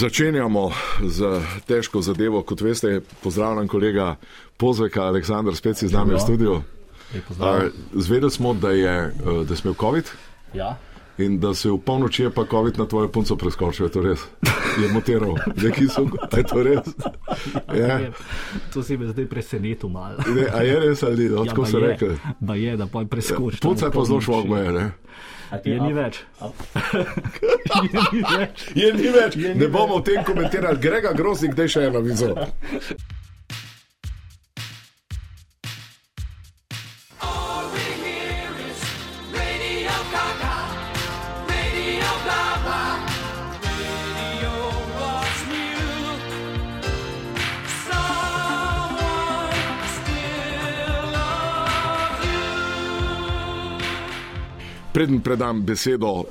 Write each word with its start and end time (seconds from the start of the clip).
Začenjamo 0.00 0.72
z 1.04 1.44
težko 1.68 2.00
zadevo. 2.00 2.40
Kot 2.40 2.60
veste, 2.60 3.00
pozdravljam 3.20 3.68
kolega 3.68 4.16
Pozveka, 4.56 5.04
Aleksandr, 5.04 5.52
spet 5.52 5.76
si 5.76 5.88
z 5.88 5.92
nami 5.92 6.16
v 6.16 6.20
studiu. 6.20 6.54
Zvedeli 7.92 8.30
smo, 8.32 8.54
da, 8.54 8.70
je, 8.70 9.12
eh, 9.12 9.44
da 9.44 9.56
si 9.56 9.60
imel 9.64 9.74
COVID 9.76 10.08
Ja. 10.54 10.76
in 11.18 11.36
da 11.40 11.52
se 11.54 11.68
v 11.68 11.76
polnoči 11.76 12.22
je 12.22 12.30
pa 12.30 12.46
COVID 12.48 12.78
na 12.78 12.86
tvojo 12.88 13.08
punco 13.12 13.36
preskočil. 13.36 13.86
Je 13.86 13.92
to 13.92 14.00
res? 14.00 14.24
Je 14.80 14.88
mutiral, 14.88 15.36
neki 15.68 15.84
so. 15.84 16.08
A 16.32 16.36
je 16.36 16.44
to 16.48 16.62
res? 16.64 16.86
Ja. 17.68 17.98
Je, 18.00 18.12
to 18.72 18.80
si 18.82 18.96
me 18.96 19.04
zdaj 19.12 19.28
presenetil 19.28 19.92
malo. 19.92 20.16
Ne, 20.32 20.48
a 20.48 20.64
je 20.64 20.80
res 20.80 21.02
ali? 21.02 21.28
Tako 21.28 21.66
so 21.68 21.76
Ja, 21.76 21.84
je, 21.84 21.88
rekli. 21.92 22.16
ba 22.40 22.54
je, 22.56 22.72
da 22.76 22.86
pa 22.88 23.04
preskoči. 23.04 23.60
Punca 23.60 23.86
je 23.86 23.92
pa 23.92 24.04
zelo 24.04 24.20
šlo 24.20 24.48
ne? 24.48 24.96
Je 25.64 25.80
ni 25.80 25.92
več. 25.92 26.20
je 27.74 28.02
ni 28.12 28.22
več. 28.36 28.66
Je 28.74 28.92
ni 28.94 29.08
več. 29.14 29.36
Ne 29.36 29.68
bomo 29.68 29.98
o 29.98 30.04
tem 30.06 30.24
komentirali. 30.24 30.78
Grega 30.80 31.12
Groznik, 31.12 31.54
da 31.58 31.66
je 31.66 31.74
še 31.74 31.88
ena 31.90 32.02
vizo. 32.04 32.34
Preden 55.00 55.20
predam 55.20 55.62
besedo 55.64 56.10
uh, 56.10 56.24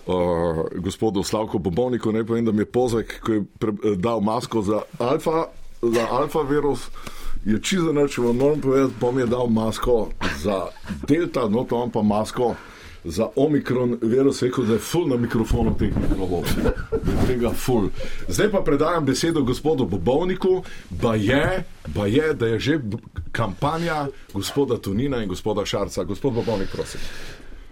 gospodu 0.76 1.24
Slavku 1.24 1.60
Bobovniku, 1.60 2.12
naj 2.12 2.24
povem, 2.24 2.46
da 2.46 2.52
mi 2.52 2.62
je 2.62 2.66
pozek, 2.66 3.16
ko 3.20 3.34
je 3.34 3.44
pre, 3.60 3.72
eh, 3.72 3.96
dal 3.98 4.22
masko 4.22 4.62
za 4.62 4.82
alfa, 5.00 5.48
za 5.82 6.06
alfa 6.12 6.42
virus. 6.42 6.86
Je 7.46 7.58
čisto 7.62 7.94
noč, 7.94 8.18
vam 8.18 8.38
moram 8.38 8.62
povedati, 8.62 8.94
bom 9.02 9.20
je 9.20 9.26
dal 9.26 9.48
masko 9.48 10.12
za 10.38 10.68
delta, 11.08 11.48
no 11.50 11.64
to 11.64 11.76
imam 11.76 11.92
pa 11.92 12.02
masko 12.02 12.54
za 13.04 13.28
omikron 13.36 13.98
virus, 14.02 14.42
rekel, 14.42 14.66
da 14.66 14.74
je 14.74 14.80
full 14.80 15.10
na 15.10 15.18
mikrofonu 15.18 15.74
teh 15.74 15.90
mikrofonov. 15.90 16.46
Da 16.92 17.26
tega 17.28 17.50
full. 17.50 17.90
Zdaj 18.28 18.52
pa 18.52 18.62
predajam 18.62 19.06
besedo 19.06 19.42
gospodu 19.42 19.86
Bobovniku, 19.86 20.64
ba 20.90 21.16
je, 21.16 21.64
ba 21.88 22.06
je, 22.06 22.34
da 22.34 22.48
je 22.48 22.60
že 22.60 22.80
kampanja 23.32 24.08
gospoda 24.34 24.78
Tunina 24.78 25.24
in 25.24 25.30
gospoda 25.30 25.66
Šarca. 25.66 26.04
Gospod 26.04 26.34
Bobovnik, 26.34 26.70
prosim. 26.70 27.02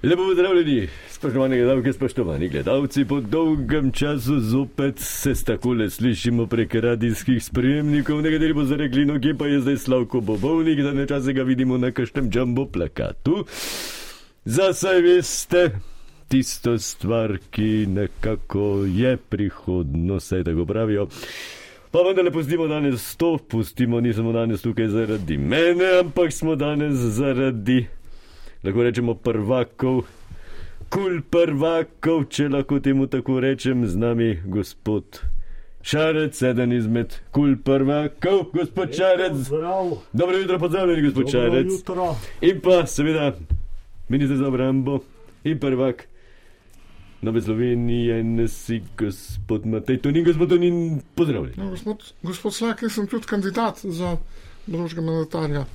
Lepo 0.03 0.25
pozdravljeni, 0.25 0.87
spoštovani 1.09 1.57
gledalke, 1.57 1.93
spoštovani 1.93 2.49
gledalci. 2.49 3.05
Po 3.05 3.19
dolgem 3.19 3.91
času 3.91 4.39
zopet 4.39 4.99
se 4.99 5.33
takole 5.45 5.89
slišimo 5.89 6.45
prek 6.45 6.75
radijskih 6.75 7.43
sprejemnikov. 7.43 8.21
Nekateri 8.21 8.53
bo 8.53 8.63
zarekli, 8.63 9.05
no 9.05 9.17
kje 9.19 9.33
pa 9.37 9.47
je 9.47 9.59
zdaj 9.59 9.77
Slavko 9.77 10.21
Bobovnik, 10.21 10.83
da 10.85 10.93
nečase 10.93 11.33
ga 11.33 11.43
vidimo 11.43 11.77
na 11.77 11.91
kakšnem 11.91 12.29
jumbo 12.33 12.65
plakatu. 12.65 13.45
Za 14.45 14.73
saj 14.73 15.01
veste, 15.01 15.71
tisto 16.27 16.77
stvar, 16.77 17.39
ki 17.51 17.87
nekako 17.89 18.85
je 18.85 19.17
prihodnost, 19.17 20.27
saj 20.27 20.43
tako 20.43 20.65
pravijo. 20.65 21.07
Pa 21.91 22.05
vendarle 22.05 22.31
pustimo 22.31 22.67
danes 22.67 23.15
to, 23.15 23.37
pustimo, 23.49 24.01
nismo 24.01 24.31
danes 24.31 24.61
tukaj 24.61 24.87
zaradi 24.87 25.37
mene, 25.37 25.99
ampak 25.99 26.33
smo 26.33 26.55
danes 26.55 26.93
zaradi 26.93 27.87
lahko 28.63 28.83
rečemo 28.83 29.15
prvakov, 29.15 30.05
kul 30.89 31.21
prvakov, 31.21 32.27
če 32.29 32.49
lahko 32.49 32.79
temu 32.79 33.07
tako 33.07 33.39
rečem, 33.39 33.85
z 33.85 33.97
nami 33.97 34.29
gospod 34.45 35.21
Šarec, 35.81 36.41
eden 36.43 36.73
izmed 36.73 37.19
kul 37.31 37.55
prvakov, 37.63 38.49
gospod 38.53 38.95
Šarec. 38.95 39.47
Dobro 40.13 40.37
jutro, 40.37 40.59
pozdravljeni, 40.59 41.01
gospod 41.01 41.25
Dobro 41.25 41.39
Šarec. 41.39 41.71
jutro. 41.71 42.15
In 42.41 42.61
pa 42.61 42.85
seveda 42.85 43.33
ministr 44.09 44.35
za 44.35 44.47
obrambo 44.47 44.99
in 45.43 45.59
prvak. 45.59 46.07
Nove 47.21 47.41
Slovenije, 47.41 48.23
nesi 48.23 48.81
gospod 48.97 49.65
Matej, 49.65 49.97
to 49.97 50.11
ni 50.11 50.23
gospod, 50.23 50.49
to 50.49 50.57
ni 50.57 50.69
pozdravljen. 51.15 51.53
No, 51.57 51.69
gospod, 51.69 52.13
gospod 52.23 52.53
Slak, 52.53 52.83
jaz 52.83 52.93
sem 52.93 53.07
tudi 53.07 53.25
kandidat 53.25 53.79
za 53.83 54.17
bodočega 54.67 55.01
mandatarja. 55.01 55.65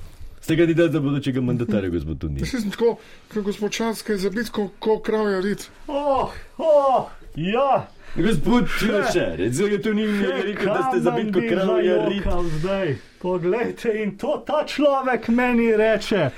Ste 0.43 0.57
kandidat 0.57 0.91
za 0.91 0.99
bodočega 0.99 1.41
mandatarja, 1.41 1.89
gospod 1.89 2.17
Tuni. 2.19 2.39
Jaz 2.39 2.49
sem 2.51 2.71
tako, 2.71 2.97
kot 3.33 3.43
gospod 3.43 3.71
Čarski, 3.71 4.17
zabit, 4.19 4.49
ko, 4.51 4.65
ko 4.79 4.97
kravja 4.99 5.39
rit. 5.39 5.69
Oh, 5.87 6.33
oh, 6.57 7.05
ja. 7.35 7.87
Gospod 8.15 8.67
Šarec, 9.13 9.53
zdaj 9.53 9.81
to 9.81 9.93
ni 9.93 10.03
rekel, 10.07 10.73
da 10.73 10.89
ste 10.89 10.99
zabit 10.99 11.31
kot 11.33 11.47
kravja 11.47 11.95
rit. 12.09 12.27
Zdaj. 12.59 12.95
Poglejte, 13.21 13.93
in 14.03 14.17
to 14.19 14.43
ta 14.47 14.65
človek 14.67 15.29
meni 15.31 15.71
reče. 15.79 16.29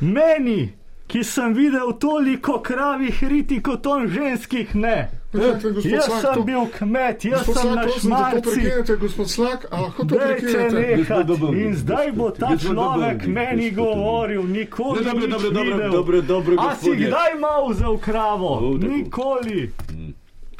Meni, 0.00 0.72
ki 1.10 1.24
sem 1.24 1.52
videl 1.52 1.90
toliko 1.98 2.60
kravih 2.60 3.22
riti 3.24 3.58
kot 3.60 3.86
on 3.86 4.06
ženskih, 4.08 4.74
ne. 4.76 4.98
Gospod 5.32 5.84
Jaz 5.84 6.04
Slak, 6.04 6.20
sem 6.20 6.34
to- 6.34 6.42
bil 6.42 6.64
kmet, 6.68 7.24
jaz 7.24 7.38
Gospod 7.38 7.56
sem 7.56 7.62
Slak, 7.64 7.76
na 7.76 7.82
prosim, 7.82 8.10
da 8.10 8.16
to 8.16 8.22
šmarci. 8.22 8.50
prekinete, 8.52 8.96
gospod 8.96 9.30
Slak, 9.30 9.66
a 9.70 9.80
lahko 9.80 10.00
to 10.00 10.14
Dajte 10.14 10.26
prekinete? 10.26 10.96
Gospod 10.96 10.98
nehati. 11.08 11.28
Bobovnik, 11.30 11.60
In 11.60 11.74
zdaj 11.76 12.12
bo 12.12 12.30
ta 12.32 12.46
gospod 12.48 12.60
človek 12.66 12.76
Bobovnik, 13.16 13.26
meni 13.28 13.70
gospod 13.70 13.94
govoril, 13.96 14.42
nikoli 14.44 15.04
dobro, 15.04 15.26
dobro, 15.28 15.50
dobro, 15.50 15.74
videl. 15.74 15.90
dobro, 15.92 16.20
dobro, 16.22 16.54
A 16.60 16.74
si 16.76 16.90
kdaj 16.92 17.32
mal 17.40 17.68
vzel 17.68 17.98
kravo? 17.98 18.48
O, 18.48 18.74
tako. 18.74 18.86
Nikoli. 18.88 19.72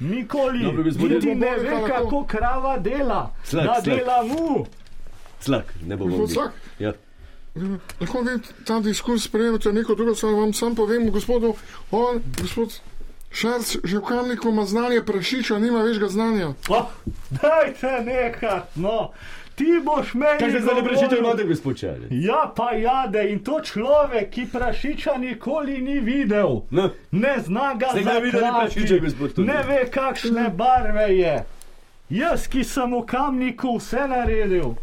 Nikoli. 0.02 0.62
Dobro, 0.62 0.82
gospodje. 0.82 1.14
Niti 1.14 1.34
ne 1.36 1.56
ve, 1.58 1.82
kako 1.88 2.24
krava 2.24 2.78
dela. 2.78 3.30
Slak, 3.44 3.66
da 3.66 3.74
slak. 3.74 3.84
dela 3.86 4.22
mu. 4.22 4.64
Slak, 5.40 5.74
ne 5.82 5.96
bo 5.96 6.06
mogel. 6.06 6.26
Ja. 6.78 6.92
Lahko 8.00 8.20
vi 8.20 8.36
ta 8.64 8.80
diskurs 8.80 9.22
sprejemate 9.24 9.72
neko 9.72 9.94
drugo, 9.94 10.14
samo 10.14 10.40
vam 10.40 10.52
sam 10.52 10.74
povem, 10.74 11.10
gospodu, 11.10 11.54
on, 11.90 12.22
gospod 12.40 12.80
Šarc, 13.32 13.76
že 13.84 13.98
v 13.98 14.02
kamniku 14.02 14.48
ima 14.48 14.64
znanje 14.66 15.02
prašiča, 15.02 15.58
nima 15.58 15.82
več 15.82 15.98
ga 15.98 16.08
znanja. 16.08 16.48
Oh, 16.68 16.86
dajte 17.30 18.00
nehat, 18.04 18.76
no. 18.76 19.10
Ti 19.54 19.80
boš 19.84 20.14
meni. 20.14 20.38
Kaj 20.38 20.50
se 20.50 20.60
zdaj 20.60 20.74
ne 20.74 20.84
prešite, 20.84 21.16
imate 21.18 21.44
gospod 21.44 21.76
Šarec? 21.76 22.08
Ja, 22.10 22.52
pa 22.56 22.72
jade 22.72 23.26
in 23.30 23.38
to 23.44 23.60
človek, 23.60 24.30
ki 24.30 24.46
prašiča 24.52 25.16
nikoli 25.16 25.78
ni 25.78 26.00
videl. 26.00 26.62
No, 26.70 26.90
Ne 27.10 27.34
zna 27.38 27.74
ga 27.74 27.92
zaklati. 27.94 28.30
prašiča, 28.32 28.98
gospod 28.98 29.34
Tudi? 29.34 29.48
Ne 29.48 29.62
ve, 29.62 29.84
kakšne 29.90 30.48
barve 30.50 31.08
je. 31.16 31.44
Jaz, 32.10 32.48
ki 32.48 32.64
sem 32.64 32.90
v 32.90 33.04
kamniku 33.06 33.76
vse 33.78 34.08
naredil, 34.08 34.74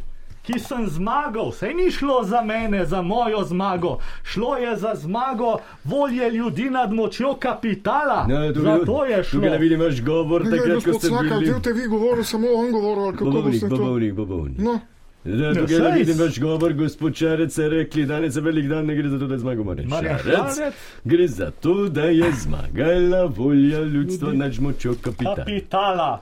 ki 0.48 0.60
sem 0.60 0.88
zmagal, 0.88 1.52
se 1.52 1.68
ni 1.70 1.92
šlo 1.92 2.24
za 2.24 2.42
mene, 2.42 2.86
za 2.86 3.02
mojo 3.04 3.44
zmago, 3.44 3.98
šlo 4.24 4.58
je 4.58 4.76
za 4.78 4.94
zmago 4.96 5.52
volje 5.84 6.30
ljudi 6.32 6.70
nad 6.70 6.94
močjo 6.94 7.34
kapitala. 7.36 8.26
no 8.30 8.54
za 8.54 8.80
to 8.86 9.06
je 9.06 9.24
šlo. 9.24 9.38
Tukaj 9.38 9.50
ne 9.50 9.58
vidim 9.58 9.80
vaš 9.80 10.02
govor, 10.04 10.46
Ne, 10.46 10.52
ne, 10.52 10.58
ko 10.58 10.74
gospod 10.76 10.96
ste 10.96 11.08
Slak, 11.08 11.22
ali 11.22 11.30
bili. 11.32 11.46
delate 11.46 11.74
vi 11.74 11.88
govoril, 11.88 12.24
samo 12.24 12.48
on 12.56 12.72
govoril, 12.72 13.12
kako 13.12 13.26
Bobovnik, 13.26 13.62
to? 13.62 13.68
bobovnik, 13.70 14.14
bobovnik. 14.14 14.58
No, 14.60 14.80
Ja, 15.26 15.54
tukaj 15.54 15.80
ne 15.80 15.92
vidim 15.92 16.18
vaš 16.20 16.40
govor, 16.40 16.74
gospod 16.74 17.16
Šarec 17.16 17.58
je 17.58 17.70
rekli, 17.70 18.06
danes 18.06 18.36
je 18.36 18.42
velik 18.42 18.68
dan, 18.68 18.86
ne 18.86 18.96
gre 18.96 19.10
za 19.10 19.20
to, 19.20 19.28
da 19.28 19.34
je 19.34 19.40
zmagal 19.40 19.66
Šarec. 19.90 20.24
Šarec. 20.24 20.76
Gre 21.04 21.28
za 21.28 21.52
to, 21.52 21.90
da 21.90 22.04
je 22.04 22.32
zmagala 22.34 23.26
volja 23.28 23.80
ljudstva 23.82 24.34
nad 24.34 24.62
močjo 24.62 24.96
kapitala. 25.02 25.36
kapitala. 25.36 26.22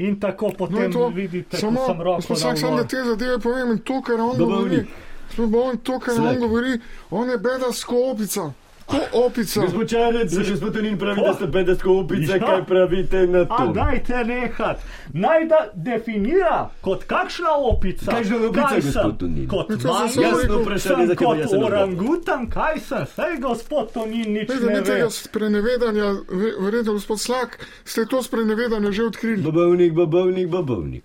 In 0.00 0.16
tako 0.20 0.48
no 0.48 0.54
potem 0.58 0.84
in 0.84 0.92
to, 0.92 1.08
vidite, 1.08 1.56
samo, 1.60 1.86
sem 1.86 1.98
roko 2.00 2.16
gospod 2.16 2.38
Slak, 2.38 2.58
samo 2.58 2.76
da 2.76 2.84
te 2.88 3.02
zadeve 3.04 3.38
povem 3.38 3.70
in 3.74 3.78
to, 3.78 4.00
kar 4.02 4.20
on 4.20 4.38
Bobovnik. 4.38 4.48
govori. 4.56 4.86
Gospod 5.28 5.50
Bobovnik, 5.50 5.82
to, 5.82 5.98
kar 6.00 6.14
Slak. 6.14 6.28
on 6.28 6.38
govori, 6.38 6.78
on 7.10 7.30
je 7.30 7.38
bedasko 7.38 7.96
opica. 8.10 8.52
Ko 8.90 8.98
opica. 9.20 9.60
Gospod 9.60 9.88
Šarec, 9.88 10.30
gospod 10.40 10.74
Tonin 10.74 10.98
pravi, 10.98 11.20
da 11.20 11.34
ste 11.34 11.46
bedasko 11.48 11.90
opice, 11.94 12.32
Ja. 12.32 12.38
kaj 12.40 12.64
pravite 12.64 13.26
na 13.26 13.40
A 13.40 13.56
to? 13.56 13.72
dajte 13.72 14.24
nehat. 14.24 14.80
Naj 15.14 15.44
da 15.46 15.60
definira 15.76 16.56
kot 16.80 17.04
kakšna 17.04 17.50
opica. 17.64 18.06
Kakšna 18.08 18.36
opica, 18.38 18.62
Kaj 18.64 18.76
gospod 18.78 18.92
sem? 18.94 19.16
Tonin? 19.18 19.48
Kot 19.48 19.66
to 19.68 19.88
manj, 19.88 20.08
samo 20.08 20.26
Jasno 20.28 20.58
vprašanje, 20.58 21.06
zakaj 21.06 21.26
kot 21.26 21.38
jaz 21.38 21.50
sem 21.50 21.62
orangutan, 21.62 22.46
kaj 22.48 22.80
sem? 22.80 23.06
Sej 23.08 23.38
gospod 23.40 23.92
Tonin 23.92 24.32
nič 24.32 24.48
Veste, 24.48 24.66
ne 24.66 24.72
ni 24.72 24.78
ve. 24.78 24.84
tega 24.84 25.10
sprenevedanja, 25.12 26.04
ve- 26.30 26.56
verjetno 26.60 26.92
gospod 26.92 27.20
Slak, 27.20 27.50
ste 27.84 28.06
to 28.06 28.20
sprenevedanje 28.20 28.92
že 28.92 29.02
odkrili. 29.04 29.42
Bobovnik, 29.42 29.92
bobovnik, 29.94 30.48
bobovnik. 30.48 31.04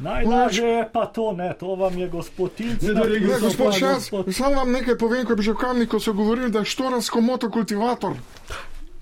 Najlažje 0.00 0.68
je 0.68 0.88
pa 0.92 1.06
to, 1.06 1.32
ne, 1.32 1.54
to 1.54 1.74
vam 1.74 1.98
je 1.98 2.08
gospodinc. 2.08 2.82
Ne, 2.82 2.94
Ne, 2.94 3.18
gospod 3.20 3.40
gospod 3.40 3.74
Šas, 3.74 4.10
sam 4.30 4.54
vam 4.54 4.72
nekaj 4.72 4.96
povem, 4.96 5.26
ko 5.26 5.36
bi 5.36 5.42
že 5.42 5.52
v 5.52 5.56
kamniku 5.56 6.00
so 6.00 6.12
govorili, 6.12 6.50
da 6.50 6.58
je 6.58 6.64
štoransko 6.66 7.20
motokultivator. 7.20 8.12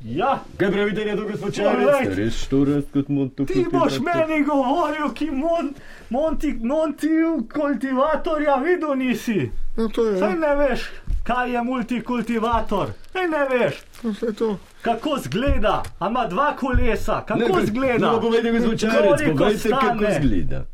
Ja, 0.00 0.39
Kaj 0.56 0.71
na 0.71 1.17
to, 1.17 1.23
gospod 1.25 1.50
Poglej. 1.50 1.55
Šarec? 1.55 2.17
Res 2.17 2.35
štorast 2.37 2.93
kot 2.93 3.09
moto. 3.09 3.45
ti 3.45 3.67
boš 3.73 3.99
meni 3.99 4.45
govoril, 4.45 5.11
ki 5.11 5.31
mon, 5.33 5.73
monti, 6.11 6.53
monti 6.55 7.09
kultivatorja 7.53 8.56
videl 8.56 8.95
nisi. 8.95 9.50
Ja, 9.77 9.89
to 9.89 10.06
je, 10.06 10.19
Saj 10.19 10.35
ne 10.35 10.55
veš, 10.56 10.81
kaj 11.25 11.53
je 11.53 11.62
multikultivator. 11.62 12.89
Ej, 13.15 13.27
ne 13.29 13.45
veš, 13.49 13.75
No, 14.03 14.33
to. 14.33 14.59
kako 14.83 15.19
zgleda. 15.19 15.83
A 15.99 16.09
ima 16.09 16.27
dva 16.27 16.56
kolesa, 16.56 17.25
kako 17.27 17.67
zgleda. 17.67 18.12
No, 18.12 18.21
povejte, 18.21 18.53
gospod 18.53 18.79
Čarec, 18.79 19.03
Koliko 19.19 19.39
povejte, 19.39 19.71
kako 19.71 19.95
stane? 19.95 20.19
zgleda. 20.21 20.65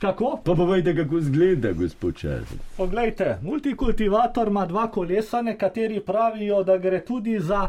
Kako? 0.00 0.40
Pa 0.44 0.54
povejte, 0.54 0.96
kako 0.96 1.20
zgleda, 1.20 1.72
gospod 1.74 2.16
Čarec. 2.16 2.48
Poglejte, 2.76 3.38
multikultivator 3.42 4.48
ima 4.48 4.66
dva 4.66 4.86
kolesa, 4.88 5.42
nekateri 5.42 6.00
pravijo, 6.02 6.62
da 6.64 6.78
gre 6.78 7.00
tudi 7.02 7.40
za 7.40 7.68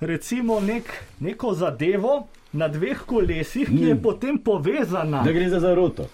recimo 0.00 0.60
nek, 0.60 0.84
neko 1.20 1.54
zadevo 1.54 2.16
na 2.52 2.68
dveh 2.68 3.00
kolesih, 3.02 3.68
ki 3.68 3.82
je 3.82 3.94
Mm. 3.94 4.02
potem 4.02 4.38
povezana. 4.40 5.22
Da 5.22 5.32
gre 5.32 5.48
za 5.48 5.60
zaroto. 5.60 6.08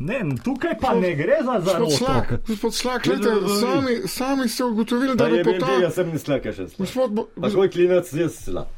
Ne, 0.00 0.14
tukaj 0.44 0.78
pa 0.80 0.94
ne 0.94 1.14
gre 1.14 1.36
za 1.42 1.60
zaroto. 1.62 1.90
Slak, 1.92 2.32
gospod 2.46 2.74
Slak, 2.74 3.06
Ja, 3.06 3.14
no, 3.14 3.48
sami, 3.50 4.08
sami 4.08 4.48
ste 4.48 4.64
ugotovili, 4.64 5.16
da 5.16 5.24
Pa 5.24 5.26
je 5.26 5.36
je 5.36 5.42
ropota. 5.44 5.66
tega 5.68 5.90
sem 5.90 6.08
ne 6.08 6.18
slaka 6.18 6.52
še 6.52 6.68
slak. 6.68 6.78
Gospod, 6.78 7.10
bo, 7.12 7.50
svoj 7.50 7.70
klinac 7.70 8.12
je 8.12 8.28
slak. 8.30 8.68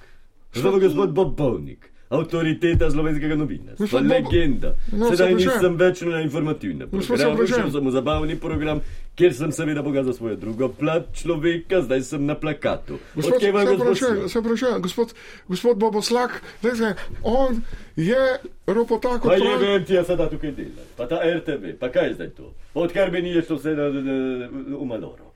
Zdaj 0.55 0.73
pa 0.73 0.79
gospod 0.79 1.11
Bobovnik. 1.11 1.91
Avtoriteta 2.09 2.87
slovenskega 2.87 3.35
novinarstva, 3.35 3.87
Bobo- 3.91 4.09
legenda. 4.09 4.75
No, 4.93 5.07
se 5.07 5.17
Sedaj 5.17 5.35
nisem 5.35 5.77
več 5.77 6.01
na 6.03 6.21
informativnem 6.21 6.87
se 6.87 6.97
programu, 6.99 7.33
opravičujem. 7.33 7.63
šel 7.63 7.71
sem 7.73 7.83
v 7.83 7.91
zabavni 7.91 8.37
program, 8.37 8.81
kjer 9.15 9.35
sem 9.35 9.51
seveda 9.51 9.83
pokazal 9.83 10.13
svojo 10.13 10.37
drugo 10.37 10.69
plat 10.71 11.03
človeka, 11.13 11.83
zdaj 11.83 12.03
sem 12.03 12.23
na 12.23 12.35
plakatu. 12.37 12.99
Gospod, 13.13 13.41
se 13.41 13.51
Slak? 13.97 14.31
se 14.31 14.39
opravičujem, 14.39 14.79
gospod, 14.81 15.15
gospod 15.49 15.79
Boboslak, 15.79 16.31
gledajte, 16.63 16.95
on 17.25 17.59
je 17.97 18.23
ropota 18.69 19.19
kot 19.19 19.23
Pa 19.25 19.35
je 19.35 19.41
pravi. 19.41 19.67
vem, 19.67 19.85
ti 19.85 19.93
je 19.93 20.05
sedaj 20.05 20.31
tukaj 20.31 20.53
dela. 20.53 20.83
Pa 20.97 21.07
ta 21.07 21.19
RTV, 21.29 21.75
pa 21.77 21.89
kaj 21.89 22.07
je 22.07 22.15
zdaj 22.15 22.31
to? 22.31 22.53
Odkar 22.77 23.11
bi 23.11 23.23
ni 23.23 23.31
je 23.31 23.43
šlo 23.43 23.57
vse 23.57 23.75
v 23.75 24.85
Maloro. 24.85 25.35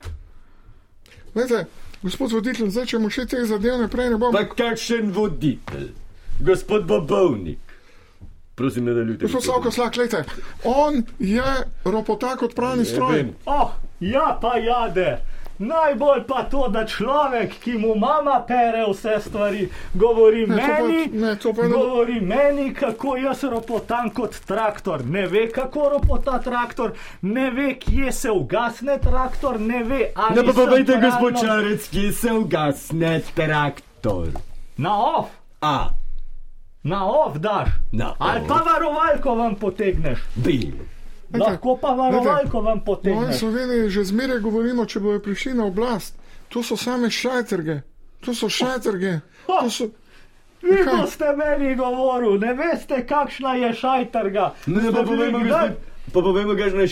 Gledajte, 1.34 1.66
gospod 2.02 2.32
voditelj, 2.32 2.70
zdaj 2.70 2.86
če 2.86 2.98
mu 2.98 3.10
še 3.10 3.26
teh 3.26 3.42
zadev 3.44 3.78
naprej 3.80 4.10
ne 4.10 4.16
bom. 4.18 4.30
Pa 4.32 4.44
kakšen 4.46 5.10
voditelj? 5.10 5.90
Gospod 6.40 6.84
Bobovnik. 6.84 7.58
Prosim, 8.54 8.84
nadaljujte. 8.84 9.22
Gospod 9.22 9.44
Slavko 9.44 9.70
Slak, 9.70 9.94
gledajte, 9.94 10.30
on 10.64 11.02
je 11.18 11.42
ropota 11.84 12.36
kot 12.36 12.54
pravni 12.54 12.84
stroj. 12.84 13.26
Oh, 13.46 13.70
ja, 14.00 14.38
pa 14.42 14.56
jade. 14.56 15.18
Najbolj 15.58 16.22
pa 16.28 16.42
to, 16.42 16.68
da 16.68 16.86
človek, 16.86 17.52
ki 17.60 17.72
mu 17.72 17.94
mama 17.94 18.44
pere 18.48 18.86
vse 18.88 19.18
stvari, 19.20 19.68
govori 19.94 20.46
Ne, 20.46 20.56
to 20.56 20.62
pa- 20.68 20.82
meni, 20.82 21.06
ne, 21.12 21.36
to 21.36 21.52
pa 21.52 21.62
ne 21.62 21.68
govori 21.68 22.20
meni, 22.20 22.74
kako 22.74 23.16
jaz 23.16 23.42
ropotam 23.44 24.10
kot 24.10 24.36
traktor. 24.46 25.04
Ne 25.04 25.26
ve, 25.26 25.50
kako 25.50 25.88
ropota 25.88 26.38
traktor, 26.38 26.92
ne 27.22 27.50
ve, 27.50 27.74
kje 27.74 28.12
se 28.12 28.30
ugasne 28.30 28.98
traktor, 28.98 29.60
ne 29.60 29.84
ve, 29.84 30.12
ali 30.14 30.36
Ne 30.36 30.46
pa 30.46 30.52
povejte, 30.52 30.96
gospod 30.96 31.40
Čarec, 31.40 31.88
kje 31.88 32.12
se 32.12 32.32
ugasne 32.32 33.20
traktor. 33.34 34.28
Na 34.76 34.96
off, 35.16 35.28
A, 35.60 35.88
na 36.82 37.04
off 37.04 37.38
daš. 37.38 37.68
Na 37.92 38.14
Ali 38.18 38.40
pa 38.48 38.54
varovalko 38.56 39.34
vam 39.34 39.54
potegneš. 39.56 40.18
B. 40.36 40.50
Lahko 41.30 41.76
pa 41.76 41.88
varovalko 41.90 42.60
vam 42.60 42.76
No, 42.76 42.82
v 42.82 42.84
potegneš. 42.84 43.36
Sloveniji 43.36 43.90
že 43.90 44.04
zmeraj 44.04 44.40
govorimo, 44.40 44.84
če 44.84 45.00
bojo 45.00 45.20
prišli 45.20 45.54
na 45.54 45.64
oblast. 45.64 46.16
To 46.48 46.62
so 46.62 46.76
same 46.76 47.06
šajterge, 47.06 47.80
to 48.20 48.34
so 48.34 48.48
šajterge. 48.48 49.20
To 49.46 49.70
so, 49.70 49.86
Vi 50.62 50.76
Kaj? 50.76 50.92
boste 50.94 51.24
meni 51.32 51.74
govorili, 51.74 52.38
ne 52.38 52.54
veste, 52.54 53.06
kakšna 53.06 53.54
je 53.54 53.74
šajtrga. 53.74 54.52
No, 54.66 54.76
ne 54.76 54.82
pa 54.82 54.98
Ste 54.98 55.04
bili 55.04 55.06
povejmo, 55.06 55.38
kdaj- 55.38 55.68
gospod. 55.68 56.12
Pa 56.12 56.20
povejmo, 56.20 56.52
kakšno 56.54 56.80
je 56.80 56.88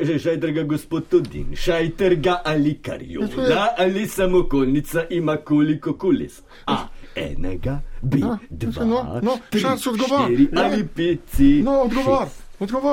že 0.00 0.18
šajterga 0.18 0.62
gospod 0.62 1.08
Tudin. 1.08 1.52
Šajterga 1.54 2.40
ali 2.44 2.70
Ja, 2.70 2.74
to 2.74 2.82
karjola 2.82 3.74
ali 3.76 4.06
samokolnica 4.06 5.04
ima 5.10 5.36
koliko 5.36 5.92
koles. 5.94 6.40
A, 6.66 6.86
enega, 7.14 7.80
B, 8.02 8.18
Ja, 8.18 8.38
dva, 8.50 8.84
no, 8.84 9.20
no, 9.22 9.38
tri, 9.50 9.60
šarc 9.60 9.86
odgovor. 9.86 10.24
štiri 10.24 10.48
Ja. 10.52 10.64
ali 10.64 10.86
pet, 10.86 11.20
C, 11.32 11.42
no, 11.64 11.82
odgovor, 11.82 12.28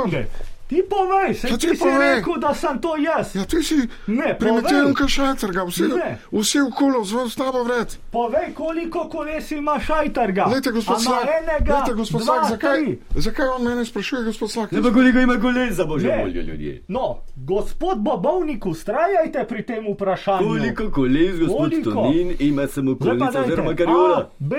šest. 0.10 0.57
Ti 0.68 0.84
povej, 0.86 1.34
se 1.34 1.48
Ja, 1.48 1.58
ti 1.58 1.68
ti 1.68 1.76
si 1.76 1.80
povej. 1.80 2.16
rekel, 2.16 2.34
da 2.38 2.54
sem 2.54 2.80
to 2.80 2.96
jaz. 2.98 3.36
Ja, 3.36 3.46
ti 3.46 3.64
si 3.64 3.76
Ne, 4.08 4.36
primitiven 4.40 4.92
šajterga, 5.08 5.64
vsi, 5.64 5.84
Ne. 5.84 6.18
vsi 6.32 6.60
v 6.60 6.70
kulu, 6.72 7.04
zvon 7.04 7.30
s 7.30 7.36
tabo 7.36 7.64
vred. 7.64 7.88
Povej, 8.12 8.52
koliko 8.54 9.08
koles 9.08 9.52
ima 9.52 9.80
šajtrga. 9.80 10.46
Lejte, 10.46 10.72
gospod 10.72 11.02
Slak, 11.02 11.24
enega, 11.34 11.74
lejte, 11.74 11.94
gospod 11.94 12.22
dva, 12.22 12.26
Slak, 12.26 12.50
zakaj, 12.50 12.78
tri. 12.78 13.00
zakaj 13.18 13.48
on 13.48 13.64
mene 13.64 13.86
sprašuje, 13.86 14.24
gospod 14.24 14.52
Slak? 14.52 14.72
Ne 14.72 14.82
pa 14.82 14.92
koliko 14.92 15.20
ima 15.20 15.40
koles 15.40 15.74
za 15.74 15.86
božjo 15.86 16.10
Ne. 16.10 16.22
voljo 16.22 16.42
ljudje. 16.44 16.84
No, 16.88 17.06
gospod 17.38 17.98
Bobovnik, 18.00 18.66
ustrajajte 18.66 19.46
pri 19.46 19.64
tem 19.64 19.88
vprašanju. 19.88 20.48
Koliko 20.48 20.92
koles 20.92 21.40
gospod 21.40 21.58
Koliko? 21.72 21.92
Tonin 21.92 22.36
ima 22.40 22.68
samokolnica 22.68 23.26
dajte, 23.26 23.40
oziroma 23.42 23.76
karjola? 23.76 24.18
A, 24.18 24.30
B. 24.40 24.56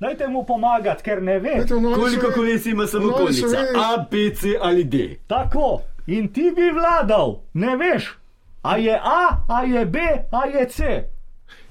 Dajte 0.00 0.28
mu 0.28 0.44
pomagati, 0.44 1.02
ker 1.02 1.22
ne 1.22 1.38
ve. 1.38 1.66
Koliko 1.94 2.30
koles 2.32 2.66
ima 2.66 2.86
samokolnica? 2.86 3.46
Sloveniji- 3.46 3.76
A, 3.76 4.06
B, 4.10 4.34
C 4.34 4.56
ali 4.60 4.84
D? 4.84 5.16
Tako, 5.26 5.80
in 6.06 6.32
ti 6.32 6.52
bi 6.56 6.70
vladal, 6.70 7.40
ne 7.54 7.76
veš, 7.76 8.18
a 8.62 8.76
je 8.76 8.94
A, 8.96 9.20
a 9.48 9.62
je 9.62 9.86
B, 9.86 9.98
a 10.30 10.46
je 10.48 10.68
C. 10.68 10.82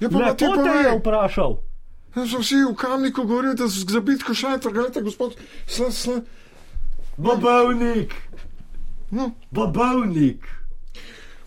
Ja, 0.00 0.08
pa, 0.10 0.18
pa 0.18 0.34
ti 0.34 0.44
Lepo 0.44 0.62
te 0.62 0.68
je 0.70 0.98
vprašal. 0.98 1.56
Ja, 2.16 2.26
so 2.26 2.38
vsi 2.38 2.54
v 2.64 2.74
kamniku 2.74 3.24
govorili, 3.24 3.54
da 3.54 3.66
z 3.66 3.84
zabitko 3.86 4.34
šajterga, 4.34 4.74
gledajte, 4.74 5.00
gospod, 5.02 5.34
sla, 5.66 5.90
sla, 5.90 6.20
Bobovnik! 7.16 8.14
no. 9.10 9.30
Bobovnik! 9.50 10.46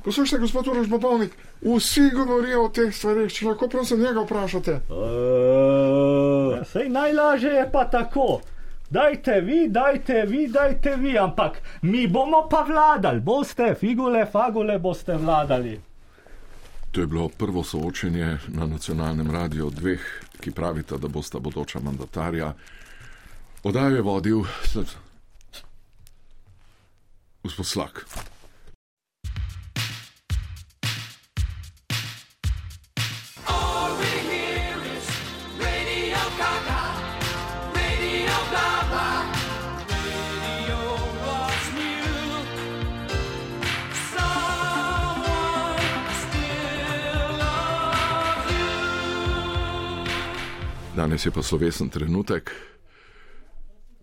Poslušajte, 0.04 0.42
gospod 0.42 0.68
Uroš 0.68 0.88
Bobovnik, 0.88 1.32
vsi 1.62 2.10
govorijo 2.14 2.66
o 2.66 2.70
teh 2.70 2.94
stvarih, 2.96 3.32
če 3.34 3.46
lahko 3.46 3.68
prosim 3.68 4.00
njega 4.00 4.22
vprašate. 4.24 4.80
A, 4.90 6.64
Sej 6.66 6.90
najlažje 6.90 7.52
je 7.52 7.72
pa 7.72 7.86
tako. 7.90 8.42
Dajte 8.90 9.42
vi, 9.46 9.68
dajte 9.70 10.24
vi, 10.26 10.48
dajte 10.48 10.96
vi, 10.96 11.18
ampak 11.18 11.62
mi 11.82 12.08
bomo 12.08 12.48
pa 12.50 12.64
vladali, 12.66 13.20
boste, 13.22 13.76
figule, 13.80 14.26
fagule 14.26 14.80
boste 14.80 15.14
vladali. 15.18 15.82
To 16.92 17.02
je 17.02 17.08
bilo 17.08 17.30
prvo 17.30 17.64
soočenje 17.64 18.38
na 18.48 18.66
nacionalnem 18.66 19.32
radiju 19.32 19.70
dveh, 19.70 20.02
ki 20.42 20.52
pravita, 20.52 20.98
da 20.98 21.08
bosta 21.08 21.40
bodoča 21.40 21.80
mandatarja. 21.80 22.54
Odajo 23.64 23.96
je 23.96 24.02
vodil 24.02 24.44
gospod 27.44 27.66
Slak. 27.66 28.06
Danes 51.20 51.36
je 51.36 51.36
pa 51.36 51.44
slovesen 51.44 51.90
trenutek. 51.92 52.48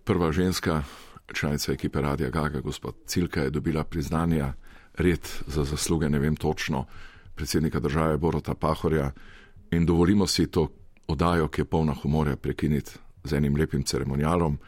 Prva 0.05 0.29
ženska, 0.31 0.83
članica 1.33 1.71
ekipe 1.71 2.01
Radia 2.01 2.29
Gaga, 2.29 2.61
gospod 2.61 2.95
Cilka, 3.07 3.41
je 3.41 3.49
dobila 3.49 3.83
priznanja, 3.83 4.53
red 4.93 5.25
za 5.47 5.63
zasluge, 5.63 6.09
ne 6.09 6.19
vem 6.19 6.35
točno, 6.35 6.85
predsednika 7.35 7.79
države 7.79 8.17
Borota 8.17 8.53
Pahorja 8.53 9.11
in 9.71 9.85
dovolimo 9.85 10.27
si 10.27 10.45
to 10.51 10.69
odajo, 11.07 11.47
ki 11.47 11.61
je 11.61 11.65
polna 11.65 11.93
humorja, 11.93 12.35
prekiniti 12.35 12.91
z 13.23 13.33
enim 13.33 13.55
lepim 13.55 13.83
ceremonialom. 13.83 14.59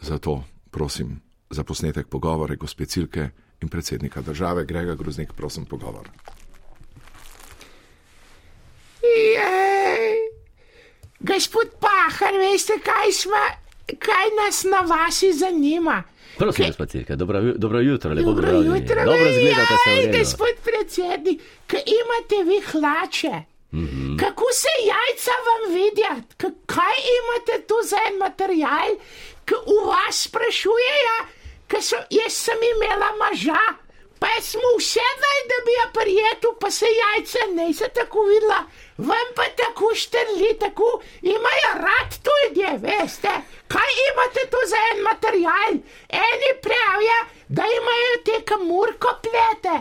Zato 0.00 0.44
prosim 0.70 1.20
za 1.50 1.64
posnetek 1.64 2.08
pogovore 2.08 2.56
gospe 2.56 2.86
Cilke 2.86 3.28
in 3.60 3.68
predsednika 3.68 4.22
države 4.22 4.64
Grega 4.64 4.94
Groznik, 4.94 5.32
prosim 5.32 5.64
pogovor. 5.64 6.08
Jej. 9.02 9.71
Gospod 11.22 11.68
Pahar, 11.80 12.34
veste, 12.38 12.72
kaj, 12.82 13.12
sma, 13.12 13.44
kaj 13.98 14.26
nas 14.38 14.64
na 14.64 14.80
vasi 14.80 15.32
zanima? 15.32 16.02
Prosim, 16.38 16.66
gospod 16.66 16.90
Cirka, 16.90 17.16
dobro, 17.16 17.42
dobro 17.56 17.80
jutro, 17.80 18.10
lepo 18.10 18.32
Dobro 18.32 18.50
jutro, 18.50 19.04
Dobro 19.04 19.28
zgledate 19.32 19.74
se 19.84 19.90
Jaj. 19.90 20.18
Gospod 20.18 20.54
predsednik, 20.64 21.42
kaj 21.66 21.82
imate 22.00 22.38
vi 22.50 22.60
hlače? 22.70 23.36
Mm. 23.72 23.86
-hmm. 23.86 24.18
Kako 24.20 24.44
se 24.52 24.72
jajca 24.92 25.34
vam 25.48 25.62
vidijo? 25.74 26.14
Kaj 26.66 26.96
imate 27.18 27.66
tu 27.66 27.74
za 27.90 27.96
en 28.10 28.18
material, 28.18 28.90
ki 29.44 29.54
v 29.54 29.86
vas 29.86 30.22
sprašujejo? 30.22 31.16
Ker 31.68 31.80
so- 31.80 32.06
Jaz 32.10 32.32
sem 32.32 32.60
imela 32.74 33.10
moža, 33.22 33.62
pa 34.22 34.32
smo 34.50 34.68
vse 34.78 35.06
dali, 35.22 35.42
da 35.50 35.58
bi 35.66 35.72
jo 35.80 35.86
prijetel, 35.98 36.52
pa 36.62 36.68
se 36.78 36.88
jajca 37.02 37.40
ne 37.58 37.66
se 37.78 37.86
tako 37.98 38.18
videla. 38.30 38.60
Vam 39.08 39.28
pa 39.38 39.46
tako 39.60 39.86
štrli, 40.02 40.50
tako 40.64 40.88
imajo 41.34 41.70
rad 41.86 42.10
to 42.24 42.32
ljudje, 42.42 42.70
veste. 42.86 43.32
Kaj 43.72 43.92
imate 44.10 44.42
tu 44.52 44.60
za 44.72 44.80
en 44.90 44.98
material? 45.10 45.72
Eni 46.26 46.50
pravijo, 46.66 47.18
da 47.56 47.64
imajo 47.78 48.12
te 48.26 48.36
kamurko 48.50 49.10
plete, 49.24 49.74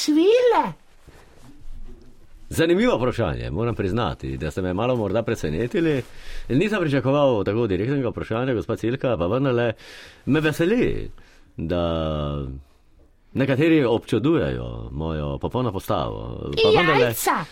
svile. 0.00 0.64
Zanimivo 2.48 2.96
vprašanje, 2.96 3.50
moram 3.50 3.74
priznati, 3.74 4.36
da 4.36 4.50
ste 4.50 4.62
me 4.62 4.74
malo 4.74 4.96
morda 4.96 5.22
presenetili. 5.22 6.02
Nisem 6.48 6.80
pričakoval 6.80 7.44
tako 7.44 7.66
direktnega 7.66 8.08
vprašanja, 8.08 8.54
gospod 8.54 8.78
Cilka, 8.78 9.16
pa 9.16 9.26
vendarle 9.26 9.72
me 10.26 10.40
veseli, 10.40 11.10
da 11.56 11.82
nekateri 13.34 13.84
občudujejo 13.84 14.66
mojo 14.92 15.38
popolno 15.38 15.72
postavo. 15.72 16.50
Pa 16.54 16.68
vendarle- 16.70 17.00
Jajca. 17.02 17.44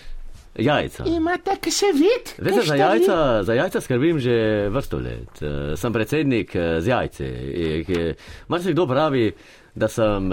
Jajca. 0.57 1.05
Imate, 1.07 1.51
ki 1.61 1.71
se 1.71 1.87
vidi. 1.95 2.31
Veste, 2.41 2.63
za 2.63 2.75
jajca, 2.75 3.17
za 3.43 3.55
jajca 3.55 3.81
skrbim 3.81 4.19
že 4.19 4.35
vrsto 4.69 4.99
let. 4.99 5.43
Eh, 5.43 5.77
Sem 5.77 5.93
predsednik 5.93 6.55
eh, 6.55 6.81
z 6.81 6.87
jajci. 6.87 7.25
eh, 7.25 7.85
ki- 7.85 8.15
Marsikdo 8.49 8.87
pravi, 8.87 9.33
da 9.73 9.89
sem 9.89 10.27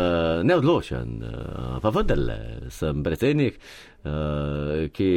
neodločen, 0.43 1.21
pa 1.81 1.89
vendarle 1.89 2.37
sem 2.69 3.03
predsednik, 3.03 3.59
ki 4.91 5.09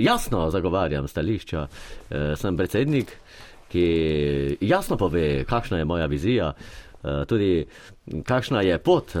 jasno 0.00 0.50
zagovarjam 0.50 1.04
stališča. 1.04 1.66
Sem 2.36 2.56
predsednik, 2.56 3.12
ki 3.68 3.86
jasno 4.62 4.96
pove, 4.96 5.44
kakšna 5.44 5.78
je 5.78 5.84
moja 5.84 6.06
vizija. 6.06 6.52
Tudi 7.28 7.66
kakšna 8.24 8.62
je 8.62 8.78
pot, 8.78 9.16
eh, 9.16 9.20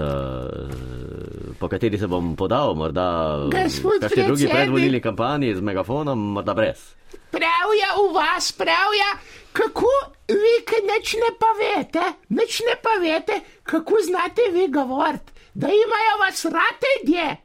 po 1.58 1.68
kateri 1.68 1.98
se 1.98 2.06
bom 2.06 2.36
podal, 2.36 2.74
morda 2.74 3.36
v 3.36 3.50
Gospod 3.50 4.00
kakšni 4.00 4.22
drugi 4.22 4.46
predsednik. 4.46 4.54
predvolilni 4.54 5.00
kampanji 5.00 5.54
z 5.54 5.60
megafonom, 5.60 6.18
morda 6.18 6.54
brez. 6.54 6.94
Pravijo 7.30 7.90
v 8.10 8.14
vas, 8.14 8.52
pravijo, 8.52 9.10
kako 9.52 9.90
vi, 10.28 10.54
ki 10.66 10.78
nič 10.86 11.14
ne 11.14 11.30
povete, 11.34 12.04
nič 12.28 12.62
ne 12.62 12.76
povete, 12.82 13.40
kako 13.62 13.94
znate 14.02 14.42
vi 14.52 14.68
govoriti, 14.68 15.32
da 15.54 15.66
imajo 15.66 16.14
vas 16.20 16.44
rade 16.44 16.90
ljudje. 17.02 17.36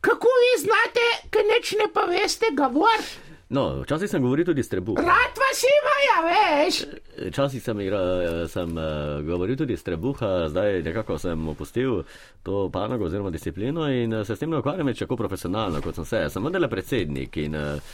Kako 0.00 0.26
vi 0.26 0.52
znate, 0.66 1.04
ki 1.30 1.38
nič 1.46 1.74
ne 1.78 1.86
poveste, 1.94 2.46
govoriti? 2.56 3.21
No, 3.52 3.82
včasih 3.82 4.08
sem 4.10 4.22
govoril 4.22 4.46
tudi 4.48 4.62
s 4.62 4.68
trebuhom. 4.72 5.04
Rad 5.04 5.36
vas 5.36 5.60
imajo, 5.68 6.14
veš. 6.28 6.76
Včasih 7.28 7.62
sem, 7.62 7.80
igra, 7.84 8.00
sem 8.48 8.70
uh, 8.76 9.20
govoril 9.26 9.58
tudi 9.60 9.76
s 9.76 9.84
trebuha, 9.84 10.48
zdaj 10.48 10.80
nekako 10.82 11.18
sem 11.20 11.48
opustil 11.48 12.00
to 12.42 12.70
panogo 12.72 13.04
oziroma 13.04 13.30
disciplino 13.30 13.84
in 13.92 14.24
se 14.24 14.36
s 14.36 14.40
tem 14.40 14.50
ne 14.50 14.62
ukvarjam 14.62 14.88
več 14.88 15.04
tako 15.04 15.20
profesionalno, 15.20 15.82
kot 15.84 16.00
sem 16.00 16.08
se. 16.08 16.22
Sem 16.32 16.48
vendarle 16.48 16.70
predsednik 16.72 17.36
in 17.44 17.58
uh, 17.60 17.92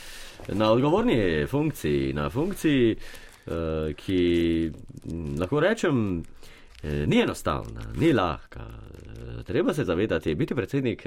na 0.54 0.70
odgovorni 0.70 1.46
funkciji, 1.50 2.12
na 2.14 2.30
funkciji, 2.30 2.94
uh, 2.94 3.90
ki 3.98 4.20
lahko 5.42 5.60
rečem, 5.60 6.04
ni 7.10 7.18
enostavna, 7.18 7.88
ni 7.98 8.12
lahka. 8.14 8.62
Treba 9.46 9.74
se 9.74 9.82
zavedati, 9.84 10.34
biti 10.38 10.54
predsednik 10.54 11.02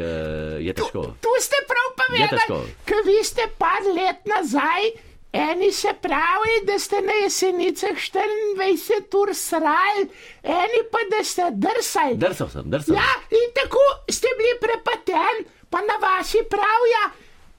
je 0.60 0.74
težko. 0.75 1.05
Tu 1.24 1.31
ste 1.39 1.63
prav 1.67 1.90
Težko. 2.10 2.27
povedali, 2.48 2.75
ker 2.86 3.01
vi 3.05 3.24
ste 3.24 3.48
par 3.58 3.81
let 3.96 4.25
nazaj. 4.25 4.91
Eni 5.31 5.72
se 5.72 5.88
pravi, 6.01 6.58
da 6.67 6.75
ste 6.79 7.00
na 7.01 7.13
jesenicah 7.24 7.96
24 7.96 9.15
ur 9.15 9.29
srali, 9.31 10.03
eni 10.43 10.81
pa 10.91 11.00
da 11.08 11.24
ste 11.24 11.46
drsali. 11.55 12.17
Drsal 12.20 12.50
sem, 12.51 12.67
drsal. 12.67 12.98
Ja, 13.00 13.13
in 13.31 13.53
tako 13.55 13.86
ste 14.12 14.27
bili 14.38 14.58
prepaten, 14.60 15.46
pa 15.72 15.79
na 15.88 15.96
vaši 16.03 16.43
pravijo, 16.51 17.03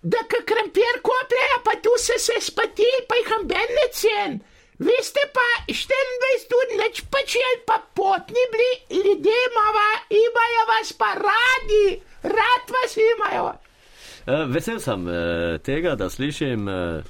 da 0.02 0.20
krempir 0.28 1.00
kopljejo, 1.08 1.58
pa 1.64 1.78
tu 1.80 1.96
se 1.96 2.18
se 2.18 2.36
spatili, 2.40 3.06
pa 3.08 3.16
jih 3.16 3.32
amben 3.38 3.72
ne 3.78 3.86
cen. 3.92 4.40
Vi 4.78 4.98
ste 5.02 5.20
pa 5.32 5.48
24 5.72 6.60
ur 6.60 6.76
neč 6.76 7.02
počeli, 7.08 7.64
pa 7.66 7.80
potni 7.94 8.44
bili, 8.52 8.72
ljudje 9.04 9.34
imava, 9.48 9.88
imajo 10.10 10.62
vas 10.72 10.92
pa 10.92 11.14
radi, 11.14 12.02
rad 12.22 12.64
vas 12.68 12.96
imajo. 12.96 13.52
Eh, 14.26 14.44
Vesel 14.46 14.78
sem 14.80 15.08
eh, 15.08 15.58
tega, 15.58 15.96
da 15.98 16.10
slišim 16.10 16.68
eh, 16.68 17.02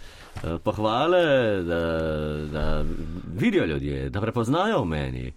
pohvale, 0.64 1.25
da, 1.62 1.81
da 2.52 2.85
vidijo 3.35 3.66
ljudje, 3.66 4.09
da 4.09 4.21
prepoznajo 4.21 4.81
v 4.83 4.87
meni 4.87 5.33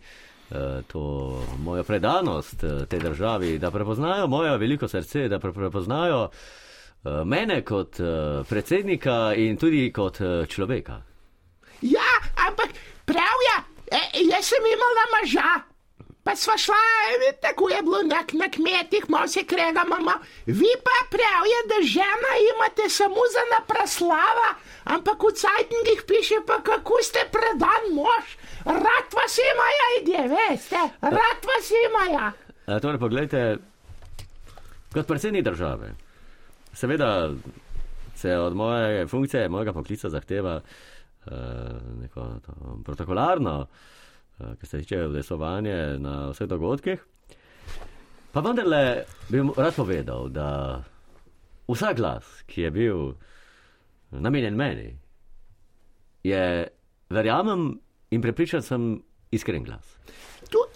to 0.87 1.01
mojo 1.59 1.83
predanost 1.83 2.63
tej 2.89 2.99
državi, 2.99 3.57
da 3.59 3.71
prepoznajo 3.71 4.27
moje 4.27 4.57
veliko 4.57 4.87
srce, 4.87 5.27
da 5.27 5.39
pre- 5.39 5.53
prepoznajo 5.53 6.29
mene 7.25 7.61
kot 7.65 7.97
predsednika 8.49 9.33
in 9.35 9.57
tudi 9.57 9.91
kot 9.93 10.21
človeka. 10.47 11.01
Ja, 11.81 12.11
ampak 12.47 12.77
pravijo, 13.05 13.57
e, 13.91 14.01
jaz 14.31 14.45
sem 14.45 14.69
imala 14.69 15.05
moža. 15.17 15.74
Pa 16.25 16.31
šla, 16.35 16.83
tako 17.41 17.69
je 17.69 17.81
bilo 17.81 17.99
na, 18.03 18.19
na 18.41 18.47
kmetih, 18.55 19.03
malo 19.09 19.27
se 19.27 19.43
krega, 19.51 19.83
mama. 19.93 20.15
Vi 20.45 20.71
pa 20.87 20.97
pravijo, 21.13 21.59
da 21.71 21.77
žena 21.95 22.31
imate 22.51 22.89
samo 22.89 23.21
za 23.35 23.43
napraslava, 23.53 24.49
ampak 24.83 25.17
v 25.23 25.31
cajtngih 25.41 26.01
piše 26.09 26.37
pa, 26.47 26.57
kako 26.69 26.97
ste 27.01 27.19
predan 27.35 27.83
mož. 27.93 28.25
Rad 28.65 29.07
vas 29.17 29.35
imajo, 29.51 29.85
ide, 30.01 30.21
veste, 30.35 30.81
rad 31.01 31.39
vas 31.49 31.67
imajo. 31.87 32.31
E, 32.67 32.79
Torej, 32.81 32.99
pogledajte, 32.99 33.57
kot 34.93 35.07
predsednik 35.07 35.43
države, 35.43 35.93
seveda 36.73 37.29
se 38.15 38.37
od 38.37 38.55
moje 38.55 39.07
funkcije, 39.07 39.49
mojega 39.49 39.73
poklica 39.73 40.09
zahteva 40.09 40.61
eh, 40.61 41.31
neko 42.01 42.21
to, 42.45 42.53
protokolarno, 42.85 43.67
eh, 43.69 43.94
ki 44.59 44.65
se 44.67 44.77
tiče 44.77 45.07
vdesovanje 45.07 45.97
na 45.99 46.29
vseh 46.29 46.47
dogodkih. 46.47 46.99
Pa 48.31 48.41
vendarle 48.43 49.05
bi 49.29 49.39
rad 49.57 49.75
povedal, 49.75 50.29
da 50.29 50.83
vsak 51.71 51.97
glas, 51.97 52.43
ki 52.47 52.61
je 52.61 52.71
bil 52.71 53.13
namenjen 54.11 54.55
meni, 54.55 54.97
je, 56.23 56.67
verjamem 57.09 57.79
in 58.11 58.21
prepričan 58.21 58.61
sem, 58.61 59.03
iskren 59.31 59.63
glas. 59.63 59.95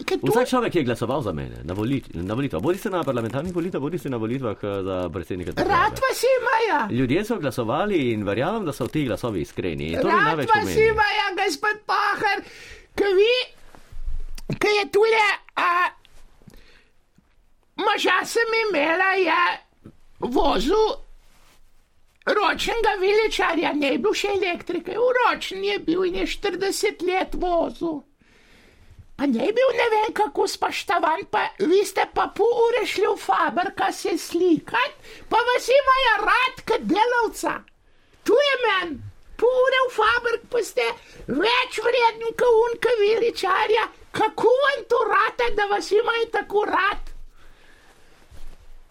Ke 0.04 0.16
tu, 0.18 0.32
Vsak 0.32 0.48
človek, 0.50 0.72
ki 0.72 0.78
je 0.82 0.86
glasoval 0.88 1.22
za 1.22 1.32
mene 1.32 1.62
na, 1.62 1.74
volit, 1.76 2.08
na 2.14 2.34
volitvah, 2.34 2.60
bodi 2.62 2.78
se 2.78 2.90
na 2.90 3.04
parlamentarnih 3.04 3.54
volitvah, 3.54 3.80
bodi 3.80 3.98
se 3.98 4.10
na 4.10 4.16
volitvah 4.16 4.56
eh, 4.62 4.82
za 4.82 4.96
predsednika 5.12 5.52
rad 5.52 5.56
države. 5.56 6.00
vas 6.02 6.22
imajo. 6.26 6.78
Ljudje 6.98 7.24
so 7.24 7.38
glasovali 7.38 8.10
in 8.12 8.24
verjamem, 8.24 8.64
da 8.64 8.72
so 8.72 8.86
ti 8.86 9.04
glasovi 9.04 9.40
iskreni. 9.40 9.92
To 10.02 10.08
Rad 10.08 10.38
vas 10.38 10.76
imajo, 10.76 11.26
gospod 11.38 11.76
ki 11.86 12.09
je 14.80 14.90
tule, 14.92 15.26
a, 15.56 15.70
moža 17.76 18.20
sem 18.24 18.58
imela, 18.66 19.12
je 19.20 19.42
vozil 20.20 20.86
ročnega 22.26 22.94
viličarja, 23.00 23.72
ne 23.72 23.94
je 23.94 23.98
bil 23.98 24.14
še 24.14 24.36
elektrike, 24.36 24.96
uročen 24.98 25.64
je 25.64 25.78
bil 25.84 26.04
in 26.08 26.20
je 26.22 26.26
40 26.36 27.04
let 27.08 27.36
vozil. 27.40 28.02
Pa 29.16 29.26
ne 29.28 29.46
je 29.46 29.52
bil 29.52 29.72
ne 29.76 29.86
vem 29.92 30.12
kako 30.16 30.46
spoštovan, 30.48 31.26
pa 31.30 31.50
vi 31.58 31.82
ste 31.84 32.06
pa 32.14 32.30
pol 32.36 32.52
ure 32.66 32.86
šli 32.88 33.08
v 33.08 33.16
fabrika 33.20 33.90
se 33.92 34.16
slikati, 34.18 35.16
pa 35.28 35.42
vas 35.48 35.68
imajo 35.68 36.14
rad 36.24 36.64
kot 36.68 36.86
delavca. 36.88 37.58
Tu 38.24 38.36
je 38.36 38.56
men, 38.64 38.96
pol 39.40 39.60
ure 39.64 39.80
v 39.86 39.92
fabrik, 39.96 40.42
pa 40.52 40.60
ste 40.64 40.84
več 41.28 41.80
vreden 41.80 42.36
kot 42.36 42.60
unka 42.66 42.92
viličarja. 43.00 43.88
Kako 44.12 44.52
vam 44.62 44.84
to 44.90 45.00
rata, 45.06 45.48
da 45.56 45.68
vas 45.70 45.88
imajo 45.94 46.28
tako 46.34 46.64
rad? 46.68 47.10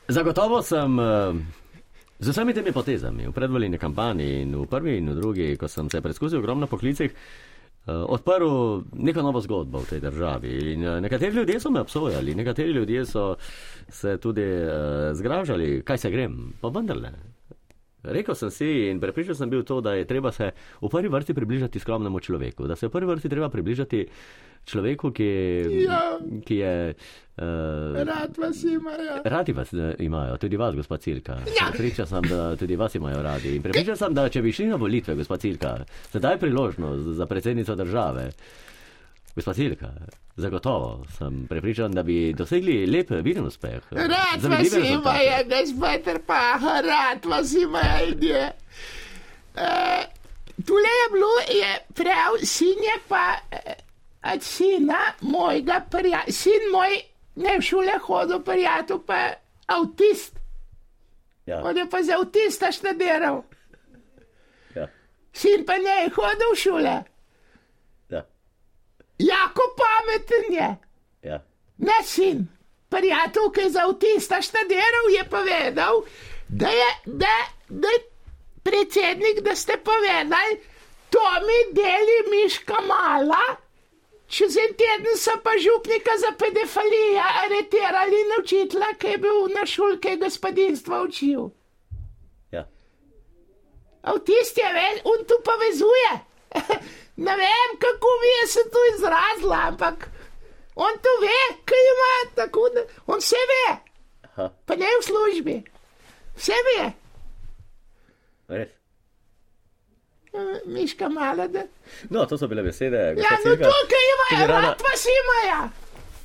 Zagotovo 0.10 0.62
sem 0.66 1.00
eh, 1.00 1.34
z 2.20 2.34
vsemi 2.34 2.54
temi 2.54 2.74
potezami 2.74 3.28
v 3.30 3.36
predvoljeni 3.36 3.78
kampanji 3.78 4.42
in 4.42 4.56
v 4.58 4.66
prvi 4.66 4.98
in 4.98 5.12
v 5.14 5.20
drugi, 5.20 5.54
ko 5.54 5.70
sem 5.70 5.90
se 5.90 6.02
preizkusil 6.02 6.40
v 6.40 6.42
ogromno 6.42 6.68
poklicih, 6.68 7.14
eh, 7.14 7.92
odprl 7.94 8.82
neko 8.98 9.22
novo 9.22 9.44
zgodbo 9.44 9.84
v 9.86 9.90
tej 9.94 10.02
državi. 10.08 10.54
In 10.74 10.84
eh, 10.84 11.02
nekateri 11.06 11.36
ljudje 11.36 11.60
so 11.60 11.70
me 11.70 11.86
obsojali, 11.86 12.36
nekateri 12.36 12.74
ljudje 12.74 13.06
so 13.06 13.36
se 13.90 14.18
tudi 14.18 14.46
uh, 14.46 15.10
zgražali, 15.18 15.82
kaj 15.82 15.98
se 15.98 16.12
grem, 16.12 16.54
pa 16.62 16.70
vendarle. 16.70 17.39
Rekel 18.04 18.36
sem 18.36 18.52
si 18.52 18.70
in 18.90 19.00
prepričan 19.00 19.36
sem 19.36 19.50
bil 19.50 19.64
to, 19.64 19.82
da 19.82 19.94
je 19.94 20.06
treba 20.08 20.32
se 20.32 20.52
v 20.82 20.90
prvi 20.90 21.10
vrsti 21.12 21.34
približati 21.34 21.80
skromnemu 21.80 22.20
človeku, 22.20 22.68
da 22.68 22.76
se 22.76 22.88
v 22.88 22.92
prvi 22.92 23.12
vrsti 23.12 23.30
treba 23.30 23.50
približati 23.50 24.06
človeku, 24.66 25.12
ki, 25.12 25.30
Ja. 25.84 26.20
ki 26.46 26.56
je. 26.56 26.94
Uh, 27.40 27.96
Rad 28.04 28.38
vas 28.38 28.64
imajo. 28.64 29.22
Radi 29.24 29.54
vas 29.54 29.74
eh, 29.74 29.96
imajo, 30.00 30.38
tudi 30.38 30.58
vas, 30.58 30.76
gospod 30.76 31.02
Cilka. 31.02 31.34
Ja. 31.34 31.70
Prepričan 31.72 32.08
sem, 32.08 32.22
da 32.30 32.56
tudi 32.56 32.76
vas 32.76 32.96
imajo 32.96 33.22
radi. 33.24 33.56
In 33.56 33.62
prepričan 33.64 33.98
sem, 33.98 34.14
da 34.14 34.30
če 34.30 34.42
bi 34.42 34.52
šli 34.52 34.68
na 34.68 34.76
volitve, 34.76 35.16
gospod 35.16 35.40
Cilka, 35.40 35.78
sedaj 36.12 36.34
je 36.34 36.40
priložnost 36.40 37.16
za 37.20 37.26
predsednico 37.26 37.76
države. 37.76 38.30
Gospod 39.36 39.56
Cilka, 39.56 39.92
zagotovo 40.40 41.06
sem 41.18 41.48
prepričan, 41.48 41.92
da 41.92 42.04
bi 42.04 42.34
dosegli 42.34 42.86
lep, 42.86 43.12
viden 43.24 43.46
uspeh. 43.46 43.92
Rad 43.92 44.44
vas 44.44 44.74
imajo, 44.74 45.44
gospod 45.50 46.22
Pahar, 46.26 46.86
rad 46.86 47.26
vas 47.26 47.54
imajo, 47.54 48.08
ide. 48.08 48.52
Uh, 49.56 49.62
tule 50.66 50.92
je 51.00 51.08
bilo, 51.12 51.60
je 51.62 51.78
prav, 51.94 52.38
sin 52.44 52.84
je 52.90 52.96
pa 53.08 53.36
eh, 53.52 53.74
od 54.34 54.44
sina 54.44 55.00
mojega 55.22 55.82
prijatelja, 55.92 56.32
sin 56.32 56.72
moj 56.72 57.02
ne 57.36 57.58
v 57.58 57.62
šole 57.62 58.00
hodil, 58.04 58.40
prijatelj 58.44 58.98
pa 59.06 59.20
avtist. 59.68 60.40
Ja. 61.46 61.62
On 61.64 61.78
je 61.78 61.90
pa 61.90 62.04
za 62.04 62.18
avtista 62.20 62.72
študiral. 62.72 63.44
Ja. 64.76 64.88
Sin 65.34 65.66
pa 65.66 65.78
ne 65.78 66.04
je 66.04 66.12
hodil 66.16 66.54
v 66.54 66.60
šole. 66.60 66.96
Ja. 70.10 70.20
Pameten 70.20 70.54
je. 70.54 70.78
Ja. 71.22 71.44
Ne 71.78 72.04
sin. 72.04 72.48
Prijatelj, 72.90 73.52
ki 73.54 73.62
je 73.62 73.70
za 73.70 73.86
avtista 73.86 74.42
študiral, 74.42 75.10
je 75.18 75.24
povedal, 75.30 76.04
da 76.48 76.70
je, 76.70 76.90
da, 77.06 77.28
da 77.70 77.88
je 77.88 78.00
predsednik, 78.64 79.42
da 79.42 79.56
ste 79.56 79.78
povedali, 79.78 80.60
to 81.10 81.26
mi 81.46 81.74
deli 81.74 82.18
miška 82.32 82.82
mala. 82.82 83.44
Čez 84.28 84.58
en 84.58 84.74
teden 84.78 85.18
so 85.18 85.32
pa 85.44 85.52
župnika 85.58 86.12
za 86.18 86.32
pedofilijo 86.38 87.26
aretirali 87.44 88.22
in 88.22 88.34
učitla, 88.42 88.94
ki 89.00 89.08
je 89.08 89.18
bil 89.18 89.48
na 89.56 89.66
šulke 89.66 90.16
gospodinstva 90.16 91.02
učil. 91.02 91.50
Ja. 92.52 92.66
Avtist 94.02 94.58
je 94.58 94.74
ven, 94.74 95.02
on 95.04 95.26
tu 95.26 95.38
povezuje. 95.46 96.12
ne 97.26 97.34
vem, 97.42 97.70
kako 97.80 98.08
mi 98.22 98.30
je 98.36 98.48
se 98.48 98.64
to 98.74 98.80
izrazila, 98.94 99.60
ampak 99.68 100.10
on 100.76 100.94
to 101.04 101.12
ve, 101.22 101.40
kaj 101.66 101.84
ima, 101.94 102.14
tako 102.36 102.70
da 102.74 102.82
on 103.08 103.20
vse 103.20 103.42
ve, 103.52 103.78
Aha. 104.24 104.50
pa 104.66 104.76
ne 104.76 104.88
v 105.00 105.04
službi. 105.04 105.58
Vse 106.38 106.58
ve, 106.68 106.92
Res. 108.50 108.70
Eh, 110.34 110.62
miška 110.66 111.10
mala. 111.10 111.48
Da. 111.48 111.64
No, 112.10 112.26
to 112.26 112.38
so 112.38 112.48
bile 112.48 112.64
besede. 112.64 112.98
Ja, 112.98 113.14
no 113.14 113.44
Cilka. 113.44 113.64
tukaj 113.66 114.06
ima, 114.14 114.48
rad 114.48 114.82
vas 114.82 115.06
imajo. 115.14 115.70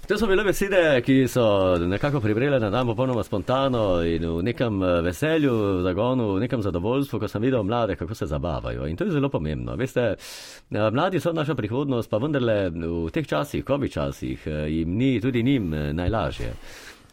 To 0.05 0.19
so 0.19 0.27
bile 0.29 0.45
besede, 0.45 1.01
ki 1.01 1.15
so 1.29 1.77
nekako 1.81 2.21
pribrele 2.21 2.59
na 2.61 2.69
dan 2.71 2.87
popolnoma 2.87 3.23
spontano 3.25 4.03
in 4.05 4.27
v 4.29 4.43
nekem 4.45 4.83
eh, 4.83 5.01
veselju, 5.01 5.53
v 5.79 5.83
zagonu, 5.83 6.27
v 6.35 6.41
nekem 6.45 6.61
zadovoljstvu, 6.63 7.21
ko 7.21 7.29
sem 7.29 7.43
videl 7.43 7.63
mlade, 7.65 7.97
kako 7.97 8.15
se 8.15 8.27
zabavajo. 8.27 8.85
In 8.87 8.97
to 8.97 9.05
je 9.05 9.17
zelo 9.17 9.31
pomembno. 9.33 9.77
Veste, 9.81 10.05
eh, 10.13 10.91
mladi 10.91 11.21
so 11.21 11.33
naša 11.33 11.55
prihodnost, 11.55 12.11
pa 12.11 12.21
vendarle 12.21 12.69
v 12.71 13.09
teh 13.17 13.25
časih, 13.27 13.65
COVID 13.65 13.93
časih, 13.93 14.47
eh, 14.47 14.69
jim 14.69 14.93
ni, 14.93 15.21
tudi 15.21 15.43
njim 15.43 15.73
najlažje. 15.97 16.53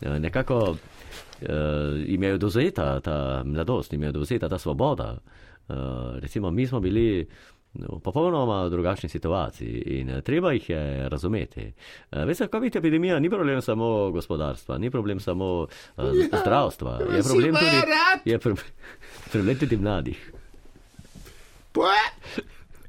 Nekako 0.02 0.76
jim 2.06 2.24
je 2.24 2.38
dozeta 2.38 3.00
ta 3.00 3.44
mladost, 3.46 3.94
je 3.94 4.12
dozeta 4.12 4.50
ta 4.50 4.58
svoboda. 4.58 5.18
Eh, 5.72 6.20
Recimo, 6.20 6.52
mi 6.52 6.68
smo 6.68 6.80
bili 6.80 7.28
v 7.74 8.00
popolnoma 8.04 8.70
drugačni 8.70 9.10
situaciji 9.10 9.84
in 9.86 10.10
eh, 10.10 10.22
treba 10.22 10.52
jih 10.52 10.70
je 10.70 11.10
razumeti. 11.10 11.74
Eh, 12.12 12.26
Veste, 12.26 12.48
COVID 12.48 12.76
epidemija 12.76 13.20
ni 13.20 13.30
problem 13.30 13.62
samo 13.62 14.12
gospodarstva, 14.12 14.78
ni 14.78 14.92
problem 14.92 15.20
samo 15.20 15.46
uh, 15.62 15.68
zdravstva, 16.42 17.00
je 17.16 17.24
problem 17.24 17.56
tudi, 17.56 17.80
rad. 17.88 18.20
je 18.26 18.40
pro, 18.40 18.56
problem 19.32 19.58
tudi 19.60 19.78
mladih. 19.78 20.32
Pa, 21.72 21.96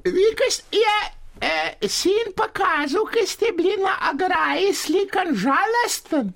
vi, 0.05 0.27
ki 0.35 0.51
ste, 0.51 0.77
je 0.77 0.97
eh, 1.41 1.89
sin 1.89 2.35
pokazal, 2.37 3.07
ki 3.07 3.27
ste 3.27 3.55
bili 3.57 3.77
na 3.79 3.95
agraji 4.11 4.75
slikan 4.75 5.35
žalosten. 5.35 6.35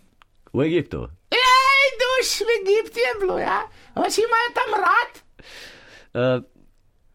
V 0.52 0.62
Egiptu. 0.62 1.08
Ej, 1.34 1.86
duš 2.00 2.40
v 2.46 2.50
Egiptu 2.62 2.98
je 3.02 3.12
bilo, 3.20 3.38
ja. 3.38 3.66
Vas 3.94 4.18
imajo 4.18 4.50
tam 4.54 4.70
rad. 4.86 5.12
Uh, 6.16 6.44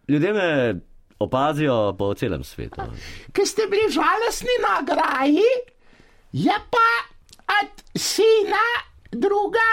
ljudje 0.07 0.33
me 0.33 0.47
opazijo 1.22 1.94
po 1.98 2.14
celem 2.14 2.44
svetu. 2.44 2.81
ki 3.34 3.46
ste 3.46 3.68
bili 3.68 3.92
žalostni 3.92 4.55
na 4.62 4.81
graji, 4.81 5.51
je 6.31 6.57
pa 6.72 6.90
od 7.62 7.84
sina 7.96 8.66
druga, 9.12 9.70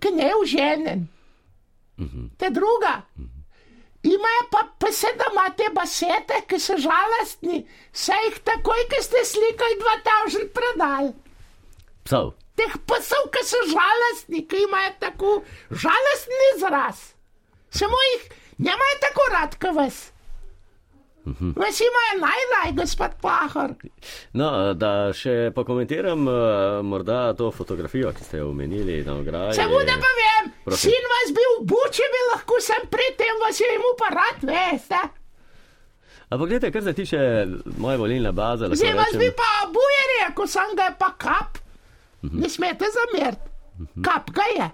ki 0.00 0.10
ne 0.10 0.26
je 0.26 0.36
uženen. 0.42 1.06
Te 2.38 2.50
druga. 2.50 3.02
Imajo 4.02 4.42
pa, 4.50 4.66
pa 4.78 4.92
se 4.92 5.06
da 5.18 5.24
imate 5.30 5.70
basete, 5.74 6.40
ki 6.48 6.58
so 6.58 6.74
žalostni, 6.74 7.62
saj 7.92 8.24
jih 8.26 8.38
takoj, 8.44 8.86
ki 8.90 9.02
ste 9.02 9.22
slikali 9.24 9.78
2000 9.78 10.48
predal. 10.56 11.12
Psov. 12.02 12.32
Teh 12.58 12.74
psov, 12.86 13.28
ki 13.30 13.42
so 13.46 13.60
žalostni, 13.70 14.42
ki 14.48 14.64
imajo 14.66 14.90
tako 15.00 15.30
žalostni 15.70 16.48
izraz. 16.56 17.12
Samo 17.70 18.00
jih 18.08 18.26
nemajo 18.58 18.98
tako 19.06 19.28
rad, 19.32 19.54
kot 19.62 19.78
vas. 19.78 20.00
Vas 21.24 21.80
imajo 21.80 22.14
najraj, 22.20 22.72
gospod 22.76 23.10
Pahor. 23.22 23.74
No, 24.32 24.74
da 24.74 25.12
še 25.14 25.52
pokomentiram 25.54 26.26
uh, 26.26 26.34
morda 26.82 27.30
to 27.38 27.50
fotografijo, 27.54 28.10
ki 28.16 28.24
ste 28.24 28.40
jo 28.40 28.48
omenili 28.50 29.04
na 29.06 29.14
ograji. 29.20 29.54
Samo 29.54 29.78
da 29.86 29.94
pa 30.02 30.12
vem, 30.18 30.52
Prosim. 30.64 30.90
sin 30.90 31.10
vas 31.14 31.34
bil 31.36 31.52
v 31.60 31.66
buči, 31.70 32.06
bi 32.14 32.22
lahko 32.32 32.58
sem 32.60 32.88
predtem 32.90 33.38
vas 33.42 33.60
je 33.60 33.68
imel 33.70 33.94
pa 34.00 34.08
rad, 34.14 34.46
veste. 34.50 35.02
Ampak 36.32 36.48
gledajte, 36.48 36.72
kar 36.72 36.82
se 36.82 36.92
tiče 36.96 37.18
moje 37.78 38.00
volilne 38.00 38.32
baze, 38.32 38.66
Zdaj 38.72 38.94
vas 38.96 39.12
bi 39.12 39.28
rečem, 39.28 39.36
pa 39.36 39.50
buje 39.70 40.04
rekel, 40.14 40.48
sem 40.48 40.74
ga 40.76 40.88
je 40.90 40.96
pa 40.98 41.12
kap. 41.18 41.60
Ne 42.22 42.48
smete 42.48 42.88
zameriti. 42.96 43.46
Kap 44.02 44.30
ga 44.34 44.48
je. 44.56 44.68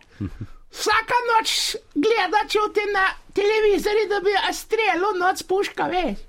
Vsaka 0.71 1.19
noč 1.29 1.77
gleda 1.95 2.41
čuti 2.49 2.85
na 2.95 3.05
televizorju, 3.37 4.09
da 4.09 4.21
bi 4.25 4.35
strelil 4.53 5.17
noč 5.21 5.43
puška, 5.49 5.89
veš. 5.93 6.28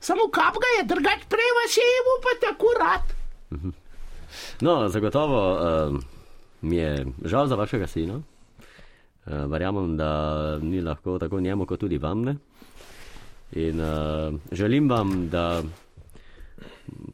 Samo 0.00 0.28
kap 0.32 0.54
ga 0.54 0.70
je, 0.78 0.86
drugač 0.88 1.26
prej 1.28 1.50
vas 1.58 1.76
je 1.76 1.86
imel 1.98 2.18
pa 2.24 2.32
tako 2.46 2.74
rad. 2.80 3.14
No, 4.60 4.88
zagotovo 4.88 5.40
uh, 5.52 6.00
mi 6.60 6.76
je 6.76 7.06
žal 7.24 7.46
za 7.46 7.54
vašega 7.54 7.86
sina. 7.86 8.20
Uh, 9.26 9.44
verjamem, 9.50 9.96
da 9.96 10.58
ni 10.62 10.80
lahko 10.80 11.18
tako 11.18 11.40
njemu, 11.40 11.66
kot 11.66 11.80
tudi 11.80 11.98
vam 11.98 12.22
ne. 12.22 12.36
In 13.52 13.80
uh, 13.80 14.34
želim 14.52 14.88
vam, 14.90 15.28
da 15.28 15.62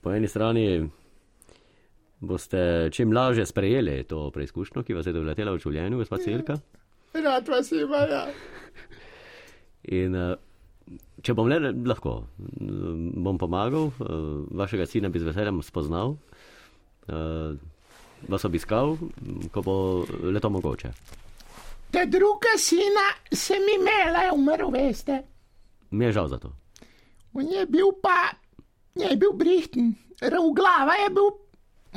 po 0.02 0.12
eni 0.12 0.28
strani 0.28 0.88
boste 2.20 2.88
čim 2.92 3.12
lažje 3.12 3.46
sprejeli 3.46 4.04
to 4.04 4.30
preizkušnjo, 4.30 4.82
ki 4.82 4.94
vas 4.94 5.06
je 5.06 5.12
doletela 5.12 5.52
v 5.52 5.60
življenju, 5.60 5.98
gospod 5.98 6.24
Celka. 6.24 6.58
Rad 7.14 7.48
vas 7.48 7.72
imajo. 7.72 8.26
In 9.82 10.14
uh, 10.14 10.34
če 11.26 11.34
bom 11.34 11.48
le 11.50 11.58
lahko, 11.90 12.20
bom 13.26 13.38
pomagal, 13.40 13.90
uh, 13.90 14.44
vašega 14.54 14.86
sina 14.86 15.10
bi 15.10 15.18
z 15.18 15.26
veseljem 15.26 15.58
spoznal, 15.66 16.14
uh, 17.10 17.56
vas 18.30 18.46
obiskal, 18.46 18.94
ko 19.50 19.62
bo 19.66 19.76
le 20.06 20.42
to 20.42 20.50
mogoče. 20.54 20.92
Ta 21.90 22.04
druga 22.10 22.54
sina 22.58 23.08
se 23.32 23.58
mi 23.62 23.74
imela, 23.80 24.26
je 24.26 24.32
umrl, 24.36 24.70
veste. 24.70 25.18
Mi 25.90 26.06
je 26.06 26.14
žal 26.18 26.30
za 26.30 26.38
to. 26.38 26.52
On 27.34 27.46
je 27.46 27.66
bil 27.66 27.90
pa, 28.02 28.30
je 28.94 29.16
bil 29.18 29.34
brihten, 29.34 29.94
v 30.22 30.46
glava 30.54 30.94
je 31.02 31.10
bil, 31.14 31.30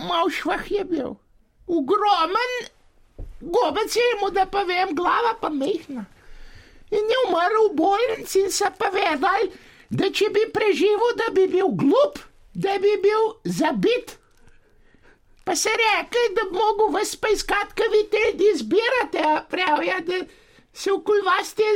mal 0.09 0.29
švah 0.33 0.65
je 0.71 0.85
bil. 0.89 1.17
Ogromen, 1.69 2.53
gobec 3.41 3.93
je 3.93 4.07
imel, 4.17 4.33
da 4.33 4.49
pa 4.49 4.65
vem, 4.65 4.95
glava 4.97 5.37
pa 5.41 5.53
mehna. 5.53 6.05
In 6.91 7.12
je 7.13 7.17
umrl 7.28 7.69
v 7.69 7.75
bolnici 7.78 8.39
in 8.39 8.52
se 8.52 8.69
pa 8.78 8.89
vedel, 8.93 9.52
da 9.89 10.10
če 10.10 10.30
bi 10.34 10.47
preživel, 10.54 11.13
da 11.17 11.30
bi 11.34 11.45
bil 11.47 11.69
glup, 11.78 12.19
da 12.54 12.78
bi 12.82 12.95
bil 13.02 13.34
zabit. 13.43 14.17
Pa 15.45 15.56
se 15.56 15.69
rekli, 15.69 16.34
da 16.38 16.45
bi 16.49 16.58
mogel 16.58 16.91
vas 16.93 17.15
pa 17.15 17.30
iskati, 17.34 17.75
kaj 17.78 17.89
vi 17.93 18.04
te 18.10 18.21
ljudi 18.25 18.52
zbirate, 18.62 19.23
pravijo, 19.49 19.99
da 20.06 20.19
se 20.73 20.91
okoli 20.91 21.25
vas 21.25 21.54
te 21.54 21.69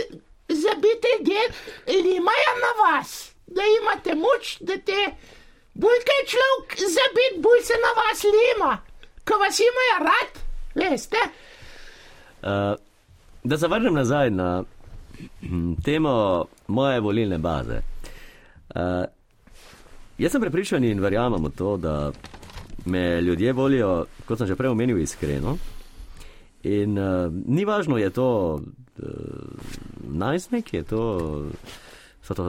zabite 0.49 1.07
ljudje 1.19 1.41
imajo 1.87 2.53
na 2.65 2.71
vas, 2.83 3.31
da 3.47 3.61
imate 3.81 4.15
moč, 4.15 4.57
da 4.59 4.77
te 4.77 4.99
bolj 5.73 6.01
kaj 6.09 6.21
človek 6.33 6.77
zabit, 6.97 7.41
bolj 7.41 7.61
se 7.61 7.73
na 7.81 7.91
vas 7.97 8.23
lima, 8.23 8.77
ko 9.27 9.37
vas 9.37 9.59
imajo 9.59 9.97
rad, 10.09 10.41
veste. 10.75 11.17
Uh, 12.43 12.75
da 13.43 13.57
se 13.57 13.67
vrnem 13.67 13.93
nazaj 13.93 14.29
na 14.29 14.63
temo 15.83 16.45
moje 16.67 16.99
volilne 16.99 17.37
baze. 17.37 17.81
Uh, 18.75 19.05
jaz 20.17 20.31
sem 20.31 20.41
prepričan 20.41 20.83
in 20.83 21.01
verjamem 21.01 21.43
v 21.43 21.51
to, 21.57 21.77
da 21.77 22.11
me 22.85 23.21
ljudje 23.21 23.53
volijo, 23.53 24.05
kot 24.25 24.37
sem 24.37 24.47
že 24.47 24.55
prej 24.55 24.73
omenil, 24.73 24.97
iskreno. 24.97 25.57
In 26.63 26.97
uh, 26.97 27.27
ni 27.29 27.65
važno, 27.65 27.97
je 27.97 28.09
to 28.09 28.59
uh, 28.59 29.07
najstnik, 30.03 30.73
je 30.73 30.83
to, 30.83 31.03
so 32.23 32.33
to 32.33 32.43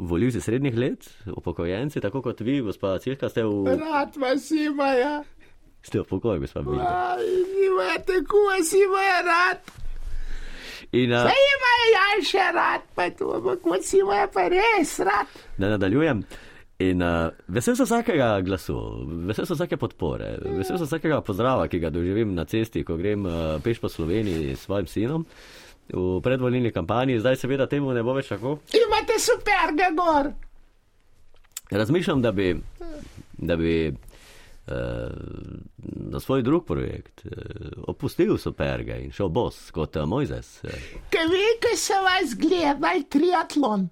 volivci 0.00 0.40
srednjih 0.40 0.76
let, 0.78 1.08
upokojenci, 1.26 2.00
tako 2.00 2.22
kot 2.22 2.40
vi, 2.40 2.60
gospa 2.60 2.98
Cirka, 2.98 3.28
ste 3.28 3.42
v, 3.42 3.74
Rad 3.80 4.16
vas 4.16 4.50
imajo, 4.50 5.24
ste 5.82 6.00
v 6.00 6.06
pokoju, 6.06 6.40
gospa 6.40 6.62
Bilda. 6.62 7.16
aj, 7.18 7.26
imate, 7.66 8.22
ko 8.28 8.38
vas 8.48 8.70
imajo 8.72 9.18
rad. 9.26 9.85
In 10.96 11.12
uh, 11.12 11.26
Saj 11.28 11.46
imajo 11.52 11.86
jaj 11.92 12.26
še 12.30 12.48
rad, 12.56 12.84
pa 12.96 13.08
to, 13.12 13.30
ampak 13.38 13.66
vas 13.68 13.94
imajo 13.96 14.28
pa 14.34 14.48
res 14.52 14.98
rad. 15.04 15.38
da 15.58 15.72
nadaljujem. 15.74 16.24
In 16.86 17.00
uh, 17.00 17.30
vesel 17.48 17.76
sem 17.76 17.88
vsakega 17.88 18.34
glasu, 18.44 18.76
vesel 19.28 19.46
sem 19.48 19.56
vsake 19.56 19.78
podpore, 19.80 20.34
vesel 20.58 20.76
sem 20.76 20.84
vsakega 20.84 21.22
pozdrava, 21.24 21.68
ki 21.72 21.80
ga 21.80 21.90
doživim 21.92 22.34
na 22.36 22.44
cesti, 22.44 22.84
ko 22.84 22.98
grem 23.00 23.24
uh, 23.24 23.56
peš 23.64 23.80
po 23.80 23.88
Sloveniji 23.88 24.52
s 24.52 24.66
svojim 24.66 24.90
sinom 24.90 25.24
v 25.92 26.20
predvolilni 26.20 26.72
kampanji. 26.74 27.20
Zdaj 27.22 27.40
seveda 27.40 27.68
temu 27.70 27.94
ne 27.96 28.02
bo 28.04 28.16
več 28.16 28.28
tako. 28.28 28.58
Imate 28.76 29.16
superga 29.22 29.88
gor. 29.96 30.32
Razmišljam, 31.70 32.22
da 32.22 32.32
bi, 32.32 32.52
da 33.38 33.56
bi 33.56 33.94
na 36.10 36.20
svoj 36.20 36.42
drug 36.42 36.64
projekt 36.66 37.22
uh, 37.24 37.32
opustil 37.86 38.38
superge 38.38 38.96
in 39.04 39.12
šel 39.12 39.28
bos 39.28 39.70
kot 39.70 39.96
uh, 39.96 40.06
Mojzes. 40.08 40.48
Uh, 40.64 40.88
Kaj 41.12 41.28
vi, 41.30 41.44
ki 41.62 41.76
so 41.78 42.00
vas 42.02 42.34
gledali 42.34 43.04
triatlon? 43.10 43.88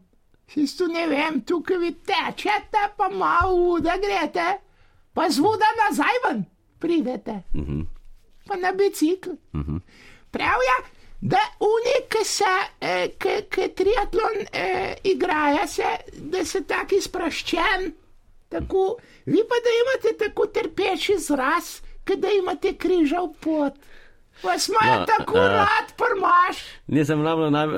Isto 0.57 0.87
ne 0.87 1.07
vem, 1.09 1.41
tukaj 1.47 1.79
vi 1.79 1.93
tečete, 1.95 2.83
pa 2.97 3.09
malo 3.09 3.79
da 3.81 3.97
greste, 4.03 4.49
pa 5.15 5.29
zvoda 5.31 5.71
nazaj 5.79 6.21
ven 6.27 6.45
pridete. 6.79 7.43
Uh 7.55 7.61
-huh. 7.69 7.87
Pa 8.47 8.57
na 8.57 8.73
bicikl. 8.73 9.31
Uh 9.31 9.61
-huh. 9.61 9.81
Prav 10.31 10.59
je, 10.69 10.77
da 11.21 11.41
unik, 11.61 12.09
ki 12.09 12.25
se, 12.25 12.55
eh, 12.81 13.09
ki, 13.19 13.35
ki 13.51 13.69
triatlon 13.75 14.37
eh, 14.53 14.95
igrajo, 15.05 15.67
se, 15.67 15.97
da 16.13 16.45
se 16.45 16.65
taki 16.65 17.01
sproščen. 17.01 17.93
Tako, 18.49 18.97
vi 19.27 19.41
pa 19.49 19.57
da 19.65 19.71
imate 19.83 20.25
tako 20.25 20.47
trpeč 20.47 21.09
izraz, 21.09 21.81
ki 22.05 22.17
da 22.17 22.29
imate 22.31 22.75
križal 22.77 23.33
pot. 23.41 23.73
Vas 24.43 24.69
ima 24.69 24.79
No, 24.85 25.07
tako 25.07 25.39
eh, 25.39 25.49
rad, 25.49 25.89
prmaš. 25.97 26.57
nisem 26.87 27.23
ravno 27.25 27.51
naj, 27.51 27.67
uh, 27.67 27.75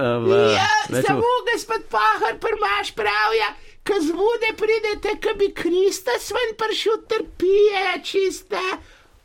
Ja, 0.55 1.03
samo 1.03 1.23
gospod 1.53 1.83
Pahar, 1.91 2.39
prmaš 2.41 2.95
pravja, 2.95 3.49
ko 3.87 3.93
zvude 4.03 4.51
pridete, 4.57 5.21
ko 5.23 5.39
bi 5.39 5.53
Kristus 5.55 6.31
ven 6.31 6.57
prišel 6.59 6.93
trpije, 7.09 7.85
čiste, 8.03 8.63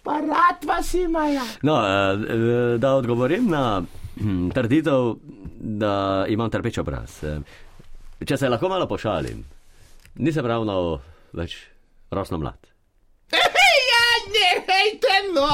pa 0.04 0.12
rad 0.12 0.66
vas 0.68 0.94
imajo. 0.94 1.42
No, 1.62 1.78
eh, 1.88 2.78
da 2.78 2.94
odgovorim 2.96 3.48
na 3.50 3.82
hm, 4.20 4.50
trditev, 4.50 5.16
da 5.60 6.26
imam 6.30 6.50
trpeč 6.50 6.78
obraz. 6.78 7.24
Če 8.28 8.38
se 8.38 8.50
lahko 8.50 8.70
malo 8.70 8.88
pošalim, 8.88 9.46
nisem 10.16 10.46
ravno 10.46 11.00
več 11.34 11.58
rosno 12.12 12.38
mlad. 12.38 12.62
ja, 13.92 14.06
ne, 14.36 14.50
hejte 14.68 15.16
no. 15.36 15.50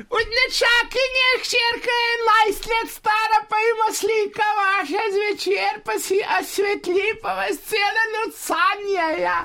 Od 0.00 0.26
nečakinje 0.36 1.28
hčerka 1.42 1.94
je 2.04 2.12
11 2.52 2.68
let 2.72 2.90
stara, 2.90 3.38
pa 3.50 3.56
ima 3.70 3.88
slika 3.94 4.46
vaša 4.60 5.04
zvečer, 5.14 5.72
pa 5.84 5.98
si 5.98 6.18
osvetli, 6.40 7.08
pa 7.22 7.34
vas 7.34 7.56
cele 7.70 8.04
noč 8.14 8.32
sanjajo. 8.48 9.38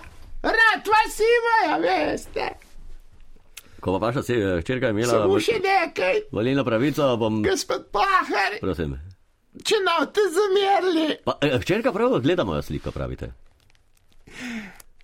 Rad 0.43 0.83
vas 0.93 1.15
imajo, 1.35 1.81
veste. 1.81 2.47
Ko 3.79 3.99
pa 3.99 4.05
vaša 4.05 4.21
hčerka 4.61 4.89
imela 4.89 5.11
Samo 5.11 5.39
še 5.39 5.59
nekaj, 5.59 6.21
volilno 6.31 6.63
pravico, 6.65 7.17
bom. 7.17 7.43
gospod 7.43 7.89
Pahar. 7.91 8.55
Prosim. 8.61 8.95
Če 9.63 9.75
ne 9.83 9.97
te 10.13 10.23
zamerili, 10.37 11.17
Pa, 11.25 11.37
eh, 11.41 11.59
hčerka 11.59 11.91
prav 11.93 12.19
gleda 12.19 12.43
mojo 12.43 12.61
sliko, 12.61 12.91
pravite. 12.91 13.31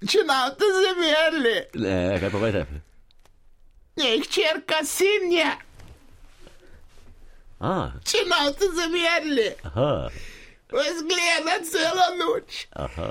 Če 0.08 0.24
ne 0.26 0.38
te 0.58 0.70
zamerili, 0.78 1.56
Ne, 1.78 1.98
kaj 2.20 2.30
povete? 2.30 2.66
je 3.96 4.12
hčerka 4.24 4.80
sin 4.84 5.32
je, 5.32 5.50
A, 7.62 7.74
če 8.04 8.24
ne 8.26 8.40
te 8.58 8.70
zamerili, 8.74 9.50
aha, 9.64 10.10
vas 10.72 11.02
gleda 11.06 11.60
celo 11.64 12.08
noč. 12.18 12.64
aha. 12.74 13.10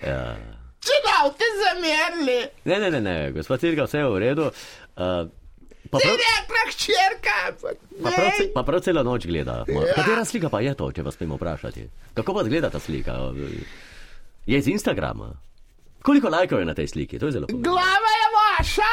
Ja. 0.00 0.22
Če 0.80 0.96
ne 1.04 1.16
te 1.36 1.48
zamerili, 1.58 2.38
Ne, 2.64 2.78
ne, 2.78 2.90
ne, 2.90 3.00
ne, 3.02 3.16
gospod 3.32 3.60
Cirka, 3.60 3.84
vse 3.84 3.98
je 3.98 4.06
v 4.06 4.18
redu. 4.18 4.46
Uh, 4.96 5.26
pa, 5.90 5.98
prav, 5.98 6.16
rekla 6.16 6.62
hčerka, 6.70 7.34
ampak 7.48 7.76
pa, 8.02 8.10
prav, 8.10 8.40
pa 8.54 8.62
prav 8.62 8.80
celo 8.80 9.02
noč 9.02 9.26
gleda. 9.26 9.64
Ja. 9.66 9.84
Katera 9.94 10.24
slika 10.24 10.48
pa 10.48 10.60
je 10.60 10.72
to, 10.74 10.88
če 10.92 11.02
vas 11.02 11.18
smemo 11.18 11.36
vprašati? 11.36 11.84
Kako 12.14 12.34
pa 12.34 12.42
izgleda 12.42 12.70
ta 12.70 12.80
slika? 12.80 13.18
Je 14.48 14.58
iz 14.58 14.68
Instagrama. 14.68 15.36
Koliko 16.02 16.28
lajkov 16.28 16.58
je 16.58 16.64
na 16.64 16.74
tej 16.74 16.88
sliki? 16.88 17.18
To 17.18 17.26
je 17.26 17.32
zelo 17.32 17.46
pomembno. 17.46 17.72
Glava 17.72 18.12
je 18.20 18.28
vaša, 18.40 18.92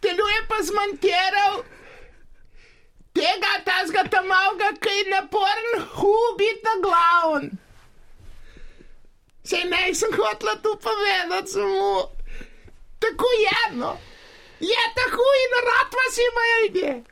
telo 0.00 0.26
je 0.34 0.40
pa 0.48 0.58
zmontiral. 0.68 1.54
Tega, 3.14 3.52
tazga 3.66 4.04
tam 4.10 4.26
malga, 4.26 4.70
ki 4.82 4.94
je 4.98 5.10
naporen, 5.10 5.68
hubita 5.98 6.74
glavn. 6.84 7.50
Sej 9.42 9.64
ne 9.70 9.94
sem 9.94 10.14
hotela 10.14 10.54
tu 10.62 10.78
povedati, 10.86 11.50
samo 11.50 12.14
tako 13.02 13.28
je, 13.44 13.76
no. 13.78 13.92
Je 14.60 14.84
tako 15.00 15.26
in 15.42 15.52
rad 15.68 15.90
vas 15.98 16.14
imajo 16.28 16.54
ljudje. 16.62 17.02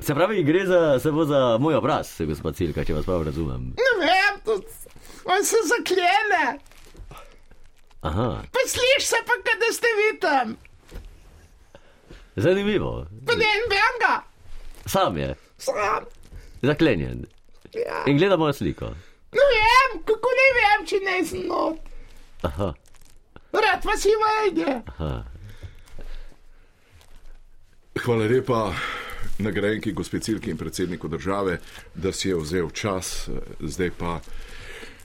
Se 0.00 0.14
pravi, 0.14 0.42
gre 0.42 0.66
za, 0.66 0.98
se 0.98 1.12
bo 1.12 1.24
za 1.24 1.58
moj 1.58 1.74
obraz, 1.74 2.20
gospod 2.26 2.56
Cirka, 2.56 2.84
če 2.84 2.94
vas 2.94 3.04
prav 3.04 3.22
razumem. 3.22 3.74
Ne 3.82 3.92
vem, 4.00 4.40
tudi 4.44 4.81
on 5.24 5.44
se 5.44 5.56
zaklene. 5.66 6.58
Aha, 8.00 8.42
Pa 8.52 8.58
sliš 8.66 9.06
se 9.06 9.16
pa, 9.26 9.32
kad 9.44 9.74
ste 9.74 9.86
vi 9.88 10.20
tam. 10.20 10.56
zanimivo. 12.36 13.06
Pa 13.26 13.32
ne 13.32 13.44
vem 13.68 13.94
ga. 14.00 14.22
Sam 14.86 15.16
je, 15.16 15.34
Sam. 15.58 16.04
zaklenjen. 16.62 17.26
Ja. 17.74 18.04
In 18.06 18.18
gleda 18.18 18.36
mojo 18.36 18.52
sliko. 18.52 18.84
Ne 19.32 19.44
vem, 19.50 20.02
kako 20.02 20.28
ne 20.30 20.48
vem, 20.54 20.86
če 20.86 20.96
ne. 20.96 21.46
Aha, 22.42 22.74
Rad 23.52 23.84
vas 23.84 24.04
ljudje. 24.04 24.82
aha. 24.88 25.24
Hvala 27.96 28.24
lepa 28.24 28.72
nagrajenki, 29.38 29.92
gospod 29.92 30.22
Cilki 30.22 30.50
in 30.50 30.56
predsedniku 30.56 31.08
države, 31.08 31.58
da 31.94 32.12
si 32.12 32.28
je 32.28 32.36
vzel 32.36 32.70
čas. 32.70 33.28
Zdaj 33.60 33.90
pa 33.90 34.20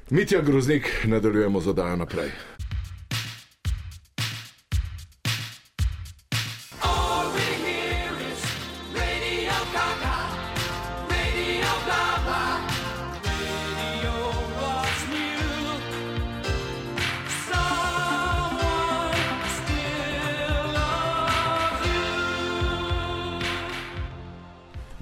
Mitja 0.10 0.42
Groznik, 0.42 1.06
nadaljujemo 1.06 1.60
zadajo 1.62 1.96
naprej. 1.96 2.30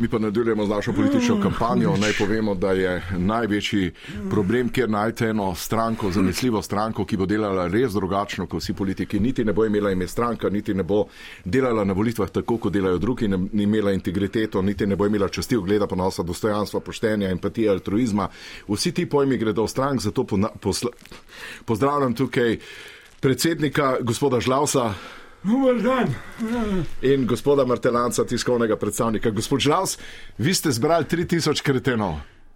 Mi 0.06 0.10
pa 0.10 0.20
nadaljujemo 0.20 0.66
z 0.66 0.70
našo 0.70 0.94
politično 0.94 1.42
kampanjo. 1.42 1.98
Naj 1.98 2.12
povemo, 2.20 2.54
da 2.56 2.72
je 2.72 3.02
največji 3.18 3.92
problem, 4.30 4.70
kjer 4.70 4.90
najte 4.90 5.26
eno 5.26 5.56
stranko, 5.56 6.12
zanesljivo 6.12 6.62
stranko, 6.62 7.06
ki 7.06 7.18
bo 7.18 7.26
delala 7.26 7.66
res 7.68 7.94
drugačno 7.94 8.46
kot 8.48 8.62
vsi 8.62 8.74
politiki. 8.74 9.20
Niti 9.20 9.46
ne 9.46 9.54
bo 9.54 9.66
imela 9.66 9.92
ime 9.92 10.08
stranka, 10.08 10.50
niti 10.50 10.74
ne 10.74 10.84
bo 10.84 11.08
delala 11.46 11.84
na 11.84 11.94
volitvah 11.98 12.30
tako, 12.30 12.58
kot 12.58 12.74
delajo 12.74 13.02
drugi, 13.02 13.28
ne, 13.28 13.38
ni 13.54 13.64
imela 13.64 13.96
integriteto, 13.98 14.62
niti 14.62 14.86
ne 14.86 14.96
bo 14.96 15.10
imela 15.10 15.30
časti, 15.30 15.58
ogleda, 15.58 15.88
ponosa, 15.88 16.24
dostojanstva, 16.24 16.80
poštenja, 16.86 17.34
empatije, 17.34 17.70
altruizma. 17.70 18.30
Vsi 18.68 18.92
ti 18.92 19.10
pojmi 19.10 19.42
gredo 19.42 19.66
v 19.66 19.74
strank, 19.74 20.06
zato 20.06 20.24
pona, 20.24 20.54
posla, 20.62 20.94
pozdravljam 21.66 22.14
tukaj 22.14 22.60
predsednika 23.22 23.96
gospoda 24.02 24.40
Žlausa. 24.40 24.92
Dobar 25.46 25.76
dan. 25.76 26.08
In 27.02 27.26
gospoda 27.28 27.66
Martelanca, 27.66 28.26
tiskovnega 28.26 28.76
predstavnika. 28.76 29.30
Gospod 29.30 29.60
Žlaus, 29.60 29.98
vi 30.38 30.54
ste 30.54 30.72
zbrali 30.72 31.06
3000 31.06 31.62
kretenov. 31.62 32.16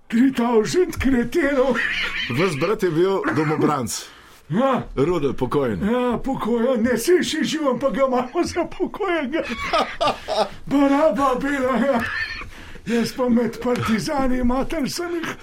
3000 0.10 0.98
kretenov. 1.00 1.76
Vas 2.32 2.56
brat 2.60 2.84
je 2.84 2.90
bil 2.92 3.22
domobranc, 3.36 4.06
Ja, 4.50 4.84
rudel, 4.96 5.34
pokojen. 5.34 5.80
ja, 5.86 6.18
pokojen, 6.18 6.82
ne 6.84 6.98
se 6.98 7.20
še 7.24 7.44
živam, 7.44 7.78
pa 7.80 7.90
ga 7.90 8.08
imamo 8.08 8.42
za 8.44 8.64
pokojenega. 8.68 9.44
Baraba 10.66 11.36
bila, 11.36 11.76
ja. 11.78 12.00
Jaz 12.88 13.14
pa 13.14 13.30
med 13.30 13.60
partizani, 13.62 14.42
mater 14.44 14.90
sem 14.90 15.12
jih, 15.14 15.36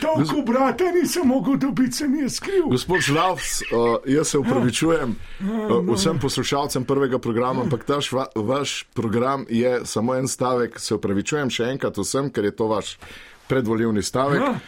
toliko 0.00 0.42
brata 0.42 0.84
nisem 0.94 1.26
mogel 1.28 1.56
dobiti, 1.56 1.96
sem 1.96 2.14
jih 2.14 2.32
skril. 2.32 2.68
Gospod 2.70 3.00
Žlaus, 3.00 3.60
uh, 3.62 3.96
jaz 4.06 4.28
se 4.28 4.38
upravičujem 4.38 5.16
uh, 5.40 5.94
vsem 5.94 6.18
poslušalcem 6.18 6.84
prvega 6.84 7.18
programa, 7.18 7.62
ampak 7.62 7.84
taš, 7.84 8.12
va, 8.12 8.26
vaš 8.34 8.84
program 8.94 9.46
je 9.48 9.80
samo 9.84 10.14
en 10.14 10.28
stavek. 10.28 10.80
Se 10.80 10.94
upravičujem 10.94 11.50
še 11.50 11.70
enkrat 11.74 11.98
vsem, 11.98 12.30
ker 12.30 12.44
je 12.44 12.56
to 12.56 12.70
vaš 12.70 12.96
predvoljivni 13.48 14.02
stavek. 14.02 14.40
Ja. 14.40 14.58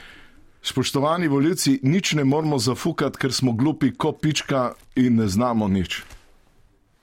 Spoštovani 0.62 1.28
voljivci, 1.28 1.78
nič 1.82 2.12
ne 2.18 2.24
moramo 2.24 2.58
zafukati, 2.58 3.18
ker 3.18 3.32
smo 3.32 3.52
glupi 3.52 3.92
kot 3.94 4.20
pička 4.20 4.72
in 4.96 5.16
ne 5.16 5.28
znamo 5.28 5.68
nič. 5.68 6.02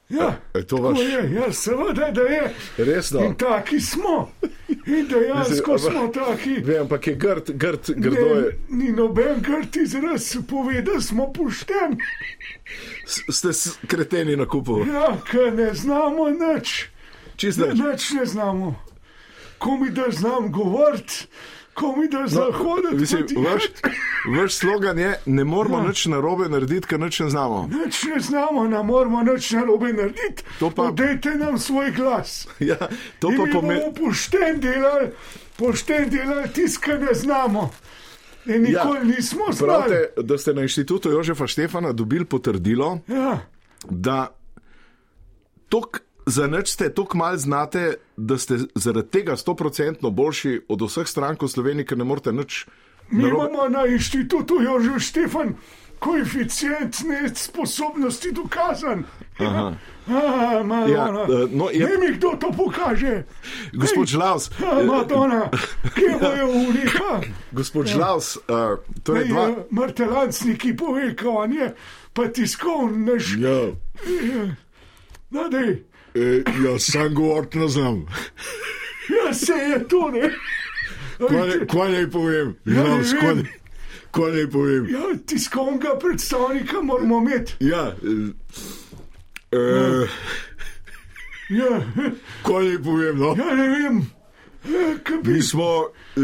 Ja, 0.09 0.37
Je 0.53 0.63
to 0.63 0.77
to 0.77 0.83
vaš? 0.83 0.99
je, 0.99 1.31
ja, 1.33 1.51
seveda, 1.53 2.11
da 2.11 2.21
je. 2.21 2.53
Resno. 2.79 3.19
In 3.21 3.35
taki 3.35 3.79
smo. 3.79 4.31
In 4.87 5.07
dejansko 5.07 5.73
Mislim, 5.73 5.91
smo 5.91 6.07
taki. 6.09 6.49
Vem, 6.55 6.81
ampak 6.81 7.07
je 7.07 7.15
grd, 7.15 7.49
grd, 7.49 7.79
grdo 7.89 8.25
Ne, 8.25 8.31
je. 8.37 8.59
ni 8.69 8.91
noben 8.91 9.41
grd 9.41 9.75
izraz, 9.75 10.37
pove, 10.43 10.81
da 10.83 11.01
smo 11.01 11.33
pošteni. 11.33 11.97
S- 13.07 13.25
Ste 13.29 13.49
s- 13.49 13.77
kreteni 13.87 14.35
na 14.35 14.45
kupu. 14.45 14.79
Ja, 14.85 15.17
ker 15.23 15.53
ne 15.53 15.73
znamo 15.73 16.29
nič. 16.31 16.85
Čist 17.35 17.57
Ne, 17.59 17.67
nič. 17.67 17.79
nič 17.81 18.11
ne 18.11 18.25
znamo. 18.25 18.75
Ko 19.57 19.77
mi 19.77 19.89
da 19.89 20.05
znam 20.11 20.51
govoriti, 20.51 21.27
ko 21.75 21.93
mi 21.93 22.07
da 22.07 22.23
znam 22.27 22.51
hoditi, 22.53 22.87
No, 22.87 22.99
Mislim, 22.99 23.25
pa 23.35 23.41
vaš, 23.43 23.63
vaš 24.33 24.53
slogan 24.53 24.99
je: 24.99 25.19
ne 25.27 25.43
moramo 25.45 25.77
Ja. 25.77 25.83
nič 25.83 26.05
narobe 26.05 26.49
narediti, 26.49 26.87
ker 26.87 26.99
nič 26.99 27.19
ne 27.19 27.29
znamo. 27.29 27.69
Nič 27.75 28.03
ne 28.05 28.19
znamo, 28.21 28.63
ne 28.65 28.83
moramo 28.83 29.23
nič 29.23 29.51
narobe 29.51 29.93
narediti. 29.93 30.43
Pa- 30.71 30.91
Dajte 30.93 31.29
nam 31.31 31.59
svoj 31.59 31.91
glas. 31.91 32.47
Ja, 32.61 32.77
to 33.19 33.29
In 33.29 33.37
pa 33.37 33.43
mi 33.43 33.51
pomeni. 33.51 33.79
bomo 33.81 33.93
pošten 34.01 34.59
delali, 34.59 35.11
pošten 35.55 36.09
delali 36.09 36.49
tisto, 36.49 36.81
kar 36.81 36.99
ne 37.01 37.13
znamo. 37.13 37.69
In 38.47 38.61
nikoli 38.63 38.73
ja, 38.99 39.03
nismo 39.05 39.43
znali. 39.49 39.83
Pravite, 39.83 40.21
da 40.23 40.37
ste 40.37 40.53
na 40.53 40.61
inštitutu 40.61 41.09
Jožefa 41.09 41.47
Štefana 41.47 41.91
dobili 41.91 42.25
potrdilo, 42.25 42.99
Ja, 43.07 43.39
da 43.83 44.27
tok, 45.69 45.99
za 46.25 46.47
nič 46.47 46.67
ste 46.69 46.89
tako 46.89 47.17
malo 47.17 47.37
znate, 47.37 47.83
da 48.15 48.37
ste 48.37 48.57
zaradi 48.75 49.07
tega 49.09 49.35
stoprocentno 49.35 50.09
boljši 50.09 50.61
od 50.67 50.81
vseh 50.81 51.05
strank 51.05 51.41
v 51.41 51.47
Sloveniji, 51.47 51.85
ker 51.85 51.97
ne 51.97 52.03
morete 52.03 52.31
nič. 52.31 52.65
mi 53.07 53.23
narobe- 53.23 53.49
imamo 53.49 53.69
na 53.69 53.85
inštitutu 53.85 54.55
Jožef 54.57 54.99
Štefan 54.99 55.55
koeficient 55.99 56.95
nesposobnosti 57.01 58.31
dokazan. 58.31 59.03
Ja, 59.39 59.73
A, 60.07 60.13
Madonna. 60.63 61.19
Ja, 61.21 61.25
eh, 61.35 61.47
no, 61.51 61.69
je- 61.69 61.79
Ne 61.81 61.97
mi 61.97 62.13
kdo 62.13 62.29
to 62.31 62.51
pokaže. 62.51 63.23
Gospod 63.73 64.07
Žlaus, 64.07 64.49
A, 64.59 64.83
Madonna, 64.83 65.49
kje 65.91 66.17
bojo 66.19 66.47
ulika? 66.63 67.21
gospod 67.51 67.85
Žlaus, 67.87 68.35
uh, 68.37 68.41
to 69.03 69.15
je 69.15 69.19
Ne, 69.19 69.27
dva. 69.27 69.41
je 69.41 69.55
Martelancniki 69.71 70.75
pove, 70.75 71.15
kako 71.15 71.29
on 71.31 71.53
je, 71.53 71.73
pa 72.13 72.27
tiskovn 72.27 73.05
naš. 73.05 73.35
Ja, 73.35 73.71
No, 75.31 75.49
dej, 75.49 75.83
e, 76.15 76.43
jaz 76.63 76.83
sam 76.83 77.13
govoriti 77.13 77.59
ne 77.59 77.67
znam. 77.67 78.05
ja 79.17 79.33
se 79.33 79.53
je 79.53 79.87
to, 79.87 80.11
ne. 80.11 80.29
Kaj 81.67 81.91
naj 81.91 82.09
povem? 82.09 82.55
Ja, 82.65 82.73
ne 82.73 83.03
Žlaus, 83.03 83.11
kaj 84.11 84.31
naj- 84.31 84.51
povem? 84.51 84.87
Ja, 84.89 84.99
tiskovnega 85.25 85.99
predstavnika 85.99 86.81
moramo 86.81 87.17
imeti. 87.19 87.53
Ja, 87.61 87.95
e, 88.03 88.31
e, 89.51 90.07
Ja, 91.49 91.81
kaj 92.43 92.65
naj 92.65 92.79
povem? 92.79 93.17
No? 93.17 93.35
ja 93.37 93.55
ne 93.55 93.67
vem. 93.69 93.97
Ja, 94.65 94.95
bi- 95.23 95.31
Mi 95.31 95.41
smo 95.41 95.65
uh, 96.15 96.23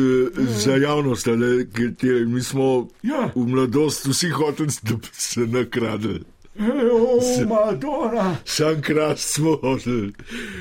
za 0.49 0.75
javnost, 0.75 1.27
ali, 1.27 1.69
kateri, 1.69 2.25
mi 2.25 2.41
smo 2.43 2.88
Ja. 3.04 3.30
v 3.36 3.47
mladosti 3.47 4.10
vsi 4.10 4.30
hoteli, 4.30 4.69
da 4.82 4.95
bi 4.95 5.08
se 5.12 5.39
nakradli. 5.41 6.23
O, 6.60 7.20
Madonna. 7.48 8.36
Sam 8.46 8.82
krast 8.82 9.34
smo 9.34 9.56
hoteli. 9.56 10.14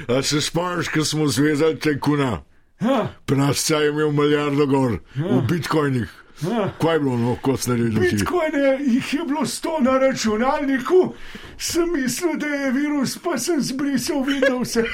A 0.08 0.22
se 0.22 0.40
spomniš, 0.40 0.88
ko 0.88 1.04
smo 1.04 1.26
zvezali 1.26 1.78
tekuna? 1.78 2.42
Ja, 2.80 3.08
Prasca 3.26 3.76
je 3.76 3.88
imel 3.88 4.12
milijardo 4.12 4.66
gor 4.66 4.98
v 5.14 5.42
bitcoinih. 5.48 6.08
ja. 6.50 6.72
Kaj 6.82 6.94
je 6.94 7.00
bilo, 7.00 7.16
no, 7.16 7.36
kot 7.42 7.60
ste 7.60 7.76
ti? 7.76 7.82
Bitcoine 8.00 8.78
jih 8.86 9.14
je 9.14 9.24
bilo 9.26 9.46
sto 9.46 9.78
na 9.80 9.98
računalniku, 9.98 11.14
sem 11.58 11.92
mislil, 11.92 12.38
da 12.38 12.46
je 12.46 12.70
virus, 12.72 13.18
pa 13.18 13.38
sem 13.38 13.60
zbrisal 13.62 14.24
Windows. 14.24 14.78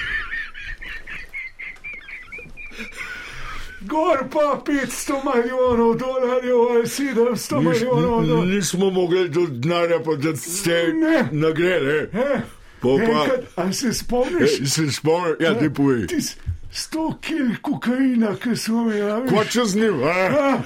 Gor 3.87 4.19
pa 4.29 4.63
500 4.63 5.13
milijonov 5.27 5.97
dolarjev 5.97 6.61
ali 6.71 6.87
700 6.87 7.27
Niš- 7.53 7.63
milijonov 7.63 8.27
dolarjev. 8.27 8.49
Nismo 8.49 8.91
mogli 8.91 9.29
do 9.29 9.47
denarja, 9.49 10.01
pa 10.01 10.15
da 10.15 10.37
ste 10.37 10.93
Ne. 10.95 11.29
nagrade. 11.33 12.11
Eh, 12.15 12.41
Po 12.81 12.99
pa, 12.99 13.03
Enkrat, 13.05 13.45
a 13.57 13.73
se 13.73 13.93
spomniš? 13.95 14.61
e, 14.61 14.67
se 14.67 14.93
spomniš, 14.93 15.37
ja, 15.41 15.55
ti 15.55 15.71
povej. 15.71 16.07
Ti 16.07 16.21
s- 16.21 16.37
sto 16.73 17.19
kil 17.21 17.47
kokaina, 17.63 18.37
ki 18.37 18.57
smo 18.57 18.83
imeli. 18.83 19.29
Kaj 19.29 19.45
če 19.47 19.65
z 19.65 19.77
njim, 19.77 20.03
a? 20.05 20.09
Ja, 20.09 20.63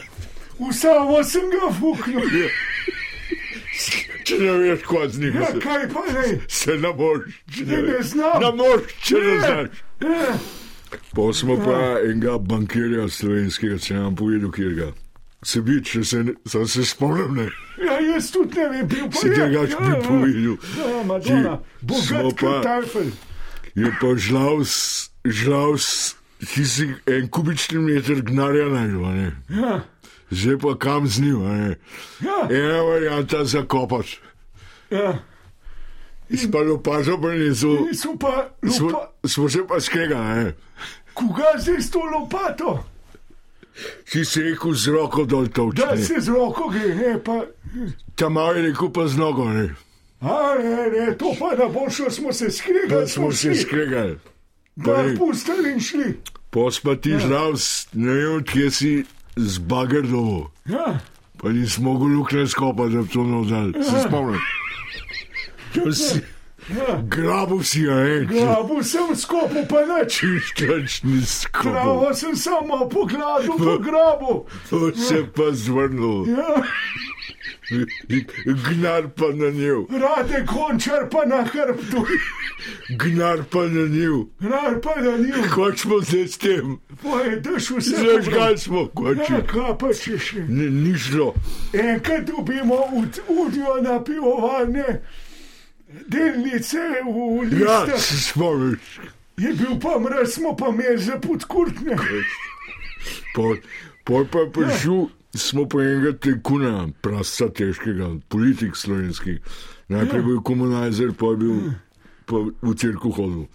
v 0.61 0.72
samo 0.72 1.24
sem 1.24 1.42
ga 1.50 1.70
fuknil. 1.72 2.20
Če 4.22 4.38
ne 4.38 4.52
veš, 4.52 4.83
kaj 4.83 5.09
z 5.09 5.18
njim. 5.18 5.35
Ja, 5.35 5.46
se- 5.46 5.61
kaj 5.61 5.88
pa 5.88 6.02
ne? 6.12 6.40
Se 6.48 6.74
ne 6.74 6.88
moreš, 6.90 7.35
če 7.48 7.64
Ne, 7.66 7.83
ne 7.83 8.02
znam. 8.02 8.40
Ne 8.40 8.52
moreš, 8.52 8.83
če 9.00 9.14
ne 9.16 9.26
Ne. 9.26 9.38
znaš. 9.38 9.68
Ja, 10.00 10.38
Pa 11.14 11.22
smo 11.33 11.57
pa 11.57 12.00
enega 12.05 12.38
bankirja 12.38 13.09
slovenskega, 13.09 13.79
če 13.79 13.94
nam 13.94 14.16
povedal, 14.16 14.50
kjer 14.50 14.74
ga. 14.74 14.88
Se 15.42 15.61
bi, 15.64 15.79
če 15.83 16.05
se, 16.05 16.22
ne- 16.24 16.35
sem 16.46 16.66
se 16.68 16.85
spomnim, 16.85 17.35
ne. 17.37 17.46
ja, 17.85 17.98
jaz 18.00 18.31
tudi 18.31 18.59
ne 18.59 18.68
vem, 18.68 18.87
bil 18.88 19.07
Si 19.12 19.29
je. 19.29 19.35
tega 19.35 19.62
že 19.66 19.76
bi 19.76 19.94
povedal. 20.05 20.57
Ja, 20.76 21.03
Madonna, 21.07 21.55
Ki 21.88 21.94
smo 22.03 22.22
bogat 22.22 22.37
pa- 22.40 22.61
kartofel. 22.62 23.09
Je 23.74 23.92
pa 24.00 24.11
žlaus, 24.18 24.74
žlaus, 25.24 26.16
ki 26.44 26.64
si 26.66 26.88
en 27.07 27.29
kubični 27.29 27.79
meter 27.79 28.20
gnarja 28.22 28.68
najdel, 28.68 29.07
ne. 29.14 29.31
Ja, 29.48 29.81
Zdaj 30.31 30.59
pa 30.62 30.74
kam 30.79 31.07
z 31.09 31.20
njim, 31.24 31.40
ne. 31.42 31.76
ja, 32.22 32.38
Ena 32.50 32.83
varianta 32.83 33.44
zakopati. 33.44 34.18
ja. 34.90 35.18
Spalo 36.37 36.79
pa 36.79 37.03
že 37.03 37.16
prinesel. 37.19 37.87
Mi 37.87 37.95
smo 37.95 38.16
pa, 38.19 38.51
lopa, 38.62 39.11
smo 39.27 39.49
se 39.49 39.66
pa 39.66 39.81
skregali, 39.81 40.45
ne. 40.45 40.55
koga 41.14 41.59
zdaj 41.59 41.81
s 41.83 41.90
to 41.90 41.99
lopato? 42.05 42.85
Si 44.05 44.25
si 44.25 44.43
rekel 44.43 44.75
z 44.75 44.87
roko 44.88 45.25
dol 45.25 45.47
Da 45.47 45.53
točni. 45.53 46.05
se 46.05 46.14
z 46.21 46.29
roko 46.29 46.69
gre, 46.69 46.95
ne 46.95 47.19
pa. 47.25 47.45
Tam 48.14 48.37
je 48.37 48.62
rekel 48.62 48.90
pa 48.90 49.09
z 49.09 49.16
nogo, 49.16 49.45
ne. 49.45 49.75
A, 50.21 50.55
ne, 50.59 50.90
ne, 50.90 51.16
to 51.16 51.33
pa 51.38 51.57
na 51.57 51.69
boljšo 51.69 52.11
smo 52.11 52.33
se 52.33 52.51
skregali, 52.51 53.09
smo 53.09 53.33
se 53.33 53.55
skregali. 53.55 54.19
Da, 54.77 54.93
Pa, 54.95 55.05
pustili 55.19 55.73
in 55.73 55.81
šli. 55.81 56.21
pa 56.85 56.95
ti 56.97 57.19
žlav, 57.19 57.53
ne 57.93 58.12
vem, 58.12 58.45
kje 58.45 58.71
si 58.71 59.05
z 59.37 59.59
bagerdovo. 59.59 60.51
Ja, 60.66 60.99
Pa 61.38 61.49
nismo 61.49 61.93
mogli 61.93 62.14
lukne 62.14 62.47
skopati, 62.47 62.93
da 62.93 63.03
bi 63.03 63.09
to 63.09 63.25
navdal. 63.25 63.73
Se 63.83 64.01
spomnim. 64.09 64.40
To 65.74 65.92
si, 65.92 66.20
ga, 66.68 66.96
ne. 66.96 68.24
Glavu 68.26 68.83
sem 68.85 69.16
skopil, 69.16 69.66
pa 69.68 69.80
nič. 69.87 70.18
Čiščačni 70.20 71.22
skop. 71.26 71.62
Travo 71.62 72.14
sem 72.14 72.37
samo 72.37 72.88
pogledal 72.88 73.46
po 73.59 73.78
grabu. 73.78 74.46
To 74.70 74.90
se 74.94 75.24
pa 75.35 75.50
zvrnil. 75.52 76.26
Ja, 76.28 76.62
Gnar 78.44 79.09
pa 79.14 79.26
na 79.35 79.50
njo. 79.50 79.87
rade 79.90 80.46
končar 80.46 81.09
pa 81.11 81.24
na 81.24 81.44
hrbtu. 81.44 82.02
Gnar 82.98 83.44
pa 83.50 83.62
na 83.62 83.87
njo. 83.87 84.26
Rar 84.40 84.80
pa 84.83 84.94
na. 85.00 85.12
Kaj 85.54 85.76
smo 85.76 86.00
zdaj 86.00 86.26
s 86.28 86.38
tem? 86.38 86.78
Pojedeš 87.02 87.70
vse. 87.70 87.96
Zažgal 87.96 88.59
smo, 88.59 88.88
kaj 88.88 89.14
Ja, 89.22 89.40
kaj 89.46 89.78
pa 89.78 89.92
če 89.94 90.18
še. 90.18 90.42
Ni, 90.48 90.66
ni 90.70 90.98
šlo. 90.98 91.35
Enkrat 91.72 92.26
dobimo 92.26 92.74
ud- 92.92 93.22
udijo 93.28 93.78
na 93.83 94.00
pivovarne 94.04 95.00
delnice 96.07 96.79
v 97.03 97.16
Ja, 97.53 97.83
listah. 97.83 98.00
se 98.00 98.20
spomniš. 98.22 99.00
Je 99.37 99.53
bil 99.53 99.79
pa 99.79 99.98
mraz, 99.98 100.33
smo 100.33 100.53
pa 100.55 100.68
imeli 100.68 100.98
za 100.98 101.16
podkurtne. 101.18 101.96
Pol, 103.35 103.57
pol 104.05 104.26
pa 104.26 104.38
je 104.38 104.50
prišel, 104.53 104.98
smo 105.33 105.64
pa 105.64 105.81
enega 105.81 106.12
tekuna, 106.14 106.72
prasta 107.00 107.48
težkega, 107.48 108.20
politik 108.29 108.76
slovenski. 108.76 109.38
Najprej 109.88 110.22
bil 110.22 110.40
komunajzer, 110.40 111.12
pa 111.12 111.26
je 111.26 111.37
bil 111.37 111.57
pa 112.26 112.37
v 112.61 112.74
cirku 112.74 113.11
hodil. 113.11 113.46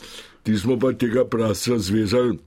Ti 0.41 0.56
smo 0.56 0.76
pa 0.76 0.91
tega 0.91 1.24
prasta 1.24 1.78
zvezali 1.78 2.39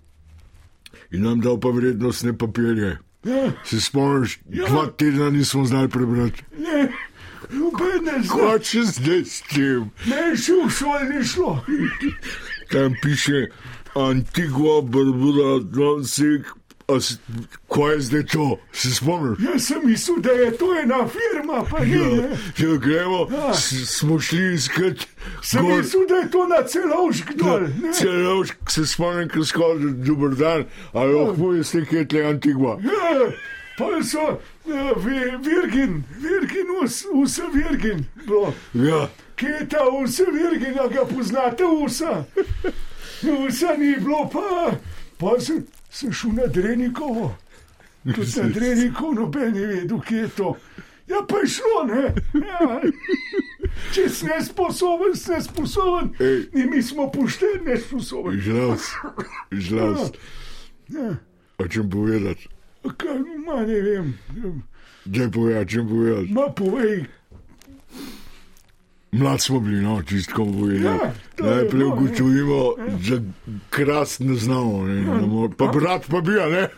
in 1.11 1.23
nam 1.23 1.41
dal 1.41 1.57
pa 1.57 1.69
vrednostne 1.69 2.35
papirje. 2.35 2.99
Ja, 3.25 3.51
Se 3.65 3.81
spomniš, 3.81 4.39
dva 4.45 4.87
tedna 4.89 5.31
nismo 5.31 5.65
znali 5.65 5.89
prebrati. 5.89 6.43
ne, 6.55 6.89
noben 7.51 8.05
ne 8.05 8.19
zna. 8.23 8.35
Kaj 8.35 8.59
če 8.61 8.83
zdaj 8.85 9.23
s 9.25 9.41
tem? 9.49 9.91
Ne, 10.07 10.23
še 10.37 10.53
v 10.59 10.71
šoli 10.71 11.09
ni 11.11 11.25
šlo. 11.25 11.57
Tam 12.71 12.95
piše 13.03 13.47
Antigua, 13.97 14.83
Barbuda, 14.83 15.57
Atlantik. 15.57 16.55
Kaj 17.69 17.93
je 17.95 18.01
zdaj 18.01 18.23
to? 18.33 18.45
Se 18.73 18.95
spomniš? 18.95 19.39
Jaz 19.45 19.65
sem 19.67 19.81
mislil, 19.85 20.21
da 20.21 20.31
je 20.33 20.51
to 20.57 20.69
ena 20.75 21.03
firma, 21.07 21.65
pa 21.71 21.83
ni. 21.85 21.93
Ja, 21.93 22.29
ja, 22.59 22.77
gremo, 22.77 23.27
Ja. 23.31 23.55
smo 23.87 24.17
šli 24.21 24.55
iskat. 24.55 25.05
Sem 25.43 25.67
mislil, 25.67 26.07
da 26.09 26.15
je 26.17 26.31
to 26.31 26.47
na 26.47 26.63
celovšk 26.65 27.35
dol. 27.37 27.61
ne. 27.61 27.93
Celo 27.93 28.45
se 28.69 28.87
spomnim, 28.87 29.29
ko 29.29 29.45
skoraj 29.45 29.85
dober 30.01 30.33
dan, 30.35 30.65
ali 30.93 31.13
lahko 31.15 31.53
je 31.53 31.65
ste 31.65 31.85
kje 31.85 32.09
tle 32.09 32.25
Antigua. 32.25 32.79
Ja, 32.81 33.31
pa 33.79 33.85
so 34.03 34.41
virgin, 35.43 36.05
virgin, 36.21 36.67
us, 36.85 37.05
usa 37.13 37.43
virgin. 37.55 38.05
Bilo. 38.27 38.53
Ja, 38.75 39.09
Kje 39.39 39.49
je 39.49 39.69
ta 39.69 39.89
usa 40.03 40.25
virgin, 40.33 40.79
a 40.79 40.89
ga 40.89 41.05
poznate 41.05 41.65
usa? 41.65 42.25
Usa 43.49 43.77
ni 43.79 43.97
bilo, 43.97 44.29
pa, 44.33 44.73
pa 45.19 45.41
sem, 45.41 45.63
sem 45.91 46.13
šel 46.13 46.33
na 46.33 46.47
Drenikovo. 46.47 47.37
Tudi 48.15 48.41
na 48.43 48.49
Drenikovo 48.49 49.13
noben 49.15 49.57
je 49.57 49.67
vedel, 49.67 50.01
kje 50.01 50.17
je 50.17 50.29
to. 50.29 50.57
Ja, 51.09 51.23
pa 51.29 51.39
je 51.39 51.47
šlo, 51.47 51.85
ne. 51.87 52.15
Ja. 52.35 52.81
Če 53.95 54.09
si 54.11 54.27
nesposoben, 54.27 55.15
si 55.17 55.31
nesposoben. 55.31 56.13
Ej. 56.21 56.43
In 56.59 56.71
mi 56.75 56.83
smo 56.83 57.07
pošteni, 57.11 57.63
nesposoben. 57.65 58.41
žlas, 58.41 58.91
žlas. 59.51 60.11
Ja. 60.89 61.15
A 61.59 61.69
čem 61.69 61.91
povedati? 61.91 62.58
Kaj, 62.97 63.17
ma 63.47 63.61
ne 63.63 63.81
vem. 63.81 64.15
Daj 65.05 65.31
povedati, 65.31 65.71
čem 65.71 65.89
povedati. 65.89 66.33
Ma 66.33 66.49
povej, 66.49 67.05
Mlad 69.13 69.41
smo 69.41 69.61
bili, 69.61 69.81
no, 69.83 70.03
čistko 70.03 70.45
povedati. 70.45 70.85
Ja, 70.85 71.13
Najprej 71.47 71.81
ja. 71.81 71.87
ugotovimo, 71.87 72.75
da 73.01 73.17
krast 73.71 74.21
ne 74.21 74.35
znamo, 74.35 74.87
ne, 74.87 74.95
ne 74.95 75.27
more. 75.27 75.53
Pa 75.57 75.67
brat 75.67 76.05
pa 76.11 76.21
bi, 76.21 76.31
ne? 76.31 76.69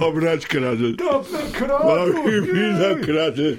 Pa 0.00 0.10
brat 0.10 0.44
krade. 0.44 0.92
da 0.92 1.22
kraju. 1.52 2.14
bi 2.44 2.60
na 2.60 3.02
krade. 3.04 3.56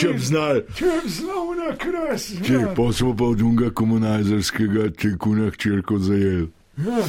Če 0.00 0.08
bi 0.08 0.18
znali. 0.18 0.62
Če 0.74 0.84
bi 1.04 1.10
znal 1.10 1.46
na 1.56 1.76
kras. 1.76 2.32
Če 2.44 2.52
Ja. 2.52 2.74
pa 2.76 2.92
smo 2.92 3.16
pa 3.16 3.24
od 3.24 3.42
unga 3.42 3.70
komunajzerskega 3.70 4.90
tekuna 4.90 5.50
hčerko 5.50 5.98
zajeli. 5.98 6.48
Ja. 6.78 7.02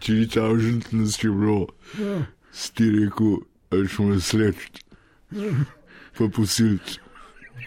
Če 0.00 0.26
ta 0.32 0.48
užit 0.52 0.92
nas 0.92 1.16
je 1.22 1.30
bilo, 1.30 1.66
si 2.52 2.90
rekel, 2.90 3.38
da 3.70 3.82
smo 3.88 4.20
sleč. 4.20 4.82
Pa 6.18 6.28
posilč. 6.32 6.98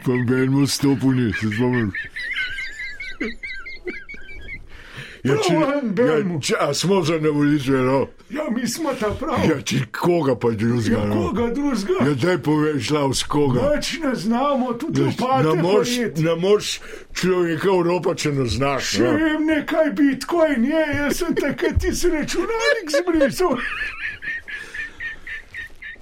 Pa 0.06 0.15
benimo 0.28 0.68
stopuni, 0.68 1.34
se 1.34 1.50
spomnim. 1.56 1.92
Ja, 5.23 5.36
če, 5.43 5.53
ja, 5.53 6.39
če, 6.41 6.53
a 6.60 6.73
smo 6.73 7.01
za 7.03 7.17
ne 7.19 7.29
volitve, 7.29 7.82
no? 7.84 8.08
ja, 8.29 8.45
mi 8.55 8.67
smo 8.67 8.93
ta 8.99 9.10
prav. 9.19 9.41
Ja, 9.49 9.58
če 9.62 9.82
koga 9.91 10.36
pa 10.39 10.51
drugega, 10.51 10.95
Ja, 10.95 11.05
no? 11.05 11.15
koga 11.27 11.49
drugega? 11.51 11.97
Ja, 12.08 12.13
daj 12.15 12.38
povej, 12.45 12.77
šla 12.79 13.01
s 13.13 13.23
koga. 13.27 13.65
Več 13.73 13.89
ne 13.99 14.13
znamo, 14.15 14.73
tudi 14.79 15.01
Ja, 15.01 15.10
lopate. 15.10 15.43
Ne 15.49 15.62
moreš, 15.63 15.93
ne 16.23 16.36
moreš 16.39 16.69
človeka 17.13 17.67
Evropa, 17.67 18.15
če 18.15 18.32
ne 18.32 18.45
znaš. 18.47 18.93
Če 18.95 19.03
No? 19.03 19.12
vem 19.19 19.45
nekaj 19.49 19.91
bitcoin 19.99 20.69
je, 20.69 20.86
jaz 21.01 21.19
sem 21.19 21.36
takrat 21.36 21.82
ti 21.84 21.91
se 21.95 22.10
računalnik 22.10 22.95
zbrisal. 22.95 23.58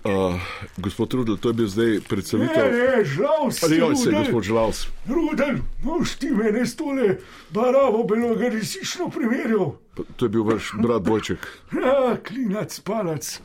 Uh, 0.08 0.40
gospod 0.78 1.14
Rudel, 1.14 1.38
to 1.38 1.50
je 1.50 1.54
bil 1.54 1.68
zdaj 1.68 1.86
Ne, 1.88 2.00
predstavitev. 2.00 2.64
ne, 2.72 3.06
žal 3.06 3.52
Ali 3.64 3.78
joj 3.78 3.96
se, 3.96 4.12
gospod 4.12 4.44
Žlavs. 4.44 4.88
Rudel, 5.08 5.56
moš 5.84 6.16
ti 6.16 6.30
mene 6.32 6.66
s 6.66 6.76
tole 6.76 7.18
baravo 7.52 8.04
beloga 8.04 8.48
resnično 8.50 9.10
primerjal. 9.10 9.76
To 10.16 10.26
je 10.26 10.30
bil 10.30 10.44
vaš 10.44 10.72
brat 10.80 11.08
Vojček. 11.08 11.48
Ja, 11.84 12.18
klinac, 12.28 12.80
palac. 12.80 13.42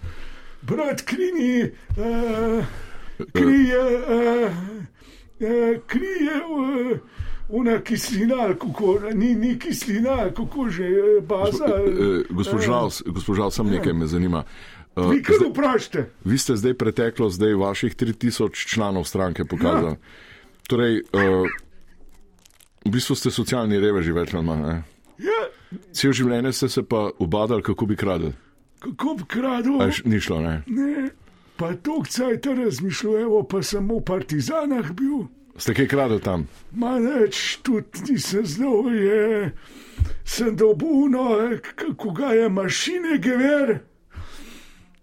Brat 0.63 1.03
klini, 1.03 1.73
uh, 1.99 2.65
krije, 3.33 3.83
uh, 3.83 4.53
uh, 5.43 5.83
krije 5.87 6.37
uh, 6.47 6.99
una 7.49 7.81
kislina, 7.81 8.55
kako, 8.55 8.99
ni, 9.15 9.35
ni 9.35 9.59
kislina, 9.59 10.31
kako 10.37 10.69
že 10.71 10.85
eh, 10.85 11.21
baza. 11.21 11.65
Eh, 11.65 12.23
Gospod 12.31 12.61
Žlavs, 12.61 13.03
gospod 13.07 13.37
Žlavs, 13.37 13.55
sam 13.55 13.67
nekaj 13.67 13.93
me 13.93 14.07
zanima. 14.07 14.39
Uh, 14.39 14.82
Vi 14.95 15.23
kar 15.23 15.37
zdaj, 15.37 15.49
vprašate. 15.49 16.01
vi 16.23 16.37
ste 16.37 16.53
zdaj 16.55 16.75
preteklo, 16.75 17.29
zdaj 17.29 17.55
vaših 17.55 17.95
3000 17.95 18.51
članov 18.67 19.05
stranke 19.05 19.45
pokazali. 19.45 19.97
Torej, 20.65 21.01
uh, 21.03 21.49
v 22.83 22.91
bistvu 22.91 23.15
ste 23.15 23.31
socialni 23.31 23.79
reveži, 23.79 24.13
več 24.13 24.35
ali 24.35 24.45
manj. 24.45 24.83
Ja, 25.19 25.41
Cel 25.91 26.13
življenje 26.13 26.53
ste 26.53 26.69
se 26.69 26.83
pa 26.83 27.11
ubadali, 27.19 27.63
kako 27.63 27.87
bi 27.87 27.97
kradli. 27.97 28.33
kako 28.81 29.15
bi 29.15 29.25
kradel? 29.27 29.81
A 29.81 29.85
je 29.85 29.93
š- 29.93 30.03
Ni 30.05 30.21
šlo, 30.21 30.41
ne? 30.41 30.63
Ne, 30.67 31.11
pa 31.57 31.73
to 31.75 32.03
cajt 32.05 32.47
razmišljal, 32.49 33.19
evo 33.21 33.43
pa 33.45 33.63
sem 33.63 33.89
v 33.89 34.01
partizanah 34.03 34.93
bil. 34.93 35.29
Ste 35.57 35.75
kaj 35.75 35.87
kradli 35.87 36.21
tam? 36.21 36.49
Ma 36.73 36.97
več 36.99 37.61
tudi 37.63 38.11
nisem 38.11 38.45
znal, 38.47 38.91
je, 38.91 39.53
sem 40.25 40.57
dobuno, 40.57 41.29
kako 41.77 42.11
ga 42.11 42.33
je 42.35 42.49
mašine 42.51 43.19
gever. 43.19 43.79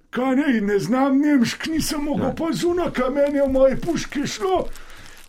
Kaj 0.10 0.36
ne, 0.36 0.62
ne 0.64 0.80
znam 0.80 1.20
nemšk, 1.20 1.68
nisem 1.68 2.02
mogel 2.02 2.32
pa 2.34 2.48
zuna 2.52 2.92
kamenja 2.92 3.44
v 3.44 3.52
moje 3.52 3.76
puške 3.78 4.28
šlo. 4.28 4.66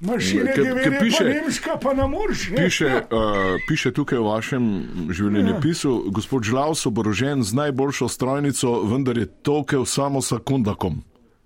Mašine 0.01 0.53
ke 0.55 0.63
gever 0.63 0.87
je 0.87 0.91
pa 0.91 0.99
piše- 0.99 1.25
nemška, 1.27 1.77
pa 1.77 1.93
na 1.93 2.07
morš. 2.07 2.47
Piše, 2.57 2.87
uh, 2.87 3.21
piše 3.69 3.93
tukaj 3.93 4.19
v 4.19 4.25
vašem 4.25 4.65
življenjepisu, 5.11 6.09
gospod 6.09 6.43
Žlavs 6.43 6.87
oborožen 6.87 7.43
z 7.43 7.53
najboljšo 7.55 8.09
strojnico, 8.09 8.83
vendar 8.85 9.19
je 9.19 9.27
tokel 9.27 9.85
samo 9.85 10.23
sekundakom. 10.23 11.03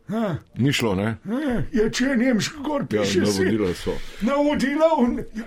Ha, 0.06 0.36
Ni 0.54 0.70
šlo, 0.70 0.94
ne? 0.94 1.16
ne, 1.24 1.66
je 1.72 1.90
če 1.90 2.04
je 2.04 2.16
nemški 2.18 2.56
gor 2.60 2.82
Ja, 2.84 3.00
piše 3.00 3.26
se. 3.26 3.42
navodila 3.42 3.74
so. 3.74 3.90
Navodila, 4.22 4.88
v- 5.00 5.24
ja, 5.34 5.44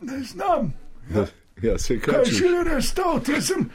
ne 0.00 0.22
znam. 0.22 0.72
Ja, 1.62 1.78
se 1.78 1.98
Kaj 1.98 2.14
kaj 2.14 2.24
še 2.32 2.48
le 2.48 2.64
razstaviti, 2.66 3.32
jaz 3.32 3.46
sem, 3.46 3.66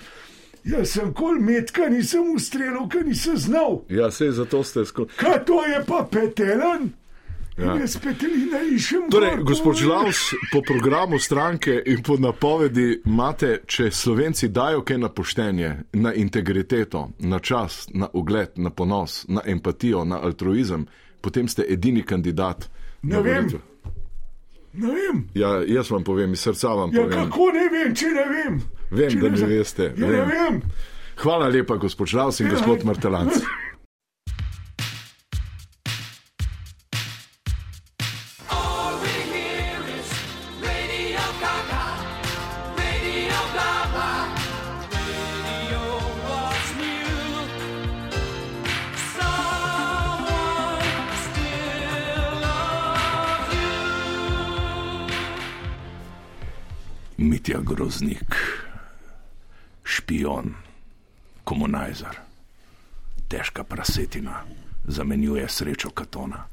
jaz 0.66 0.90
sem 0.90 1.14
kol 1.14 1.40
metka, 1.40 1.90
nisem 1.90 2.34
ustrelil, 2.36 2.90
ker 2.90 3.06
nisem 3.06 3.38
znal. 3.38 3.84
Ja, 3.90 4.12
se 4.12 4.32
zato 4.32 4.64
ste 4.64 4.86
skozi. 4.86 5.18
Kaj 5.18 5.44
to 5.46 5.64
je 5.66 5.82
pa 5.88 6.06
petelan? 6.12 6.90
Ja. 7.58 7.78
Jaz 7.80 7.96
petelina 8.04 8.60
išem. 8.76 9.06
Torej, 9.12 9.30
gor, 9.38 9.44
gospod 9.44 9.78
Žlavs, 9.80 10.34
po 10.52 10.60
programu 10.68 11.20
stranke 11.20 11.78
in 11.86 12.04
po 12.04 12.18
napovedi 12.20 13.02
imate, 13.06 13.62
če 13.66 13.92
Slovenci 13.92 14.50
dajo 14.52 14.84
kaj 14.84 14.98
na 14.98 15.10
poštenje, 15.10 15.70
na 15.94 16.14
integriteto, 16.14 17.10
na 17.20 17.40
čas, 17.40 17.86
na 17.94 18.10
ugled, 18.14 18.60
na 18.60 18.70
ponos, 18.70 19.24
na 19.28 19.42
empatijo, 19.46 20.04
na 20.04 20.20
altruizem, 20.20 20.84
potem 21.22 21.48
ste 21.48 21.64
edini 21.70 22.04
kandidat. 22.04 22.68
Ne 23.02 23.22
vem. 23.22 23.48
volitve. 23.48 23.64
Ne 24.78 24.88
vem. 24.88 25.24
Ja, 25.34 25.62
jaz 25.68 25.92
vam 25.92 26.04
povem, 26.04 26.34
iz 26.34 26.40
srca 26.40 26.68
vam 26.70 26.92
Ja, 26.94 27.02
povem. 27.02 27.20
kako 27.24 27.52
ne 27.54 27.70
vem, 27.72 27.96
če 27.96 28.06
ne 28.08 28.26
vem. 28.26 28.62
Vem, 28.92 29.10
Če 29.10 29.20
da 29.20 29.30
ne 29.30 29.38
zna- 29.38 29.48
veste, 29.48 29.84
Ja, 29.84 30.08
vem. 30.08 30.10
ne 30.10 30.26
vem. 30.26 30.62
Hvala 31.18 31.48
lepa, 31.48 31.76
gospod 31.78 32.08
Žlavs 32.08 32.40
in 32.40 32.48
Ja. 32.48 32.52
gospod 32.54 32.84
Martelanc. 32.84 33.34
Mitja 57.46 57.62
Groznik, 57.62 58.36
špion, 59.84 60.56
komunajzer, 61.44 62.18
težka 63.30 63.64
prasetina, 63.64 64.40
zamenjuje 64.88 65.46
srečo 65.50 65.92
Katona. 65.94 66.48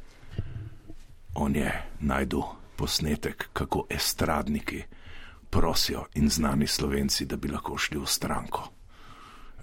On 1.35 1.57
je 1.57 1.73
najdel 2.01 2.43
posnetek, 2.77 3.49
kako 3.53 3.87
estradniki 3.89 4.83
prosijo 5.51 6.05
in 6.15 6.29
znani 6.29 6.67
slovenci, 6.67 7.25
da 7.25 7.37
bi 7.37 7.49
lahko 7.49 7.79
šli 7.79 7.97
v 7.99 8.07
stranko. 8.07 8.67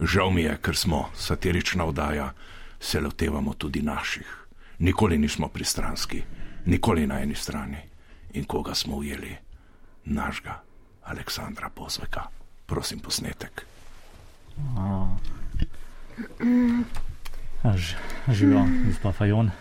Žal 0.02 0.32
mi 0.32 0.48
je, 0.48 0.56
ker 0.58 0.76
smo 0.76 1.12
satirična 1.14 1.86
oddaja, 1.86 2.34
se 2.80 3.02
lotevamo 3.02 3.54
tudi 3.54 3.82
naših. 3.82 4.48
Nikoli 4.80 5.18
nismo 5.18 5.48
pristranski, 5.48 6.24
nikoli 6.66 7.06
na 7.08 7.22
eni 7.22 7.36
strani. 7.36 7.86
In 8.34 8.50
koga 8.50 8.74
smo 8.74 8.96
ujeli? 8.96 9.36
Našega 10.06 10.69
Aleksandra 11.10 11.70
Pozveka. 11.70 12.28
Prosim, 12.66 13.00
posnetek. 13.00 13.66
Ž- 17.66 17.96
Živijo, 18.30 18.66
gospod 18.88 19.16
Fajon. 19.16 19.52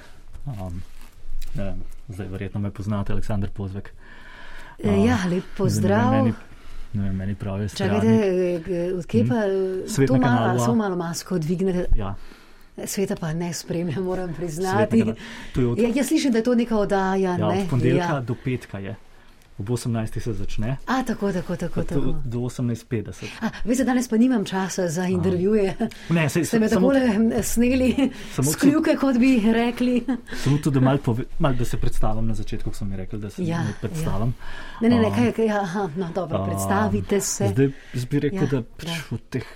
Um, 0.46 0.82
ne 1.54 1.64
vem, 1.64 1.78
zdaj 2.08 2.26
verjetno 2.28 2.60
me 2.60 2.70
poznate, 2.70 3.12
Aleksandr 3.12 3.48
Pozvek. 3.50 3.92
E, 4.78 4.90
Ja, 4.98 5.18
lep 5.26 5.44
pozdrav. 5.56 6.12
Meni, 6.12 6.32
ne 6.92 7.02
vem, 7.02 7.16
meni 7.16 7.34
pravi 7.34 7.68
Čakajte, 7.68 7.98
strani. 7.98 8.76
e, 8.78 8.94
odkje 8.94 9.24
pa 9.28 9.34
e, 9.36 9.88
Svet 9.88 10.08
to 10.08 10.16
malo, 10.16 10.58
samo 10.58 10.74
malo 10.74 10.96
masko 10.96 11.38
dvignete? 11.38 11.86
Ja, 11.96 12.14
Sveta 12.86 13.16
pa 13.16 13.32
ne 13.32 13.52
spremljam, 13.52 14.04
moram 14.04 14.34
priznati. 14.34 14.98
Ja, 15.76 15.88
jaz 15.94 16.06
slišim, 16.06 16.32
da 16.32 16.38
je 16.38 16.44
to 16.44 16.54
neka 16.54 16.76
oddaja. 16.76 17.14
ja, 17.16 17.36
ne? 17.36 17.44
od 17.46 17.70
ponedeljka 17.70 18.04
ja. 18.06 18.20
do 18.20 18.34
petka 18.34 18.78
je. 18.78 18.94
Ob 19.58 19.68
18. 19.68 20.20
se 20.20 20.32
začne, 20.32 20.76
A, 20.86 21.02
tako, 21.02 21.32
tako, 21.32 21.56
tako. 21.56 21.82
tako. 21.82 22.00
do, 22.00 22.12
do 22.24 22.38
18.50. 22.40 23.26
A, 23.40 23.50
veste, 23.64 23.84
danes 23.84 24.08
pa 24.08 24.16
nimam 24.16 24.44
časa 24.44 24.88
za 24.88 25.06
intervjuje. 25.06 25.74
Ne, 26.10 26.28
sej, 26.28 26.44
Ste 26.44 26.58
me 26.58 26.68
samo, 26.68 26.88
takole 26.88 27.12
hm, 27.12 27.42
sneli, 27.42 28.10
skljuke, 28.52 28.96
kot 28.96 29.18
bi 29.18 29.42
rekli. 29.44 30.04
samo 30.36 30.58
to, 30.58 30.70
da, 30.70 30.80
mal 30.80 30.98
pove, 30.98 31.24
mal, 31.38 31.54
da 31.54 31.64
se 31.64 31.76
predstavim 31.76 32.26
na 32.26 32.34
začetku, 32.34 32.70
ko 32.70 32.76
sem 32.76 32.88
mi 32.88 32.96
rekel, 32.96 33.18
da 33.18 33.30
se 33.30 33.42
Ja, 33.42 33.60
ja, 33.60 33.74
predstavim. 33.80 34.34
Ne, 34.80 34.88
ne, 34.88 34.98
ne, 34.98 35.06
A, 35.06 35.14
kaj, 35.14 35.32
kaj, 35.32 35.50
aha, 35.50 35.88
no, 35.96 36.10
dobro, 36.14 36.38
a, 36.38 36.46
predstavite 36.46 37.20
se. 37.20 37.48
Zdaj 37.48 37.72
bi 38.10 38.20
rekel, 38.20 38.38
Ja, 38.38 38.44
ja, 38.44 38.50
da 38.50 38.62
pač 38.62 38.88
ja. 38.88 39.00
v 39.10 39.18
teh 39.30 39.46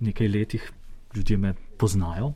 nekaj 0.00 0.28
letih 0.28 0.66
ljudje 1.14 1.36
me 1.36 1.54
poznajo, 1.78 2.32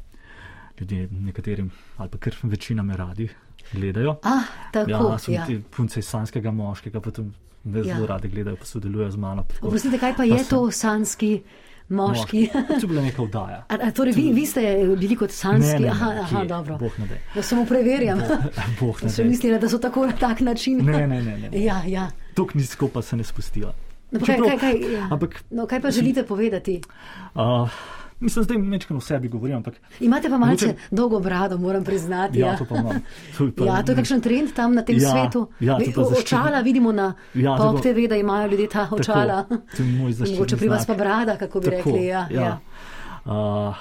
ljudje 0.80 1.08
nekaterim 1.10 1.70
ali 1.96 2.08
pa 2.08 2.18
kar 2.18 2.36
večina 2.42 2.82
me 2.82 2.96
radi 2.96 3.28
gledajo. 3.72 4.16
Ah, 4.22 4.42
tako, 4.72 4.90
ja, 4.90 5.18
so 5.18 5.32
ja. 5.32 5.46
ti 5.46 5.60
punce 5.70 6.00
iz 6.00 6.06
sanskega 6.06 6.50
moškega, 6.52 7.00
pa 7.00 7.10
tudi 7.10 7.30
me 7.64 7.78
Ja. 7.78 7.94
zelo 7.94 8.06
radi 8.06 8.28
gledajo, 8.28 8.56
pa 8.56 8.64
sodelujejo 8.64 9.10
z 9.10 9.16
mano. 9.18 9.44
Oprostite, 9.60 9.98
kaj 9.98 10.14
pa 10.14 10.24
je 10.24 10.44
to 10.44 10.70
sanski 10.70 11.42
moški? 11.90 12.48
To 12.52 12.74
je 12.76 12.86
bila 12.86 13.02
neka 13.02 13.22
vdaja. 13.22 13.64
A, 13.68 13.74
a 13.80 13.90
torej, 13.90 14.12
vi, 14.12 14.32
vi 14.32 14.46
ste 14.46 14.60
bili 14.94 15.16
kot 15.16 15.30
sanski? 15.30 15.72
Ne, 15.72 15.80
ne, 15.80 15.80
ne, 15.80 15.88
aha, 15.88 16.10
aha, 16.20 16.40
kje? 16.40 16.48
dobro. 16.48 16.78
Bog 16.78 16.92
ne. 17.00 17.20
Da 17.34 17.42
samo 17.42 17.64
preverjam. 17.64 18.18
Bog 18.80 19.02
ne 19.02 19.10
Sem 19.10 19.24
daj. 19.24 19.28
mislila, 19.28 19.58
da 19.58 19.68
so 19.68 19.78
tako 19.78 20.06
na 20.06 20.12
tak 20.14 20.40
način. 20.40 20.78
Ne, 20.80 21.06
ne, 21.06 21.22
ne. 21.22 21.38
ne. 21.38 21.48
Ja, 21.54 21.82
ja. 21.86 22.10
Tok 22.34 22.54
nizko 22.54 22.88
pa 22.88 23.02
se 23.02 23.16
ne 23.16 23.24
spustijo. 23.24 23.72
No, 24.10 24.20
pa 24.20 24.26
kaj, 24.26 24.36
Čeprav- 24.36 24.48
kaj, 24.50 24.58
kaj, 24.72 24.92
ja. 24.94 25.08
Ampak, 25.10 25.42
no, 25.50 25.66
kaj 25.66 25.80
pa 25.80 25.90
želite 25.90 26.22
povedati? 26.24 26.80
uh, 27.34 27.68
mislim, 28.20 28.44
zdaj 28.44 28.58
mečkano 28.58 28.98
o 28.98 29.00
sebi 29.00 29.28
govorim, 29.28 29.56
ampak 29.56 29.74
Imate 30.00 30.28
pa 30.28 30.38
malce 30.38 30.66
Mogoče- 30.66 30.76
dolgo 30.90 31.20
brado, 31.20 31.58
moram 31.58 31.84
priznati. 31.84 32.38
ja, 32.38 32.56
to 32.56 32.64
pa 32.64 32.76
imam. 32.76 33.00
To 33.38 33.50
pa- 33.52 33.64
Ja, 33.64 33.82
to 33.82 33.92
je 33.92 33.96
kakšen 33.96 34.20
trend 34.20 34.54
tam 34.54 34.74
na 34.74 34.82
tem 34.82 34.96
Ja, 34.96 35.10
svetu. 35.10 35.48
ja, 35.60 35.78
to 35.78 35.84
pa 35.86 36.02
zaščitno- 36.02 36.18
očala 36.18 36.60
vidimo 36.60 36.92
na 36.92 37.14
Ja, 37.34 37.56
Pop 37.56 37.76
pa- 37.76 37.82
TV, 37.82 38.08
da 38.08 38.16
imajo 38.16 38.48
ljudje 38.48 38.68
ta 38.68 38.88
očala. 38.90 39.44
to 39.76 39.82
je 39.82 39.88
moj 39.92 40.12
zaščitni 40.12 40.34
Mogoče 40.34 40.56
pri 40.56 40.68
vas 40.68 40.86
pa 40.86 40.94
brada, 40.94 41.36
kako 41.36 41.60
bi 41.60 41.64
Tako, 41.66 41.76
rekli. 41.90 42.06
Ja, 42.06 42.26
ja. 42.30 42.42
ja. 42.42 42.58
Uh, 43.24 43.74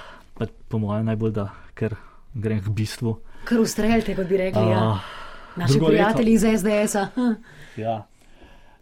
po 0.68 0.78
mojem 0.78 1.06
najbolj, 1.06 1.32
da 1.32 1.46
ker 1.74 1.96
grem 2.34 2.62
k 2.62 2.70
bistvu. 2.70 3.18
Kar 3.44 3.60
ustreljte, 3.60 4.16
kot 4.16 4.28
bi 4.28 4.38
rekli. 4.38 4.62
Ja. 4.64 4.82
Uh, 4.84 4.98
Naši 5.56 5.74
drugo 5.74 5.88
prijatelji 5.88 6.34
iz 6.34 6.44
SDS-a. 6.44 7.08
Ja. 7.78 8.06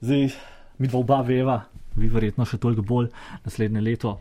Zdaj, 0.01 0.29
mi 0.77 0.87
dva 0.87 0.99
oba 0.99 1.21
veva, 1.21 1.61
vi 1.95 2.07
verjetno 2.07 2.45
še 2.45 2.57
toliko 2.57 2.81
bolj, 2.81 3.07
naslednje 3.45 3.81
leto, 3.81 4.19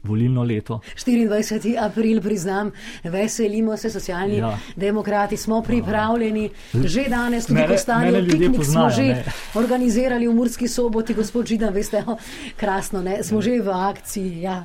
volilno 0.00 0.42
leto. 0.42 0.80
24. 0.96 1.38
april, 1.78 2.20
priznam, 2.20 2.70
veselimo 3.04 3.76
se, 3.76 3.90
socialni 3.90 4.36
ja. 4.36 4.48
Ja. 4.48 4.58
demokrati 4.76 5.36
smo 5.36 5.62
pripravljeni. 5.62 6.50
Že 6.74 7.04
danes, 7.06 7.46
tudi 7.46 7.60
mene 7.60 8.20
ljudje 8.20 8.30
piknik, 8.30 8.54
smo 8.54 8.56
poznajo, 8.56 8.90
že 8.90 9.02
ne. 9.04 9.24
organizirali 9.54 10.28
v 10.28 10.34
Murski 10.34 10.68
soboti, 10.68 11.14
gospod 11.14 11.46
Židan, 11.46 11.72
veste, 11.72 12.04
o, 12.06 12.16
krasno, 12.56 13.02
ne? 13.02 13.22
smo 13.22 13.40
že 13.40 13.60
v 13.60 13.68
akciji. 13.70 14.40
Ja. 14.40 14.64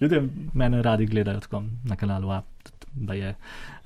Ljudje 0.00 0.22
mene 0.52 0.82
radi 0.82 1.06
gledajo 1.06 1.40
tako 1.40 1.62
na 1.84 1.96
kanalu 1.96 2.30
A, 2.30 2.42
da 2.94 3.14
je 3.14 3.34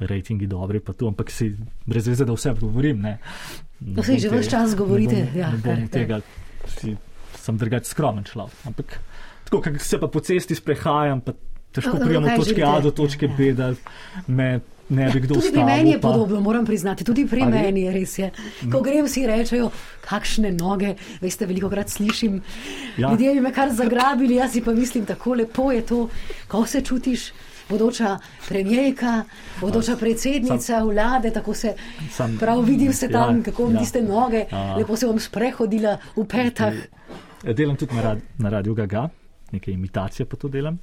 rejtingi 0.00 0.46
dobri, 0.46 0.80
pa 0.80 0.92
to, 0.92 1.06
ampak 1.06 1.30
si 1.30 1.52
brez 1.84 2.06
veze, 2.06 2.24
da 2.24 2.32
vse 2.32 2.52
govorim. 2.52 3.00
Ne, 3.00 3.18
No, 3.78 4.02
saj 4.02 4.18
že 4.18 4.30
tega- 4.30 4.50
čas 4.50 4.72
govorite, 4.74 5.12
Ne 5.14 5.24
bom, 5.26 5.36
ja, 5.36 5.50
ne 5.50 5.58
bom 5.58 5.76
kar- 5.76 5.88
tega, 5.90 6.20
si, 6.70 6.96
sem 7.36 7.56
drugač 7.56 7.84
skromen 7.84 8.24
človek. 8.24 8.54
Ampak 8.64 8.96
tako, 9.46 9.60
kako 9.62 9.78
se 9.80 9.98
pa 9.98 10.08
po 10.08 10.20
cesti 10.20 10.54
sprehajam, 10.54 11.20
pa 11.20 11.32
težko 11.72 11.92
No, 11.92 11.98
no, 11.98 12.04
pridem 12.04 12.24
od 12.24 12.36
točke 12.36 12.62
A 12.64 12.80
do 12.80 12.90
točke 12.92 13.28
B, 13.28 13.52
da 13.52 13.72
me 14.28 14.48
ne 14.88 15.10
bi 15.10 15.20
kdo 15.20 15.34
Tudi 15.34 15.50
pri 15.50 15.64
meni 15.64 15.90
je 15.90 16.00
pa- 16.00 16.08
podobno, 16.08 16.40
moram 16.40 16.64
priznati, 16.64 17.04
tudi 17.04 17.26
pri 17.26 17.42
Ali? 17.42 17.52
meni 17.52 17.82
je 17.82 17.92
res. 17.92 18.12
Je. 18.16 18.30
Ko 18.66 18.80
grem, 18.80 19.08
si 19.08 19.26
rečejo, 19.26 19.70
kakšne 20.00 20.52
noge, 20.52 20.92
veste, 21.20 21.42
veliko 21.44 21.66
krat 21.68 21.88
slišim. 21.88 22.36
Ja. 22.36 22.42
Ja. 22.98 23.10
Ljudje 23.10 23.34
bi 23.34 23.40
me 23.40 23.52
kar 23.52 23.72
zagrabili, 23.72 24.34
jaz 24.36 24.52
si 24.52 24.60
pa 24.60 24.72
mislim, 24.72 25.04
tako 25.04 25.34
lepo 25.34 25.72
je 25.72 25.82
to, 25.82 26.08
ko 26.48 26.66
se 26.66 26.80
čutiš. 26.82 27.32
Bodoča 27.68 28.18
premijejka, 28.48 29.24
bodoča 29.60 29.96
predsednica 29.96 30.78
vlade, 30.80 31.30
tako 31.32 31.54
se 31.54 31.74
Sam- 32.12 32.36
prav 32.38 32.60
vidim 32.62 32.92
se 32.94 33.08
tam, 33.08 33.36
ja, 33.36 33.42
kako 33.42 33.64
vam 33.64 33.74
ja. 33.74 33.78
tiste 33.80 34.02
noge, 34.02 34.44
A. 34.52 34.76
lepo 34.76 34.96
se 34.96 35.06
vam 35.06 35.18
sprehodila 35.18 35.96
v 36.14 36.24
petah. 36.24 36.74
Ja, 37.42 37.52
Delam 37.52 37.76
tudi 37.76 37.94
na, 37.94 38.02
rad, 38.02 38.18
na 38.38 38.48
radiju 38.50 38.74
Gaga, 38.74 39.08
neke 39.52 39.72
imitacije 39.72 40.26
pa 40.26 40.36
to 40.36 40.48
delam. 40.48 40.78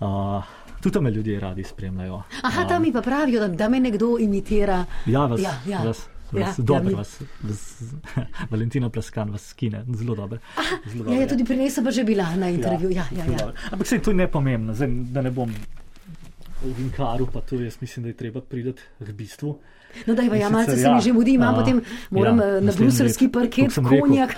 Uh, 0.00 0.44
tudi 0.80 0.94
tam 0.94 1.04
me 1.04 1.10
ljudje 1.10 1.40
radi 1.40 1.64
spremljajo. 1.64 2.22
Aha, 2.42 2.64
tam 2.64 2.82
mi 2.82 2.92
pa 2.92 3.02
pravijo, 3.02 3.40
da, 3.40 3.48
da 3.48 3.68
me 3.68 3.80
nekdo 3.80 4.16
imitira. 4.20 4.84
Ja, 5.06 5.26
vas, 5.26 5.40
Ja, 5.40 5.52
ja. 5.66 5.78
vas, 5.78 6.06
Ja, 6.32 6.40
vas 6.40 6.58
ja, 6.58 6.64
dobro, 6.64 6.84
mi- 6.84 6.94
vas, 6.94 7.20
vas, 7.42 7.82
Valentina 8.50 8.90
Plaskan 8.90 9.30
vas 9.30 9.46
skine, 9.46 9.84
zelo 9.90 10.14
dobro. 10.14 10.38
Zelo 10.86 11.12
Ja, 11.12 11.20
ja, 11.20 11.26
tudi 11.28 11.44
pri 11.44 11.56
njej 11.56 11.70
sem 11.70 11.84
pa 11.84 11.90
že 11.90 12.04
bila 12.04 12.36
na 12.36 12.50
intervjuju. 12.50 12.90
Ja, 12.92 13.04
ja, 13.12 13.24
ja. 13.24 13.38
dobro. 13.38 13.54
Ampak 13.72 13.86
se 13.86 13.98
to 13.98 14.10
je 14.10 14.16
nepomembno, 14.16 14.74
zdaj, 14.74 14.88
da 14.88 15.22
ne 15.22 15.30
bom 15.30 15.50
v 16.62 16.80
inkaru, 16.80 17.26
pa 17.26 17.40
to 17.40 17.56
jaz 17.56 17.76
mislim, 17.80 18.02
da 18.02 18.08
je 18.08 18.16
treba 18.16 18.40
priti 18.40 18.72
k 19.00 19.12
bistvu. 19.12 19.58
No, 20.06 20.14
da, 20.14 20.22
ja, 20.22 20.48
malce 20.48 20.70
se 20.72 20.76
mi 20.78 20.94
ja, 20.94 21.00
že 21.00 21.12
mudi, 21.12 21.32
imam 21.32 21.54
a, 21.54 21.58
potem 21.58 21.80
moram 22.10 22.38
ja, 22.38 22.46
ja, 22.46 22.60
na 22.60 22.72
bruselski 22.72 23.28
parket 23.28 23.68
rekel, 23.68 24.00
konjak. 24.00 24.34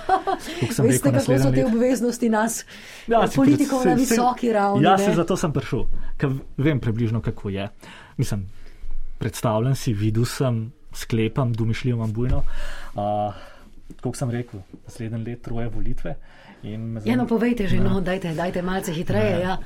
sem 0.71 0.85
Veste, 0.85 1.11
rekel, 1.11 1.19
kako 1.21 1.37
so 1.39 1.51
te 1.51 1.65
obveznosti 1.65 2.29
nas, 2.29 2.65
Ja, 3.07 3.19
ja, 3.19 3.27
si 3.27 3.35
politikov 3.35 3.85
na 3.85 3.97
se- 3.97 4.05
se- 4.05 4.15
visoki 4.15 4.49
ravni. 4.49 4.83
Ja, 4.83 4.91
ne. 4.91 5.03
se 5.03 5.13
zato 5.13 5.37
sem 5.37 5.51
prišel, 5.51 5.85
ker 6.17 6.29
vem 6.57 6.79
približno, 6.79 7.21
kako 7.21 7.49
je. 7.49 7.67
Mislim, 8.17 8.45
predstavljam 9.17 9.75
si, 9.75 9.93
videl 9.93 10.25
sem, 10.25 10.71
sklepam, 10.93 11.53
domišljijo 11.53 11.95
imam 11.95 12.11
bujno. 12.11 12.43
Uh, 12.93 13.33
kot 14.01 14.15
sem 14.15 14.29
rekel, 14.29 14.59
naslednje 14.85 15.17
leto 15.19 15.43
troje 15.43 15.67
volitve. 15.69 16.15
Ja, 17.05 17.15
no, 17.15 17.25
povejte 17.27 17.67
že, 17.67 17.75
Ja. 17.75 17.83
no, 17.83 18.01
dajte, 18.01 18.33
dajte 18.33 18.61
malce 18.61 18.93
hitreje. 18.93 19.39
Ja. 19.41 19.57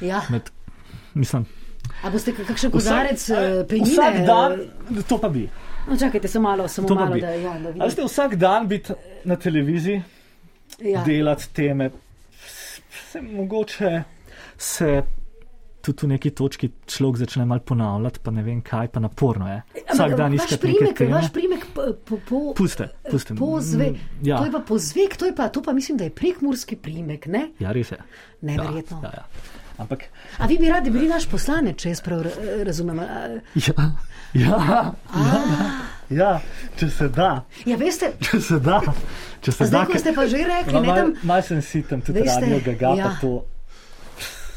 Ja. 0.00 0.20
Med, 0.30 0.50
mislim, 1.14 1.46
A 2.00 2.10
boste 2.10 2.32
kakšen 2.34 2.70
kozarec 2.70 3.30
eh, 3.30 3.36
penine? 3.64 3.90
Vsak 3.90 4.18
dan, 4.22 4.58
to 5.02 5.18
pa 5.18 5.28
bi. 5.28 5.48
No, 5.86 5.96
čakajte, 5.96 6.28
samo 6.28 6.42
malo, 6.44 6.68
samo 6.68 6.88
To 6.88 6.94
malo, 6.94 7.14
bi. 7.14 7.20
da, 7.20 7.30
ja, 7.30 7.52
da 7.54 7.68
Ali 7.68 7.72
vidim. 7.74 7.90
ste 7.90 8.04
vsak 8.04 8.34
dan 8.36 8.68
biti 8.68 8.92
na 9.24 9.36
televiziji, 9.36 10.02
Ja. 10.80 11.02
delati 11.02 11.48
teme, 11.50 11.90
se 13.02 13.22
mogoče 13.22 14.02
se 14.58 15.02
tudi 15.80 15.98
v 16.02 16.08
neki 16.08 16.30
točki 16.32 16.68
človek 16.86 17.16
začne 17.18 17.44
mal 17.44 17.58
ponavljati, 17.60 18.18
pa 18.20 18.30
ne 18.30 18.42
vem 18.42 18.60
kaj, 18.60 18.88
pa 18.88 19.00
naporno 19.00 19.48
je. 19.48 19.62
Vsak 19.84 19.90
Ampak 19.96 20.16
dan 20.16 20.34
iskati 20.34 20.66
neke 20.66 20.76
primek, 20.76 20.96
teme. 20.96 21.12
vaš 21.12 21.32
primek 21.32 21.66
po, 21.72 21.82
po, 22.20 22.40
Puste, 22.54 22.88
puste. 23.10 23.34
pozve, 23.34 23.86
Mm, 23.86 23.96
Ja. 24.22 24.38
to 24.38 24.44
je 24.44 24.52
pa 24.52 24.60
pozvek, 24.60 25.16
to, 25.16 25.26
je 25.26 25.34
pa, 25.34 25.48
to 25.48 25.62
pa 25.62 25.72
mislim, 25.72 25.96
da 25.96 26.04
je 26.04 26.10
prekmurski 26.12 26.76
primek, 26.76 27.26
ne? 27.26 27.48
Ja, 27.58 27.72
res 27.72 27.90
je. 27.90 27.98
Neverjetno. 28.42 29.00
Ja, 29.02 29.08
ja, 29.08 29.14
ja. 29.16 29.24
Ampak, 29.78 30.04
A 30.38 30.46
vi 30.46 30.58
bi 30.58 30.68
radi 30.68 30.90
bili 30.90 31.08
naš 31.08 31.26
poslanec, 31.26 31.76
če 31.76 31.88
jaz 31.88 32.00
prav 32.00 32.22
ra- 32.22 32.34
razumem? 32.64 32.98
A- 32.98 33.40
ja, 33.56 33.74
ja, 34.34 34.58
ja, 35.16 35.42
ja, 36.10 36.30
če 36.76 36.90
se 36.90 37.08
da, 37.08 37.44
Ja, 37.64 37.76
veste, 37.76 38.12
če 38.20 38.40
se 38.40 38.58
da. 38.60 38.80
Če 39.40 39.52
se 39.52 39.64
zdaj, 39.64 39.80
da, 39.80 39.86
ko 39.86 39.98
ste 39.98 40.12
pa 40.12 40.26
že 40.26 40.36
rekli, 40.38 40.72
Ma, 40.72 40.80
ne 40.80 40.94
tam. 40.94 41.12
mal 41.22 41.42
sem 41.42 41.62
sitem 41.62 42.02
tudi 42.02 42.20
radio 42.20 42.58
gaga, 42.60 42.94
ja. 42.96 43.04
pa 43.04 43.20
to. 43.20 43.44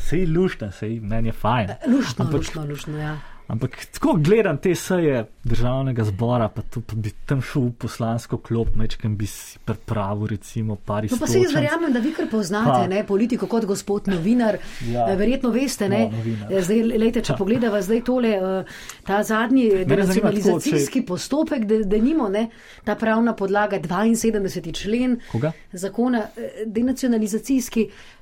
Sej 0.01 0.26
luštno, 0.28 0.72
sej 0.72 0.99
meni 1.01 1.30
je 1.30 1.34
fajn. 1.34 1.69
Luštno, 1.88 2.26
Ampak- 2.26 2.34
luštno, 2.36 2.65
luštno, 2.65 2.97
ja. 2.97 3.13
Ampak 3.52 3.74
tako 3.91 4.14
gledam 4.16 4.58
te 4.58 4.72
seje 4.76 5.18
državnega 5.43 6.04
zbora, 6.04 6.47
pa, 6.47 6.62
to, 6.64 6.80
pa 6.82 6.95
bi 6.95 7.12
tam 7.26 7.41
šel 7.41 7.62
v 7.64 7.72
poslansko 7.78 8.38
klop, 8.39 8.70
mečkem 8.76 9.18
bi 9.18 9.28
si 9.28 9.60
pripravil, 9.60 10.28
recimo, 10.28 10.78
par 10.78 11.04
No, 11.04 11.18
pa 11.20 11.28
se 11.28 11.39
jaz 11.39 11.52
verjamem, 11.52 11.91
da 11.91 11.99
vi 11.99 12.14
kar 12.14 12.30
poznate 12.32 12.70
Pa- 12.72 12.88
ne, 12.88 13.02
politiko 13.04 13.47
kot 13.47 13.66
gospod 13.66 14.08
novinar. 14.08 14.56
Ja. 14.88 15.10
Eh, 15.10 15.16
Verjetno 15.16 15.49
veste, 15.49 15.89
ne. 15.89 16.06
No, 16.06 16.18
novinar. 16.18 16.47
Eh, 16.49 16.62
Zdaj, 16.62 16.80
lejte, 16.95 17.22
če 17.22 17.34
Ja. 17.34 17.38
pogledava 17.38 17.82
zdaj 17.82 18.02
tole, 18.04 18.30
eh, 18.30 18.64
ta 19.04 19.24
zadnji 19.24 19.68
denacionalizacijski 19.86 21.04
postopek, 21.04 21.66
da, 21.66 21.82
da 21.84 21.97
nimo, 21.97 22.30
ne, 22.30 22.47
ta 22.84 22.95
pravna 22.95 23.34
podlaga 23.36 23.80
72. 23.80 24.72
člen 24.74 25.20
Koga? 25.32 25.52
zakona, 25.74 26.24
denacionalizacijski 26.66 27.86
postopek, 27.86 28.20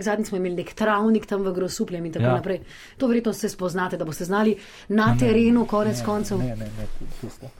zadnji 0.00 0.24
smo 0.24 0.36
imeli 0.36 0.54
nek 0.54 0.74
travnik 0.74 1.26
tam 1.26 1.42
v 1.42 1.52
Grosupljem 1.52 2.04
in 2.06 2.12
tako 2.12 2.24
Ja. 2.24 2.34
naprej. 2.34 2.60
To 2.98 3.06
verjetno 3.06 3.32
se 3.32 3.48
spoznate, 3.48 3.96
da 3.96 4.04
boste 4.04 4.24
znali 4.24 4.56
na 4.88 5.16
terenu 5.18 5.66
konec 5.66 6.02
koncev. 6.02 6.38
Ne, 6.38 6.56
ne, 6.56 6.68
ne, 6.70 6.86
pusto. 7.20 7.50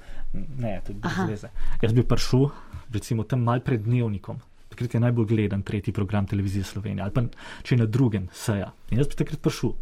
Ne, 0.59 0.81
to 0.87 0.93
je 0.93 0.99
brez. 1.27 1.45
Jaz 1.83 1.93
bi 1.93 2.03
prišel, 2.03 2.49
recimo, 2.93 3.22
tam 3.22 3.41
mal 3.41 3.61
pred 3.61 3.83
dnevnikom. 3.83 4.39
Takrat 4.68 4.95
je 4.95 5.01
najbolj 5.01 5.27
gledan 5.27 5.62
tretji 5.62 5.93
program 5.93 6.27
televizije 6.27 6.64
Slovenije, 6.64 7.03
ali 7.03 7.12
pa 7.12 7.22
če 7.62 7.77
na 7.77 7.87
drugem 7.87 8.29
seja. 8.33 8.72
In 8.91 8.99
jaz 8.99 9.09
bi 9.09 9.14
takrat 9.14 9.41
prišel. 9.41 9.72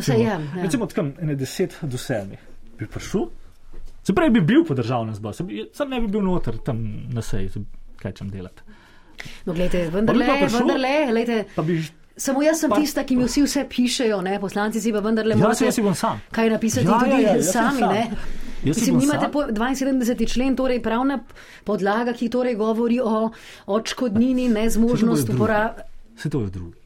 saj 0.00 0.16
je, 0.16 0.24
ja. 0.24 0.40
recimo 0.56 0.86
tam 0.86 1.12
ene 1.20 1.34
deset 1.34 1.78
do 1.82 1.98
sedmih 1.98 2.38
bi 2.78 2.86
prišel, 2.86 3.28
se 4.02 4.14
pravi, 4.14 4.30
bi 4.30 4.40
bil 4.42 4.64
po 4.64 4.74
državnem 4.74 5.14
zboru, 5.14 5.34
sam 5.72 5.90
ne 5.90 6.00
bi 6.00 6.06
bil 6.06 6.22
noter 6.22 6.58
tam 6.58 6.80
na 7.08 7.22
seji, 7.22 7.48
se- 7.48 7.64
kaj 7.96 8.12
čem 8.12 8.30
delati. 8.30 8.62
No, 9.44 9.52
gledajte, 9.52 9.90
vendarle, 9.90 10.26
vendarle, 10.50 10.88
ž- 11.76 11.92
Samo 12.18 12.42
jaz 12.42 12.60
sem 12.60 12.70
Pa- 12.70 12.76
tista, 12.76 13.04
ki 13.04 13.16
mi 13.16 13.24
vsi 13.24 13.42
vse 13.42 13.66
pišejo, 13.68 14.20
ne? 14.22 14.40
poslanci 14.40 14.80
si 14.80 14.92
pa 14.92 15.00
vendarle 15.00 15.32
Ja, 15.32 15.38
morate 15.38 15.68
kaj 16.30 16.50
napisati 16.50 16.86
Ja, 16.86 16.98
tudi 16.98 17.22
ja, 17.22 17.36
ja, 17.36 17.42
sami. 17.42 17.78
sam. 17.78 17.92
Ne? 17.92 18.10
Jaz 18.64 18.76
Mislim, 18.76 18.98
nimate 18.98 19.28
po 19.28 19.42
72. 19.42 20.26
člen, 20.26 20.56
torej 20.56 20.82
pravna 20.82 21.18
podlaga, 21.64 22.12
ki 22.12 22.28
torej 22.28 22.54
govori 22.54 23.00
o 23.00 23.30
odškodnini, 23.66 24.48
nezmožnost 24.48 25.28
uporabe. 25.28 25.82
Se 26.16 26.30
to 26.30 26.40
je 26.40 26.50
drugi. 26.50 26.78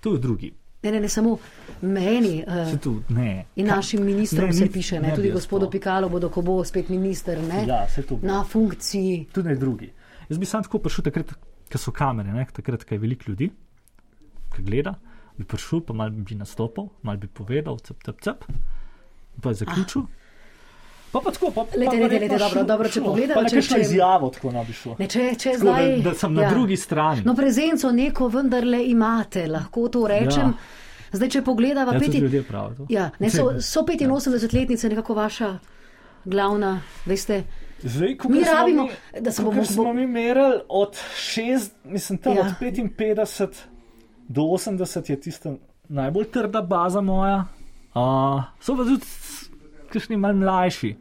To 0.00 0.12
je 0.12 0.18
drugi. 0.18 0.52
Ne, 0.82 0.92
ne, 0.92 1.00
ne, 1.00 1.08
samo 1.08 1.38
meni. 1.82 2.44
Uh, 2.46 2.70
Se 2.70 2.78
to, 2.78 3.00
ne. 3.08 3.44
In 3.56 3.66
našim 3.66 4.04
ministrom 4.04 4.46
Ne, 4.46 4.52
se 4.52 4.68
piše, 4.68 5.00
ne 5.00 5.08
ne, 5.08 5.14
tudi 5.14 5.30
gospodu 5.30 5.66
to. 5.66 5.70
Pikalo 5.70 6.08
bodo, 6.08 6.28
ko 6.28 6.42
bo 6.42 6.64
spet 6.64 6.88
minister, 6.88 7.38
ne, 7.40 7.64
Ja, 7.66 7.86
na 8.22 8.44
funkciji. 8.44 9.26
Tudi 9.32 9.48
ne 9.48 9.54
drugi. 9.56 9.90
Jaz 10.28 10.40
bi 10.40 10.46
sam 10.46 10.64
tako 10.64 10.80
prišel, 10.84 11.04
takrat, 11.10 11.34
ko 11.72 11.80
so 11.80 11.92
kamere, 11.92 12.32
ne? 12.32 12.46
takrat, 12.52 12.84
ko 12.84 12.94
je 12.94 13.02
veliko 13.02 13.30
ljudi, 13.32 13.50
ki 14.54 14.64
gleda, 14.64 14.94
bi 15.36 15.46
prišel, 15.48 15.82
pa 15.84 15.96
mal 15.96 16.10
bi 16.10 16.36
nastopil, 16.38 16.90
mal 17.02 17.16
bi 17.20 17.28
povedal, 17.28 17.78
cep, 17.84 18.02
cep, 18.06 18.20
cep, 18.24 18.44
pa 19.42 19.52
je 19.52 19.64
zaključil. 19.64 20.06
Pa 21.14 21.20
pa 21.20 21.30
tako, 21.30 21.50
pa, 21.54 21.62
pa 21.62 21.78
Lejte, 21.78 21.94
lejte, 21.94 22.08
verjetno 22.08 22.36
lejte, 22.36 22.44
dobro, 22.44 22.62
dobro, 22.64 22.88
če 22.90 23.00
Pa 23.00 23.42
na 23.42 23.48
če 23.48 23.60
kakšno 23.60 23.76
še- 23.76 23.82
izjavo 23.86 24.30
tako 24.34 24.50
ne 24.50 24.64
bi 24.66 24.72
šel. 24.74 24.94
Ne, 24.98 25.06
če, 25.06 25.26
če 25.38 25.52
Tako, 25.52 25.60
zdaj, 25.60 25.90
da, 25.90 26.06
da 26.08 26.14
sem 26.18 26.32
ja. 26.34 26.40
na 26.40 26.48
drugi 26.50 26.76
strani. 26.76 27.22
No, 27.22 27.34
prezenco 27.38 27.90
neko 27.94 28.28
vendarle 28.34 28.80
imate, 28.90 29.44
lahko 29.46 29.84
to 29.94 30.02
rečem. 30.10 30.50
Ja. 30.50 31.12
Zdaj, 31.14 31.30
če 31.30 31.42
pogledava, 31.46 31.94
ja, 31.94 32.00
peti, 32.02 32.18
ja, 32.90 33.04
ne, 33.22 33.30
so, 33.30 33.52
so 33.62 33.84
85-letnice 33.86 34.90
nekako 34.90 35.14
vaša 35.14 35.52
glavna, 36.24 36.80
veste. 37.06 37.44
Zdaj, 37.84 38.16
Mi 38.24 38.40
rabimo, 38.42 38.82
mi- 38.82 39.20
da 39.20 39.32
se 39.32 39.42
bomo- 39.42 39.64
smo 39.64 39.92
mi 39.92 40.06
merili 40.08 40.60
od 40.68 40.96
6, 41.16 41.70
mislim, 41.84 42.18
tam 42.18 42.34
Ja. 42.34 42.40
od 42.40 42.46
55 42.60 43.54
do 44.28 44.42
80 44.42 45.10
je 45.10 45.20
tista 45.20 45.54
najbolj 45.86 46.24
trda 46.26 46.62
baza 46.62 47.00
moja. 47.02 47.44
Uh, 47.94 48.02
so 48.60 48.76
pa 48.76 48.84
tudi 48.84 49.04
kakšni 49.88 50.16
malj 50.16 50.34
mlajši. 50.34 50.96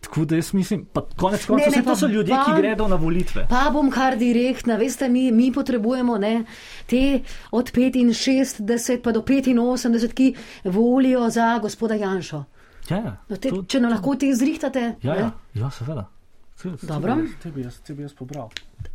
Tako 0.00 0.24
da 0.24 0.36
jaz 0.36 0.52
mislim, 0.52 0.86
pa 0.86 1.00
konec 1.16 1.46
koncev 1.46 1.68
vse 1.68 1.82
to 1.82 1.96
so 1.96 2.06
ljudje, 2.06 2.34
pa- 2.34 2.44
ki 2.46 2.60
gredo 2.60 2.88
na 2.88 2.96
volitve. 2.96 3.46
Pa 3.48 3.70
bom 3.72 3.90
kar 3.90 4.16
direktna, 4.16 4.76
veste, 4.76 5.08
mi, 5.08 5.32
mi 5.32 5.52
potrebujemo 5.52 6.18
ne, 6.18 6.44
te 6.86 7.20
od 7.50 7.70
65 7.72 8.60
pa 8.98 9.12
do 9.12 9.22
85, 9.22 10.12
ki 10.12 10.34
volijo 10.64 11.30
za 11.30 11.58
gospoda 11.58 11.94
Janšo. 11.94 12.44
Ja, 12.84 12.96
ja. 12.98 13.16
No, 13.28 13.36
te, 13.36 13.48
to- 13.48 13.62
če 13.64 13.80
nam 13.80 13.90
lahko 13.90 14.16
te 14.16 14.28
zrihtate, 14.32 14.80
ja, 15.00 15.14
ne, 15.14 15.20
ja, 15.20 15.30
ja 15.56 15.70
seveda. 15.70 16.08
Dobro. 16.82 17.16
Te 17.42 17.50
bi 17.50 17.62
jaz, 17.62 17.80
te 17.80 17.94
bi 17.94 18.02
jaz 18.02 18.12
pobral. 18.12 18.50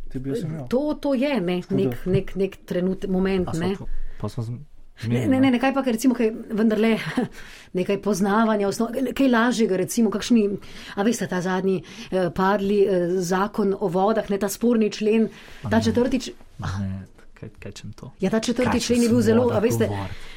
Te 0.08 0.18
bi 0.18 0.30
jaz 0.30 0.42
imel. 0.42 0.66
to, 0.68 0.94
to 0.96 1.14
je 1.14 1.40
ne, 1.40 1.60
nek, 1.70 1.96
nek, 2.06 2.34
nek 2.36 2.56
trenut, 2.64 3.06
moment. 3.06 3.48
A 3.48 3.52
Ne. 3.54 3.74
Pa 4.18 4.28
smo 4.28 4.42
z- 4.42 4.58
Ne, 5.02 5.26
ne, 5.26 5.40
ne, 5.40 5.50
nekaj 5.50 5.72
pa, 5.72 5.80
recimo, 5.82 6.12
kaj 6.12 6.28
vendarle, 6.52 6.90
nekaj 7.72 7.96
poznavanja, 7.98 8.68
osnov, 8.68 8.88
kaj 9.14 9.28
lažjega, 9.28 9.76
recimo, 9.78 10.10
kakšni, 10.10 10.42
a 10.92 11.02
veste, 11.02 11.24
ta 11.26 11.40
zadnji 11.40 11.78
eh, 12.10 12.28
padli 12.30 12.82
eh, 12.82 12.90
zakon 13.18 13.72
o 13.74 13.88
vodah, 13.88 14.28
ne 14.28 14.36
ta 14.36 14.48
sporni 14.48 14.90
člen, 14.90 15.28
ta 15.64 15.80
četrti, 15.80 16.20
č- 16.20 16.34
Ne, 16.60 17.06
kaj, 17.32 17.48
kaj 17.58 17.72
čem 17.72 17.92
to? 17.92 18.12
ja, 18.20 18.28
ta 18.28 18.40
četrti 18.40 18.70
Kaj 18.70 18.80
člen 18.82 19.02
je 19.02 19.08
bil 19.08 19.22
zelo, 19.22 19.48
a 19.48 19.58
veste, 19.58 19.86
govoriti? 19.86 20.29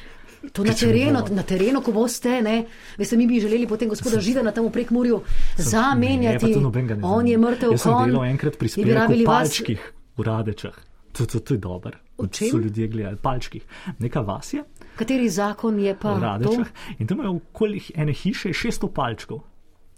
To 0.50 0.64
na 0.64 0.72
terenu, 0.72 1.22
na 1.30 1.42
terenu, 1.42 1.80
ko 1.80 1.92
boste, 1.92 2.42
ne, 2.42 2.64
veste, 2.98 3.16
mi 3.16 3.26
bi 3.26 3.40
želeli 3.40 3.66
potem 3.66 3.88
gospoda 3.88 4.20
Židana 4.20 4.52
tam 4.52 4.66
v 4.66 4.72
prekmurju 4.72 5.20
Ne, 5.58 5.64
zamenjati, 5.64 6.52
to 6.52 6.60
nobenega 6.60 6.94
ne 6.94 7.04
on 7.04 7.26
je 7.26 7.38
mrtev 7.38 7.72
Jaz 7.72 7.82
sem 7.82 7.92
konj, 7.92 8.06
delal 8.06 8.24
enkrat 8.26 8.56
pri 8.56 8.68
vas, 8.68 9.26
palčkih 9.26 9.80
v 10.16 10.22
Radečah. 10.22 10.74
To, 11.12 11.26
to, 11.26 11.40
to 11.40 11.54
je 11.54 11.58
dobro. 11.58 11.92
V 12.18 12.28
čem? 12.28 12.50
So 12.50 12.58
ljudje 12.58 12.88
gledali 12.88 13.16
palčkih. 13.16 13.62
Neka 13.98 14.20
vas 14.20 14.52
je 14.52 14.62
kateri 14.96 15.28
zakon 15.28 15.78
je 15.78 15.94
pa 15.94 16.12
v 16.12 16.14
to? 16.14 16.22
Radečah 16.22 16.68
in 16.98 17.06
tam 17.06 17.18
je 17.18 17.28
okoli 17.30 17.80
ene 17.94 18.12
hiše 18.12 18.48
600 18.50 18.88
palčkov. 18.88 19.40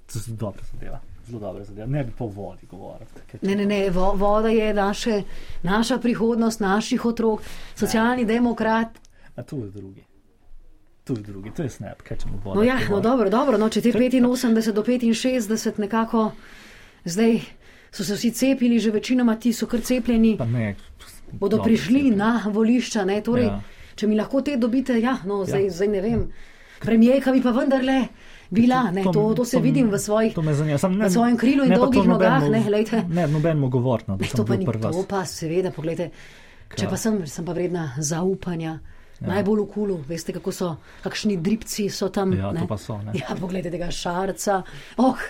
To 0.07 0.19
je 0.19 0.37
dobra 0.37 0.63
zadeva. 0.65 1.01
Zelo 1.27 1.41
dobra 1.41 1.65
zadeva. 1.65 1.87
Ne 1.89 2.05
bi 2.05 2.13
pa 2.13 2.25
o 2.25 2.29
vodi 2.29 2.67
govoril. 2.67 3.07
Kaj- 3.27 3.43
Ne, 3.43 3.55
ne, 3.55 3.67
ne, 3.67 3.91
vo- 3.91 4.15
voda 4.15 4.49
je 4.49 4.75
naše, 4.75 5.23
naša 5.63 5.99
prihodnost, 5.99 6.61
naših 6.61 7.05
otrok, 7.05 7.41
socialni 7.75 8.25
demokrat. 8.25 8.89
A 9.37 9.43
to 9.43 9.57
je 9.59 9.71
drugi. 9.71 10.06
To 11.07 11.13
je 11.13 11.23
drugi, 11.23 11.51
to 11.51 11.63
je 11.63 11.71
snap, 11.71 12.03
kaj 12.03 12.17
čemo 12.19 12.41
vodo. 12.43 12.57
No, 12.57 12.65
ja, 12.65 12.79
no 12.91 12.99
dobro, 13.01 13.31
dobro, 13.31 13.55
no, 13.57 13.69
če 13.69 13.81
ti 13.81 13.93
85 13.93 14.73
do 14.73 14.83
65 14.83 15.79
nekako 15.79 16.33
zdaj 17.05 17.41
so 17.93 18.05
se 18.05 18.15
vsi 18.15 18.31
cepili, 18.33 18.79
že 18.79 18.91
večinoma 18.91 19.37
ti 19.37 19.53
so 19.53 19.67
kar 19.67 19.81
cepljeni, 19.81 20.35
Pa 20.37 20.45
ne. 20.47 20.75
bodo 21.33 21.63
prišli 21.63 22.01
cepljen. 22.03 22.19
na 22.19 22.43
volišča. 22.49 23.05
Ne, 23.05 23.21
torej, 23.23 23.47
Ja. 23.47 23.61
Če 23.95 24.07
mi 24.07 24.17
lahko 24.17 24.43
te 24.43 24.57
dobite, 24.57 24.99
ja, 25.01 25.17
no, 25.25 25.45
zdaj, 25.45 25.65
Ja. 25.65 25.71
zdaj 25.71 25.89
ne 25.89 26.01
vem. 26.01 26.27
Premijejka 26.81 27.33
bi 27.33 27.41
pa 27.41 27.51
vendarle 27.51 28.09
bila, 28.51 28.91
ne, 28.91 29.05
to, 29.05 29.35
to 29.35 29.45
se 29.45 29.61
vidim 29.61 29.89
v 29.89 29.99
svojih. 29.99 30.35
To. 30.35 30.43
Sam, 30.79 30.99
na 30.99 31.09
svojem 31.09 31.37
krilu 31.37 31.65
in 31.65 31.71
ne 31.71 31.77
to 31.77 31.83
dolgih 31.83 32.05
nogah, 32.05 32.43
nobenemu- 32.43 32.51
ne, 32.53 32.63
glejte. 32.63 33.05
Ne, 33.09 33.27
nobenemu 33.27 33.69
govoriti, 33.69 34.11
no, 34.11 34.17
da 34.17 34.25
To 34.27 34.45
pa 34.45 34.57
ni 34.57 34.67
pri 34.67 34.79
vas. 34.79 34.97
to, 34.97 35.03
pa 35.05 35.25
seveda, 35.25 35.71
pogledajte. 35.71 36.11
Če 36.69 36.77
Kaj? 36.77 36.91
pa 36.91 36.97
sem, 36.97 37.27
sem 37.27 37.45
pa 37.45 37.53
vredna 37.53 37.95
zaupanja. 37.99 38.79
Ja. 39.21 39.29
Najbolj 39.29 39.63
v 39.63 39.67
kulu, 39.73 39.97
veste, 40.09 40.33
kako 40.37 40.53
so, 40.53 40.71
kakšni 41.05 41.39
dripci 41.41 41.89
so 41.89 42.11
tam. 42.13 42.35
Ja, 42.37 42.51
to 42.53 42.61
ne? 42.61 42.67
pa 42.69 42.77
so, 42.77 42.99
ne. 43.01 43.15
Ja, 43.17 43.37
pogledajte 43.41 43.73
tega 43.73 43.89
šarca. 43.91 44.59
Oh, 45.01 45.23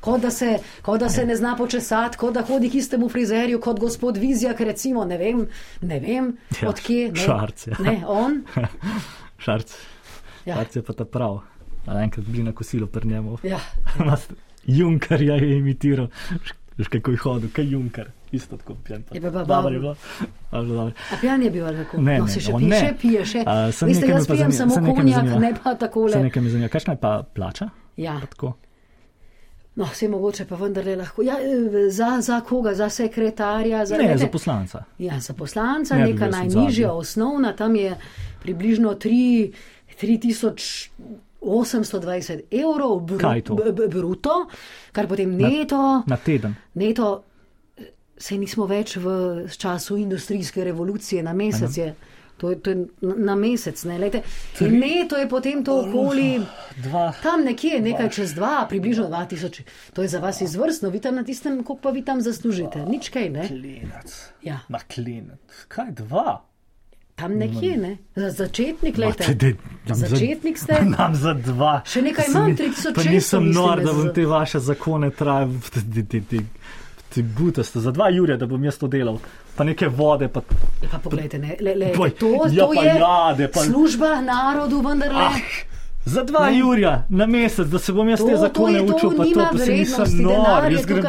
kot 0.00 0.22
da 0.24 0.30
se, 0.32 0.54
kot 0.82 1.00
da 1.00 1.08
se 1.12 1.26
ne 1.28 1.36
zna 1.36 1.52
počesati, 1.58 2.16
kot 2.16 2.34
da 2.34 2.44
hodi 2.48 2.70
k 2.70 2.80
istemu 2.80 3.08
frizerju 3.12 3.60
kot 3.60 3.80
gospod 3.80 4.16
Vizjak, 4.16 4.60
recimo, 4.60 5.04
ne 5.04 5.18
vem, 5.20 5.44
ne 5.80 6.00
vem 6.00 6.32
Ja, 6.62 6.68
odkje. 6.68 7.10
Ne, 7.12 7.20
Šarc, 7.20 7.66
ja. 7.66 7.76
ne, 7.84 7.98
on. 8.08 8.40
Šarc. 9.44 9.76
Ja. 10.46 10.56
Šarc 10.56 10.76
je 10.76 10.82
pa 10.82 10.96
ta 10.96 11.04
prav. 11.04 11.42
A 11.86 12.00
enkrat 12.02 12.26
bili 12.26 12.42
na 12.44 12.52
kosilo 12.52 12.86
pri 12.86 13.08
njemu. 13.08 13.38
Ja. 13.42 13.60
Junkarja 14.66 15.34
je 15.34 15.58
imitiral. 15.58 16.08
Veš, 16.80 16.88
kako 16.88 17.10
je 17.10 17.16
hodil, 17.18 17.48
kaj 17.52 17.66
Junkar. 17.66 18.08
Isto 18.32 18.56
tako 18.56 18.74
pijan. 18.76 19.02
pa- 19.02 19.14
Je 19.14 19.20
pa- 19.22 19.44
Dobro 19.44 19.68
je 19.68 19.80
bilo. 19.80 19.94
Dobro. 20.52 20.86
A 20.86 21.16
pijan 21.20 21.42
je 21.42 21.50
bil 21.50 21.66
ali 21.66 21.76
kako? 21.76 22.00
Ne, 22.00 22.18
no, 22.18 22.24
ne, 22.24 22.32
še 22.32 22.52
on 22.52 22.58
pije, 22.58 22.70
ne. 22.70 22.78
še 22.78 22.94
pije, 22.96 23.24
še. 23.26 23.42
Samo 23.72 23.88
Veste, 23.88 24.06
jaz 24.06 24.26
pijem 24.26 24.52
samo 24.52 24.94
konjak, 24.94 25.24
ne 25.36 25.54
pa 25.54 25.74
takole. 25.76 26.22
nekaj 26.22 26.42
me 26.42 26.50
zanima, 26.50 26.68
kakšna 26.68 26.92
je 26.92 26.98
pa 26.98 27.22
plača? 27.24 27.68
Ja. 27.96 28.20
Pa. 28.34 28.52
No, 29.76 29.84
vse 29.86 30.08
mogoče 30.08 30.44
pa 30.44 30.56
vendarle 30.56 30.96
lahko. 30.96 31.22
Ja, 31.22 31.36
eh, 31.36 31.90
za, 31.90 32.20
za 32.20 32.40
koga, 32.40 32.74
za 32.74 32.88
sekretarja, 32.88 33.86
za 33.86 33.96
Ne, 33.96 34.04
glejte, 34.04 34.18
za 34.18 34.26
poslanca. 34.28 34.84
Ja, 34.98 35.20
za 35.20 35.32
poslanca, 35.34 35.94
Ne 35.96 36.06
neka 36.06 36.26
najnižja, 36.28 36.92
osnovna, 36.92 37.52
tam 37.52 37.76
je 37.76 37.96
približno 38.40 38.94
3 38.94 39.52
3820 41.42 42.40
evrov 42.52 43.00
bru, 43.02 43.18
Kaj 43.18 43.42
to? 43.42 43.54
bruto, 43.88 44.46
kar 44.92 45.06
potem 45.06 45.30
neto, 45.32 46.02
Na 46.06 46.16
teden. 46.16 46.54
neto, 46.74 47.22
se 48.18 48.36
nismo 48.36 48.66
več 48.66 48.96
v 48.96 49.08
času 49.50 49.96
industrijske 49.96 50.64
revolucije, 50.64 51.22
na 51.22 51.32
mesec 51.32 51.76
je. 51.76 51.94
To 52.36 52.50
je, 52.50 52.56
to 52.56 52.70
je 52.70 52.76
na- 53.02 53.14
na 53.16 53.34
mesec, 53.34 53.84
ne, 53.84 53.98
lejte. 53.98 54.22
In 54.60 54.78
neto 54.78 55.16
je 55.16 55.28
potem 55.28 55.60
to 55.62 55.74
okoli, 55.78 56.40
Dva. 56.78 57.12
tam 57.22 57.44
nekje, 57.44 57.80
nekaj 57.80 58.08
čez 58.10 58.32
dva, 58.32 58.64
približno 58.64 59.08
2000. 59.08 59.60
To 59.92 60.02
je 60.02 60.08
za 60.08 60.18
vas 60.18 60.40
izvrstno, 60.40 60.88
vi 60.88 61.00
tam 61.00 61.14
na 61.14 61.22
tistem, 61.22 61.56
koliko 61.56 61.76
pa 61.76 61.90
vi 61.90 62.02
tam 62.02 62.20
zaslužite. 62.20 62.78
Nič 62.82 63.08
kaj, 63.08 63.28
ne? 63.30 63.44
Klinec. 63.46 64.08
Ja. 64.42 64.60
Ma 64.68 64.78
klinec. 64.80 65.40
Kaj 65.68 65.90
dva? 65.92 66.40
Tam 67.20 67.34
nekje, 67.34 67.76
ne? 67.76 67.90
Za 68.16 68.30
začetnik, 68.32 68.96
Ma, 68.96 69.04
lejte. 69.04 69.24
te- 69.24 69.34
te- 69.36 69.54
nam 69.86 69.96
za- 69.96 70.06
Začetnik 70.08 70.58
ste? 70.58 70.78
Nam 70.96 71.14
za 71.16 71.34
dva. 71.34 71.82
Še 71.84 72.02
nekaj 72.02 72.28
mi- 72.28 72.54
3600 72.54 72.94
Pa 72.94 73.02
nisem 73.02 73.12
mislim, 73.42 73.50
nor, 73.52 73.80
da 73.80 73.92
bom 73.92 74.08
te 74.10 74.24
vaše 74.26 74.58
zakone 74.60 75.10
trajal. 75.12 75.52
Ti, 75.70 76.04
ti, 76.04 76.20
ti, 76.22 76.40
ti 77.08 77.22
butaste 77.24 77.80
za 77.80 77.90
dva 77.90 78.08
jurja, 78.10 78.36
da 78.36 78.46
bom 78.46 78.64
jaz 78.64 78.78
to 78.78 78.88
delal. 78.88 79.18
Pa 79.52 79.64
neke 79.64 79.88
vode, 79.90 80.28
pa 80.28 80.40
Ja, 80.80 80.88
pa 80.88 80.98
poglejte, 81.00 81.38
ne, 81.38 81.56
le, 81.60 81.74
le, 81.76 81.92
Poj, 81.92 82.10
to, 82.12 82.28
ja, 82.48 82.64
to 82.64 82.72
je 82.74 82.94
jade, 82.96 83.48
pa- 83.48 83.60
služba 83.62 84.20
narodu, 84.22 84.80
vendarle. 84.80 85.26
Ah, 85.26 85.36
za 86.04 86.24
dva 86.24 86.50
Ne. 86.50 86.58
jurja 86.58 87.04
na 87.08 87.26
mesec, 87.26 87.68
da 87.68 87.78
se 87.78 87.92
bom 87.92 88.08
jaz 88.08 88.18
To- 88.18 88.26
te 88.26 88.32
to 88.32 88.38
zakone 88.38 88.78
to 88.78 88.84
učil, 88.86 89.10
pa 89.10 89.24
to 89.24 89.48
pa 89.52 89.58
se 89.58 89.72
nisem 89.72 90.22
nor. 90.22 90.72
Jaz 90.72 90.86
grem 90.86 91.04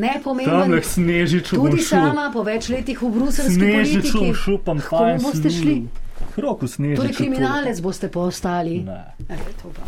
nepomemben. 0.00 0.60
Tam 0.60 0.70
le 0.70 0.82
snežiču 0.82 1.56
bom 1.56 1.70
Tudi 1.70 1.82
šel. 1.82 2.00
sama 2.00 2.30
po 2.32 2.42
več 2.42 2.68
letih 2.68 3.02
v 3.02 3.10
bruselski 3.10 3.54
Snežiču 3.54 4.12
politiki. 4.12 4.34
šupam, 4.34 4.80
Komu 4.80 5.02
fajn 5.02 5.18
boste 5.22 5.50
šli? 5.50 5.88
Roku 6.36 6.66
snežiču. 6.66 6.96
Torej, 6.96 7.14
kriminalec 7.14 7.80
boste 7.80 8.08
postali. 8.08 8.78
Ne. 8.80 9.04
E, 9.28 9.36
to 9.62 9.68
pa. 9.70 9.82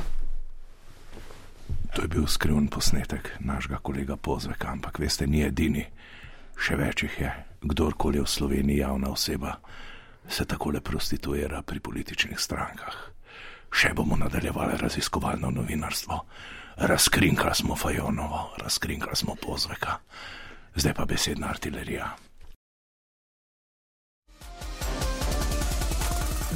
To 1.92 2.02
je 2.02 2.08
bil 2.08 2.26
skriven 2.26 2.66
posnetek 2.68 3.30
našega 3.40 3.76
kolega 3.76 4.16
Pozveka, 4.16 4.68
ampak 4.68 4.98
veste, 4.98 5.26
ni 5.26 5.42
edini. 5.42 5.86
Še 6.58 6.76
več 6.76 7.02
jih 7.02 7.20
je. 7.20 7.30
Kdorkoli 7.62 8.16
je 8.16 8.22
v 8.22 8.28
Sloveniji 8.28 8.78
javna 8.78 9.08
oseba, 9.08 9.54
se 10.28 10.44
takole 10.44 10.80
prostituira 10.80 11.62
pri 11.62 11.80
političnih 11.80 12.40
strankah. 12.40 13.13
Še 13.74 13.90
bomo 13.94 14.16
nadaljevali 14.16 14.78
raziskovalno 14.78 15.50
novinarstvo. 15.50 16.20
Razkrinkali 16.76 17.54
smo 17.54 17.76
Fajonovo, 17.76 18.54
razkrinkali 18.62 19.16
smo 19.16 19.34
Pozveka. 19.34 19.98
Zdaj 20.74 20.94
pa 20.94 21.04
besedna 21.04 21.50
artilerija. 21.50 22.16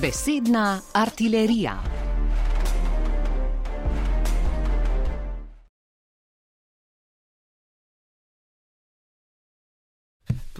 Besedna 0.02 0.80
artilerija. 0.94 1.97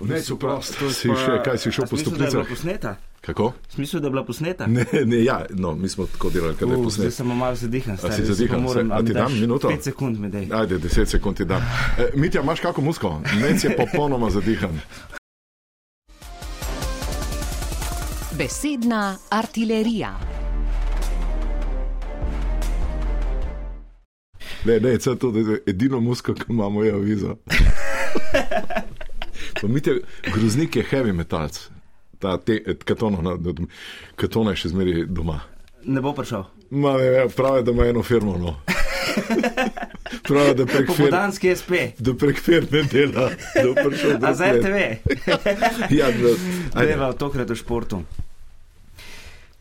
Ne, 0.01 0.21
so 0.21 0.37
prost. 0.37 0.79
To 0.79 0.91
Si 0.91 1.09
pa- 1.09 1.15
še, 1.17 1.43
kaj 1.45 1.59
si 1.59 1.71
šel 1.71 1.85
po 1.85 1.97
da 1.97 2.03
bila 2.03 2.11
stopnicah? 2.29 2.49
posneta? 2.49 2.97
Kako? 3.21 3.53
Smisel, 3.69 4.01
da 4.01 4.07
je 4.07 4.11
bila 4.11 4.25
posneta? 4.25 4.67
Ne, 4.67 4.85
ne, 5.05 5.25
ja, 5.25 5.47
no, 5.51 5.75
mi 5.75 5.89
smo 5.89 6.07
tako 6.07 6.31
delali, 6.31 6.55
kad 6.55 6.69
je 6.69 6.77
Uh, 6.77 6.81
zdaj 6.81 6.85
posnet. 6.85 7.15
sem 7.15 7.27
malo 7.29 7.55
zadihan. 7.57 7.97
Stari, 7.97 8.13
si 8.13 8.23
zdaj 8.23 8.27
si 8.27 8.35
zadihan? 8.37 8.61
moram- 8.61 8.89
Se- 8.89 8.95
a 8.95 9.03
ti 9.03 9.13
dam 9.15 9.33
minuto? 9.35 9.69
Pet 9.69 9.83
sekund 9.85 10.19
mi 10.19 10.29
daj. 10.29 10.47
Ajde, 10.53 10.79
10 10.79 11.09
sekund 11.09 11.37
ti 11.37 11.45
dam. 11.45 11.63
E, 11.99 12.11
Mitja, 12.15 12.41
imaš 12.41 12.61
kako 12.61 12.81
musko? 12.81 13.21
Nec 13.37 13.65
je 13.65 13.77
popolnoma 13.77 14.31
zadihan. 14.31 14.81
Besedna 18.33 19.17
artilerija. 19.31 20.15
Ne, 24.65 24.81
ne, 24.81 24.99
to 24.99 25.31
da 25.31 25.39
je 25.41 25.63
edino 25.67 26.01
musko, 26.01 26.35
ki 26.35 26.43
imamo, 26.49 26.83
je 26.83 26.93
avizo. 26.93 27.37
Pa 29.61 29.69
Mitja, 29.69 29.93
groznik 30.25 30.77
je 30.77 30.85
heavy 30.85 31.13
metalc. 31.13 31.69
Ta, 32.19 32.37
te, 32.39 32.59
katono, 32.85 33.23
na- 33.23 33.37
na- 33.37 33.67
katona 34.17 34.51
je 34.51 34.57
še 34.57 34.69
zmeri 34.69 35.07
doma. 35.07 35.41
Ne 35.85 36.01
bo 36.01 36.13
prišel. 36.13 36.45
Ma, 36.71 36.93
ne, 36.93 37.11
ne, 37.11 37.29
pravi, 37.29 37.63
da 37.63 37.71
ima 37.71 37.87
eno 37.87 38.03
firmo. 38.03 38.37
No. 38.39 38.57
Pravi, 40.29 40.55
da 40.55 40.67
prek 40.67 40.87
firme. 40.87 40.97
Popodanski 40.97 41.57
SP. 41.57 41.73
Da 41.99 42.15
prek 42.15 42.39
firme 42.39 42.83
dela, 42.83 43.31
da 44.19 44.29
A 44.29 44.35
za. 44.35 44.53
RTV? 44.53 44.77
Ja, 45.91 46.11
da. 46.13 46.85
Deva 46.85 47.13
tokrat 47.13 47.51
o 47.51 47.55
športu. 47.55 48.03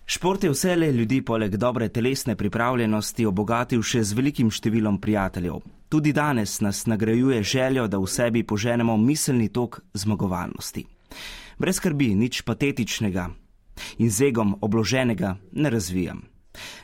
Šport 0.10 0.44
je 0.44 0.50
vse 0.50 0.76
le 0.76 0.92
ljudi 0.92 1.22
poleg 1.22 1.56
dobre 1.58 1.90
telesne 1.90 2.36
pripravljenosti 2.36 3.26
obogatil 3.26 3.82
še 3.84 4.06
z 4.08 4.16
velikim 4.16 4.48
številom 4.48 5.02
prijateljev. 5.04 5.60
Tudi 5.92 6.14
danes 6.16 6.62
nas 6.64 6.86
nagrajuje 6.88 7.42
željo, 7.44 7.90
da 7.92 8.00
v 8.00 8.08
sebi 8.08 8.46
poženemo 8.48 8.96
miselni 8.98 9.50
tok 9.52 9.82
zmagovalnosti. 9.94 10.86
Brez 11.60 11.82
skrbi, 11.82 12.14
nič 12.16 12.42
patetičnega 12.48 13.28
in 14.00 14.10
z 14.10 14.32
egom 14.32 14.56
obloženega 14.62 15.36
ne 15.52 15.70
razvijam. 15.70 16.24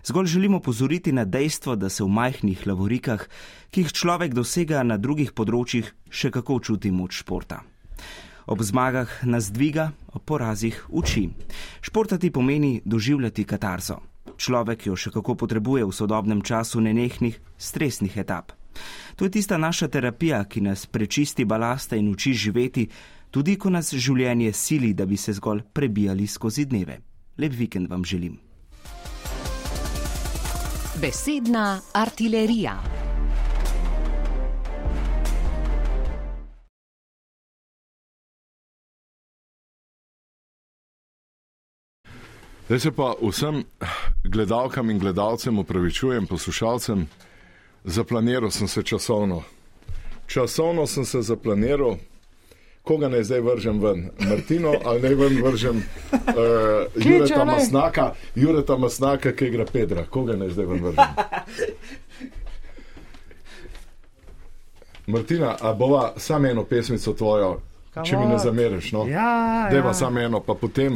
Zgolj 0.03 0.27
želimo 0.35 0.59
pozoriti 0.59 1.11
na 1.15 1.23
dejstvo, 1.25 1.75
da 1.75 1.89
se 1.89 2.03
v 2.03 2.11
majhnih 2.11 2.67
lavorikah, 2.67 3.23
ki 3.71 3.87
jih 3.87 3.93
človek 3.93 4.35
dosega 4.35 4.83
na 4.83 4.99
drugih 4.99 5.31
področjih, 5.31 5.95
še 6.11 6.27
kako 6.29 6.59
čuti 6.59 6.91
moč 6.91 7.23
športa. 7.23 7.63
Ob 8.45 8.61
zmagah 8.61 9.09
nas 9.23 9.51
dviga, 9.51 9.91
ob 10.13 10.23
porazih 10.25 10.85
uči. 10.89 11.29
Športati 11.81 12.31
pomeni 12.31 12.81
doživljati 12.85 13.43
katarzo. 13.43 13.99
Človek 14.37 14.87
jo 14.87 14.95
še 14.95 15.11
kako 15.11 15.35
potrebuje 15.35 15.85
v 15.85 15.93
sodobnem 15.93 16.41
času 16.41 16.81
nenehnih, 16.81 17.39
stresnih 17.57 18.17
etap. 18.17 18.51
To 19.15 19.25
je 19.25 19.31
tista 19.31 19.57
naša 19.57 19.87
terapija, 19.87 20.43
ki 20.43 20.61
nas 20.61 20.85
prečisti 20.85 21.45
balasta 21.45 21.95
in 21.95 22.09
uči 22.09 22.33
živeti, 22.33 22.87
tudi 23.31 23.55
ko 23.57 23.69
nas 23.69 23.93
življenje 23.93 24.53
sili, 24.53 24.93
da 24.93 25.05
bi 25.05 25.17
se 25.17 25.33
zgolj 25.33 25.61
prebijali 25.73 26.27
skozi 26.27 26.65
dneve. 26.65 26.99
Lep 27.37 27.53
vikend 27.53 27.89
vam 27.89 28.03
želim. 28.05 28.39
Besedna 31.01 31.81
artilerija. 31.93 33.02
Zdaj 42.65 42.79
se 42.79 42.91
pa 42.91 43.13
vsem 43.21 43.63
gledalkam 44.23 44.89
in 44.89 44.99
gledalcem 44.99 45.59
upravičujem, 45.59 46.27
poslušalcem, 46.27 47.07
zaplaniral 47.83 48.51
sem 48.51 48.67
se 48.67 48.83
časovno. 48.83 49.43
Časovno 50.27 50.87
sem 50.87 51.05
se 51.05 51.21
zaplaniral, 51.21 51.95
koga 52.83 53.09
naj 53.09 53.23
zdaj 53.23 53.41
vržem 53.41 53.79
ven? 53.79 54.09
Martino 54.29 54.73
ali 54.85 55.01
naj 55.01 55.15
ven 55.15 55.43
vržem 55.43 55.77
uh, 55.77 56.21
Jureta. 56.95 57.45
Masnaka, 57.45 58.13
Jureta 58.35 58.77
Masnaka, 58.77 59.31
ki 59.31 59.45
igra 59.45 59.65
Pedra. 59.65 60.05
Koga 60.05 60.35
naj 60.35 60.49
zdaj 60.49 60.65
ven 60.65 60.83
vržem? 60.83 61.05
Martina, 65.07 65.57
a 65.61 65.73
bova 65.73 66.13
samo 66.17 66.47
eno 66.47 66.63
pesmico 66.63 67.13
tvojo, 67.13 67.59
če 68.05 68.17
mi 68.17 68.25
ne 68.25 68.39
zameriš. 68.39 68.91
No? 68.91 69.05
Ja, 69.07 69.67
Deva 69.71 69.89
ja. 69.89 69.93
samo 69.93 70.19
eno, 70.19 70.39
pa 70.39 70.53
potem 70.55 70.95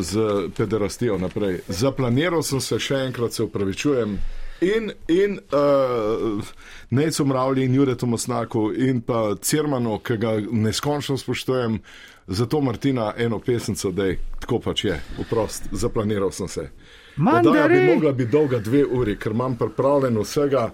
z 0.00 0.18
pederastijo 0.56 1.18
naprej. 1.18 1.60
Zaplaniral 1.68 2.42
sem 2.42 2.60
se, 2.60 2.78
še 2.78 3.04
enkrat 3.08 3.32
se 3.32 3.42
upravičujem. 3.42 4.18
In, 4.60 4.90
in 5.08 5.38
uh, 5.38 6.44
Necu 6.90 7.24
Mravlji 7.24 7.64
in 7.64 7.74
Juretu 7.74 8.06
Mosnaku 8.06 8.72
in 8.74 9.00
pa 9.00 9.36
Cirmanu, 9.42 10.00
ki 10.02 10.16
ga 10.18 10.32
neskončno 10.50 11.18
spoštujem, 11.18 11.78
zato 12.26 12.60
Martina 12.60 13.12
eno 13.16 13.38
pesnico, 13.38 13.90
da 13.90 14.08
je 14.10 14.18
tako 14.40 14.58
pač 14.58 14.84
je, 14.84 15.00
vprost, 15.18 15.68
zaplaniral 15.72 16.32
sem 16.34 16.48
se. 16.48 16.70
Oddaja 17.18 17.68
bi 17.68 17.82
mogla 17.94 18.12
biti 18.12 18.30
dolga 18.30 18.58
dve 18.58 18.84
uri, 18.84 19.16
ker 19.18 19.32
imam 19.32 19.56
pripravljeno 19.56 20.22
vsega. 20.26 20.70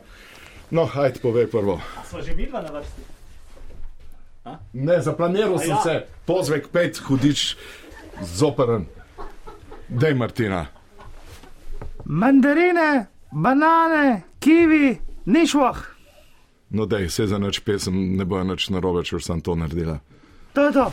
No, 0.70 0.87
hajde, 0.87 1.20
povej 1.22 1.47
prvo. 1.51 1.80
Smo 2.09 2.22
že 2.22 2.35
midva 2.35 2.62
na 2.62 2.72
vrsti. 2.78 3.03
Ne, 4.72 5.01
zaplaniral 5.01 5.59
sem 5.59 5.70
ja. 5.70 5.80
se, 5.82 5.95
pozvek 6.26 6.68
pet, 6.68 6.99
hudič, 6.99 7.57
zoperen. 8.22 8.86
Dej, 9.88 10.14
Martina. 10.14 10.66
Mandarine, 12.04 13.06
banane, 13.32 14.22
kiwi, 14.40 14.98
nišvah. 15.26 15.78
No, 16.70 16.86
dej, 16.86 17.08
se 17.10 17.26
za 17.26 17.38
nič 17.38 17.60
pesem 17.60 18.16
ne 18.16 18.24
bo 18.24 18.42
nič 18.44 18.68
narobe, 18.70 19.04
če 19.04 19.20
sam 19.20 19.40
to 19.40 19.54
naredila. 19.54 19.98
To 20.52 20.66
je 20.66 20.72
to. 20.72 20.86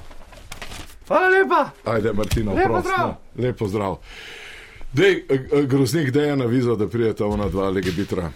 Hvala 1.08 1.28
lepa. 1.28 1.62
Ajde, 1.86 2.14
Martina, 2.14 2.54
Lep 2.54 2.66
prost, 2.66 2.88
pozdrav. 2.88 3.08
no, 3.08 3.44
lep 3.44 3.58
pozdrav. 3.58 3.98
Dej, 4.94 5.26
eh, 5.30 5.42
eh, 5.52 5.66
groznik, 5.66 6.12
dej 6.12 6.36
na 6.36 6.46
vizo, 6.46 6.76
da 6.76 6.88
prijeta 6.88 7.26
ona 7.26 7.50
dva 7.50 7.70
legebitra. 7.70 8.32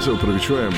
Jaz 0.00 0.04
se 0.04 0.12
upravičujem, 0.12 0.72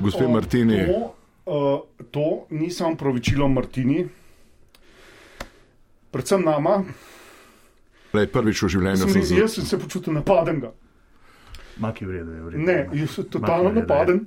gospe 0.00 0.28
Martini. 0.28 0.86
To, 0.86 1.14
uh, 1.46 1.80
to 2.10 2.46
ni 2.50 2.70
samo 2.70 2.96
pravičilo 2.96 3.48
Martini, 3.48 4.06
predvsem 6.10 6.42
nama. 6.42 6.78
Lej, 8.12 8.30
prvič 8.32 8.62
v 8.62 8.70
življenju 8.72 9.02
Sem, 9.02 9.12
sem 9.12 9.26
se. 9.26 9.40
jaz 9.42 9.58
sem 9.58 9.66
se 9.68 9.78
počutil 9.78 10.16
napadenega. 10.16 10.72
Maki 11.84 12.08
v 12.08 12.16
redu, 12.16 12.32
je 12.32 12.40
v 12.40 12.54
redu. 12.54 12.64
Ne, 12.64 12.78
jaz 13.02 13.18
sem 13.18 13.28
totalno 13.28 13.74
ne. 13.74 13.82
napaden. 13.82 14.24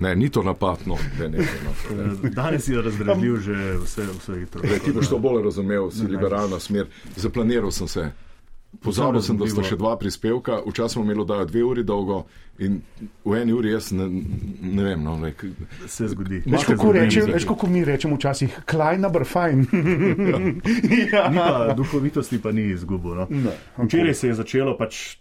Ne, 0.00 0.12
ni 0.12 0.28
to 0.28 0.44
napadno. 0.44 1.00
Ne, 1.22 1.30
ne, 1.32 1.48
ne, 1.48 1.56
no. 1.64 2.30
Danes 2.36 2.68
je 2.68 2.82
razgradil 2.84 3.40
že 3.40 3.56
vse, 3.80 4.10
vse 4.18 4.38
hitro. 4.42 4.60
Ti 4.60 4.92
boš 4.92 5.08
to 5.08 5.22
bolj 5.24 5.40
razumel, 5.48 5.88
si 5.88 6.04
liberalna 6.04 6.60
smer. 6.60 6.92
Zaplaniral 7.16 7.72
sem 7.72 7.88
se. 7.88 8.10
Pozabil 8.82 9.22
sem, 9.22 9.36
da 9.38 9.46
sta 9.46 9.62
še 9.66 9.76
dva 9.80 9.94
prispevka, 10.00 10.60
včasih 10.66 10.96
smo 10.98 11.04
imeli 11.04 11.22
oddajo 11.24 11.46
dve 11.50 11.64
uri 11.64 11.84
dolgo 11.86 12.24
in 12.58 12.80
v 13.24 13.38
eni 13.40 13.52
uri 13.52 13.72
jaz 13.72 13.90
ne, 13.92 14.06
ne 14.62 14.84
vem. 14.84 15.02
No, 15.02 15.16
like, 15.22 15.48
Se 15.86 16.08
zgodi. 16.08 16.42
Veš, 16.46 16.66
kako, 16.68 16.92
reče, 16.92 17.24
veš, 17.32 17.46
kako 17.50 17.70
mi 17.72 17.84
rečemo 17.84 18.16
včasih, 18.16 18.60
klaj 18.70 18.98
na 19.02 19.08
brfajn. 19.08 19.66
Ni 20.90 21.02
pa, 21.10 21.74
duhovitosti 21.76 22.38
pa 22.42 22.52
ni 22.52 22.68
izgubil. 22.74 23.14
No. 23.14 23.26
Ne, 23.30 23.56
Včeraj 23.78 24.14
se 24.14 24.28
je 24.28 24.38
začelo 24.38 24.76
pač. 24.78 25.16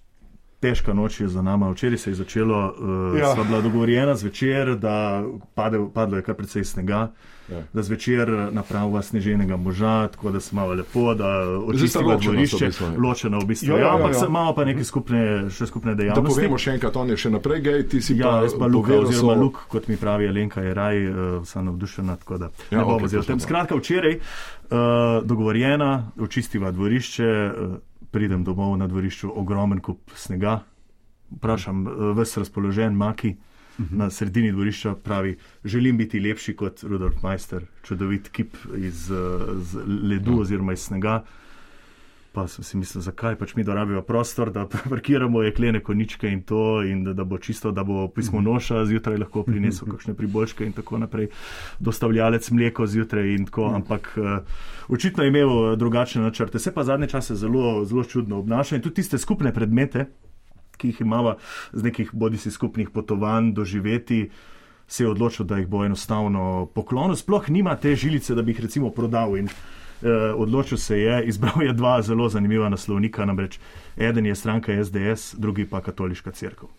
Težka 0.64 0.94
noč 0.94 1.20
je 1.20 1.28
za 1.30 1.42
nami. 1.42 1.68
Včeraj 1.70 1.98
se 2.00 2.10
je 2.10 2.16
začelo, 2.16 2.60
uh, 2.70 2.80
Ja. 3.14 3.20
ja. 3.22 3.34
sva 3.34 3.44
bila 3.44 3.60
dogovorjena 3.62 4.16
zvečer, 4.16 4.76
da 4.78 5.24
pade, 5.54 5.76
padlo 5.92 6.16
je 6.18 6.24
kar 6.24 6.36
precej 6.36 6.64
snega, 6.64 7.12
Ja. 7.44 7.58
ja. 7.58 7.64
da 7.70 7.82
zvečer 7.84 8.30
napravila 8.52 9.02
sneženega 9.02 9.58
moža, 9.58 10.08
tako 10.08 10.32
da 10.32 10.40
se 10.40 10.56
malo 10.56 10.74
lepo, 10.74 11.14
da 11.14 11.28
očistimo 11.62 12.08
ločena 12.08 12.32
dvorišče, 12.32 12.56
sta 12.72 12.86
v 12.86 12.90
bistvu. 12.90 13.04
ločeno 13.04 13.40
v 13.40 13.46
bistvu. 13.46 13.68
Ja, 13.68 13.74
Ja, 13.74 13.80
ja, 13.80 13.86
ja, 13.86 13.94
ampak 13.94 14.08
ja, 14.08 14.16
ja. 14.16 14.20
se- 14.20 14.26
imamo 14.28 14.54
pa 14.54 14.64
neke 14.64 14.84
skupne, 14.84 15.22
še 15.50 15.66
skupne 15.66 15.92
da 15.92 16.00
dejavnosti. 16.00 16.30
povemo 16.32 16.58
še 16.58 16.72
enkrat, 16.72 16.96
on 16.96 17.10
je 17.10 17.18
še 17.18 17.30
naprej 17.30 17.60
gej, 17.62 17.84
ti 17.86 18.02
si 18.02 18.16
Ja, 18.16 18.40
pa 18.42 18.58
pa 18.58 18.66
Luka, 18.68 18.94
oziroma 18.96 19.12
so- 19.30 19.42
Luk, 19.42 19.60
kot 19.68 19.88
mi 19.88 19.98
pravi 19.98 20.28
Alenka, 20.28 20.62
je 20.62 20.74
raj, 20.74 20.98
uh, 21.04 21.16
sem 21.44 21.66
navdušena, 21.66 22.16
tako 22.16 22.38
da 22.38 22.48
Ja, 22.72 22.78
ne 22.78 22.84
bomo 22.86 22.96
okej, 22.96 23.08
zdaj 23.10 23.20
o 23.20 23.24
to 23.24 23.28
tem. 23.28 23.40
Skratka, 23.42 23.76
včeraj 23.76 24.16
uh, 24.16 24.78
dogovorjena, 25.24 25.92
očistiva 26.18 26.72
dvorišče, 26.72 27.28
uh, 27.48 27.76
pridem 28.14 28.46
domov 28.46 28.78
na 28.78 28.88
dvorišču, 28.88 29.32
ogromen 29.42 29.82
kup 29.82 30.14
snega, 30.16 30.60
vprašam, 31.34 31.88
uh, 31.88 32.06
ves 32.18 32.38
razpoložen, 32.38 32.96
maki. 32.96 33.36
Na 33.90 34.06
sredini 34.14 34.52
dvorišča 34.54 34.92
pravi: 35.02 35.38
Želim 35.66 35.98
biti 35.98 36.20
lepši 36.20 36.54
kot 36.56 36.84
Rudolf 36.84 37.24
Meister, 37.24 37.64
čudovit 37.84 38.30
kip 38.30 38.54
iz, 38.78 39.12
eh, 39.12 39.16
iz 39.62 39.74
ledu 40.04 40.36
oziroma 40.42 40.74
iz 40.74 40.84
snega. 40.86 41.24
Pa 42.34 42.48
sem 42.50 42.66
si 42.66 42.78
mislil, 42.82 43.04
zakaj 43.06 43.36
pač 43.38 43.52
mi 43.54 43.62
dorabijo 43.64 44.02
prostor, 44.02 44.50
da 44.50 44.66
parkiramo 44.94 45.44
jeklene 45.46 45.84
koničke 45.86 46.32
in 46.34 46.42
to, 46.42 46.82
in 46.82 47.04
da, 47.06 47.14
da 47.14 47.24
bo 47.24 47.38
čisto, 47.38 47.72
da 47.72 47.84
bo 47.86 48.08
pismo 48.10 48.42
noša 48.42 48.88
zjutraj 48.90 49.20
lahko 49.22 49.44
prinesel 49.46 49.92
kakšne 49.92 50.16
priboljške 50.18 50.66
in 50.66 50.74
tako 50.74 50.98
naprej, 51.04 51.30
dostavljalec 51.80 52.50
mleko 52.52 52.88
zjutraj 52.90 53.36
in 53.36 53.46
tako, 53.46 53.68
ampak 53.78 54.10
uh, 54.18 54.40
očitno 54.90 55.24
je 55.24 55.30
imel 55.30 55.52
eh, 55.52 55.76
drugačne 55.78 56.24
načrte. 56.26 56.60
Se 56.60 56.74
pa 56.74 56.84
zadnje 56.84 57.12
čase 57.14 57.36
zelo, 57.38 57.86
zelo 57.86 58.04
čudno 58.04 58.42
obnaša 58.42 58.76
in 58.76 58.82
tudi 58.82 59.04
tiste 59.04 59.22
skupne 59.22 59.54
predmete, 59.54 60.08
ki 60.78 60.90
jih 60.90 61.02
imamo 61.06 61.36
z 61.74 61.86
nekih 61.86 62.16
bodisi 62.18 62.52
skupnih 62.52 62.90
potovanj, 62.90 63.54
doživeti, 63.54 64.24
se 64.88 65.04
je 65.04 65.10
odločil, 65.10 65.46
da 65.46 65.62
jih 65.62 65.70
bo 65.70 65.86
enostavno 65.86 66.66
poklonil. 66.74 67.16
Sploh 67.16 67.50
nima 67.50 67.76
te 67.76 67.96
žilice, 67.96 68.36
da 68.36 68.42
bi 68.42 68.52
jih 68.52 68.66
recimo 68.66 68.90
prodal. 68.90 69.38
In, 69.38 69.54
odločil 70.36 70.78
se 70.78 71.00
je, 71.00 71.24
izbral 71.32 71.64
je 71.64 71.74
dva 71.74 72.02
zelo 72.02 72.30
zanimiva 72.30 72.70
naslovnika, 72.70 73.26
namreč 73.26 73.60
eden 73.98 74.26
je 74.26 74.36
stranka 74.36 74.84
SDS, 74.84 75.36
drugi 75.38 75.66
pa 75.70 75.82
katoliška 75.82 76.32
crkva. 76.32 76.70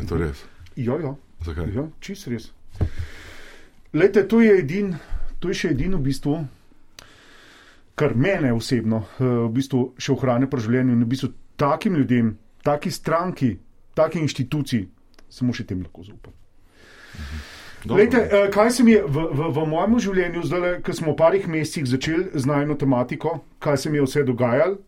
Je 0.00 0.06
to 0.06 0.16
res? 0.16 0.44
Ja, 0.76 0.96
ja. 1.00 1.14
Zakaj? 1.44 1.72
Ja, 1.74 1.86
čist 2.00 2.26
res. 2.26 2.50
Lejte, 3.92 4.28
to 4.28 4.40
je 4.40 4.58
edin, 4.58 4.94
to 5.38 5.50
je 5.52 5.58
še 5.58 5.72
edino 5.74 5.98
v 6.00 6.08
bistvu, 6.08 6.38
kar 7.94 8.14
mene 8.16 8.52
osebno 8.56 9.04
eh, 9.04 9.24
v 9.24 9.50
bistvu 9.52 9.82
še 10.00 10.14
ohranja 10.14 10.48
pri 10.48 10.64
življenju 10.64 10.96
in 10.96 11.04
v 11.04 11.10
bistvu 11.12 11.32
takim 11.60 11.98
ljudem, 12.00 12.36
taki 12.64 12.90
stranki, 12.90 13.56
taki 13.94 14.22
inštituciji, 14.24 14.86
samo 15.28 15.52
še 15.52 15.68
tem 15.68 15.82
lahko 15.84 16.06
zaupam. 16.06 16.32
Dobro. 17.12 17.51
Lejte, 17.90 18.28
eh, 18.30 18.50
kaj 18.50 18.70
se 18.70 18.84
mi 18.84 18.92
je 18.92 19.02
v, 19.02 19.26
v, 19.32 19.50
v 19.50 19.66
mojem 19.66 19.98
življenju, 19.98 20.42
zdaj, 20.46 20.78
ko 20.86 20.94
smo 20.94 21.12
v 21.12 21.18
parih 21.18 21.48
mesecih 21.48 21.86
začeli 21.86 22.30
z 22.34 22.46
najno 22.46 22.76
tematiko, 22.78 23.40
kaj 23.58 23.76
se 23.76 23.90
mi 23.90 23.98
je 23.98 24.06
vse 24.06 24.24
dogajalo, 24.28 24.78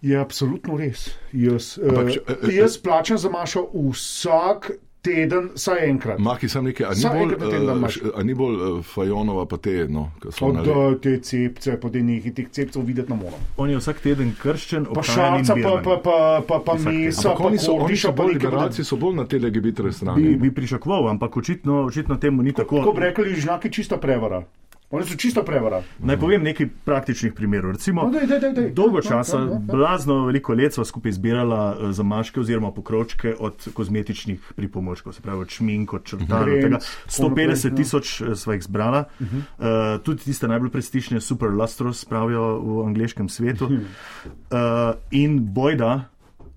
je 0.00 0.16
absolutno 0.16 0.78
res. 0.78 1.10
Jaz, 1.32 1.74
Ampak, 1.82 2.14
uh, 2.16 2.36
eh, 2.48 2.52
jaz 2.56 2.78
plačam 2.80 3.18
za 3.18 3.28
mašo 3.28 3.66
vsak 3.74 4.70
teden, 5.02 5.50
vsaj 5.54 5.84
enkrat. 5.88 6.18
Maki 6.18 6.48
sem 6.48 6.64
nekaj, 6.64 6.86
a 6.86 6.90
ni 6.94 7.02
Vsaj 7.02 7.18
bolj, 7.18 7.32
na 7.38 7.50
teden 7.50 7.84
uh, 7.84 8.10
a 8.14 8.22
ni 8.22 8.34
bolj 8.34 8.56
uh, 8.56 8.84
Fajonova 8.84 9.46
pa 9.46 9.56
te, 9.56 9.86
no, 9.88 10.08
so 10.30 10.50
Od 10.50 10.66
uh, 10.66 11.00
te 11.02 11.16
cepce, 11.24 11.76
da 11.82 12.02
nekaj 12.02 12.34
teh 12.34 12.50
cepcev 12.50 12.84
videti 12.86 13.12
ne 13.12 13.18
morem. 13.22 13.46
On 13.56 13.70
je 13.70 13.78
vsak 13.78 14.02
teden 14.04 14.34
krščen, 14.42 14.88
Pa 14.94 15.02
šalca, 15.02 15.56
pa, 15.62 15.74
pa, 15.84 15.96
pa, 16.02 16.18
pa, 16.48 16.60
pa 16.66 16.76
mesa, 16.82 17.34
pa 17.34 17.46
oni 17.46 17.58
so, 17.58 17.76
oni 17.78 17.96
so 17.96 18.12
bolj 18.12 18.36
liberalci, 18.38 18.84
so 18.84 18.96
bolj 18.96 19.16
na 19.22 19.26
te 19.26 19.38
legibitre 19.38 19.88
Bi, 19.88 19.94
strani. 19.94 20.36
bi 20.36 20.52
pričakoval, 20.54 21.08
ampak 21.14 21.36
očitno, 21.36 21.84
očitno 21.86 22.16
temu 22.16 22.42
ni 22.42 22.52
tako. 22.52 22.82
Tako 22.82 22.92
bi 22.92 23.06
rekli, 23.06 23.34
žnaki 23.40 23.72
čista 23.72 23.96
prevara. 23.96 24.42
Oni 24.90 25.04
so 25.04 25.16
čista 25.20 25.42
prevara. 25.44 25.82
Naj 26.00 26.16
povem 26.16 26.42
nekaj 26.42 26.66
praktičnih 26.84 27.34
primerov. 27.36 27.74
Recimo, 27.76 28.06
No, 28.08 28.10
daj, 28.10 28.26
daj, 28.26 28.40
daj, 28.40 28.52
daj. 28.56 28.70
dolgo 28.72 29.02
ja, 29.02 29.02
časa, 29.02 29.38
ja, 29.38 29.44
ja. 29.44 29.58
blazno 29.60 30.22
veliko 30.24 30.54
let 30.56 30.72
sva 30.72 30.84
skupaj 30.88 31.12
zbirala 31.12 31.76
eh, 31.76 31.92
zamaške 31.92 32.40
oziroma 32.40 32.70
pokrovčke 32.72 33.34
od 33.38 33.68
kozmetičnih 33.76 34.52
pripomočkov, 34.56 35.12
se 35.12 35.22
pravi 35.22 35.44
od 35.44 35.52
šmink, 35.52 35.92
od 35.92 36.06
črtal, 36.08 36.44
Krem, 36.44 36.62
tega 36.62 36.80
tako 36.80 37.28
150 37.28 37.28
naprej, 37.28 37.70
ja. 37.70 37.74
tisoč 37.76 38.14
eh, 38.20 38.32
sva 38.34 38.56
jih 38.56 38.64
zbrala. 38.64 39.04
Uh, 39.20 40.00
tudi 40.02 40.24
tiste 40.24 40.48
najbolj 40.48 40.70
prestižne 40.72 41.20
Super 41.20 41.52
Lustros 41.52 42.04
pravijo 42.08 42.48
v 42.56 42.80
angliškem 42.86 43.28
svetu. 43.28 43.68
Uh, 43.68 44.96
in 45.10 45.52
bojda 45.52 46.08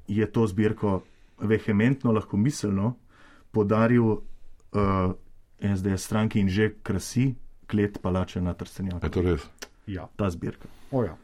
je 0.08 0.32
to 0.32 0.48
zbirko 0.48 1.02
vehementno, 1.40 2.16
lahko 2.16 2.38
miselno 2.38 2.96
podaril 3.52 4.06
uh, 4.08 5.12
SDS 5.60 6.08
stranki 6.08 6.40
in 6.40 6.50
že 6.50 6.72
krasi 6.84 7.34
klet 7.72 7.99
palače 8.03 8.41
na 8.43 8.53
Trstenjaku. 8.53 9.05
Je 9.05 9.11
to 9.11 9.26
res? 9.26 9.49
Ja. 9.88 10.07
Ta 10.19 10.30
zbirka. 10.30 10.69
Oja. 10.91 11.15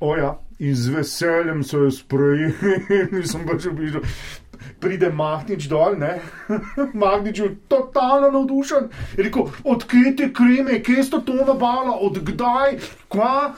Oja, 0.00 0.38
in 0.58 0.74
z 0.74 0.94
veseljem 0.94 1.62
so 1.64 1.84
jo 1.84 1.90
sprejeli, 1.92 2.54
nisem 3.14 3.44
pač 3.48 3.68
obišel. 3.70 4.04
Pride 4.80 5.10
Mahnič 5.12 5.66
dol, 5.68 5.98
ne? 6.00 6.18
Mahnič 7.02 7.38
je 7.38 7.50
totalno 7.68 8.30
navdušen. 8.32 8.88
Je 9.16 9.26
rekel, 9.26 9.50
odkje 9.64 10.14
te 10.16 10.30
kreme, 10.32 10.80
kje 10.84 11.04
sta 11.04 11.20
to 11.24 11.36
nabala, 11.42 11.98
odkdaj, 12.00 12.78
kva. 13.12 13.54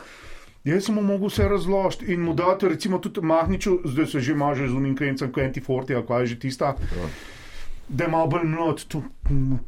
Jaz 0.66 0.88
sem 0.88 0.96
mu 0.98 1.04
mogel 1.06 1.30
vse 1.30 1.46
razložiti 1.46 2.10
in 2.10 2.24
mu 2.26 2.34
dati, 2.34 2.66
recimo, 2.68 2.98
tudi 2.98 3.22
Mahniču, 3.22 3.78
zdaj 3.86 4.06
se 4.06 4.20
že 4.20 4.34
maže 4.34 4.66
z 4.66 4.74
unim 4.74 4.96
krencem, 4.98 5.30
kot 5.32 5.44
Antiforti, 5.44 5.94
ali 5.94 6.06
kaj 6.06 6.22
je 6.22 6.32
že 6.34 6.38
tista. 6.42 6.74
Da 7.88 8.04
je 8.04 8.10
malo 8.10 8.26
bolj 8.26 8.48
mlad, 8.50 8.82
to 8.90 8.98
no, 8.98 9.15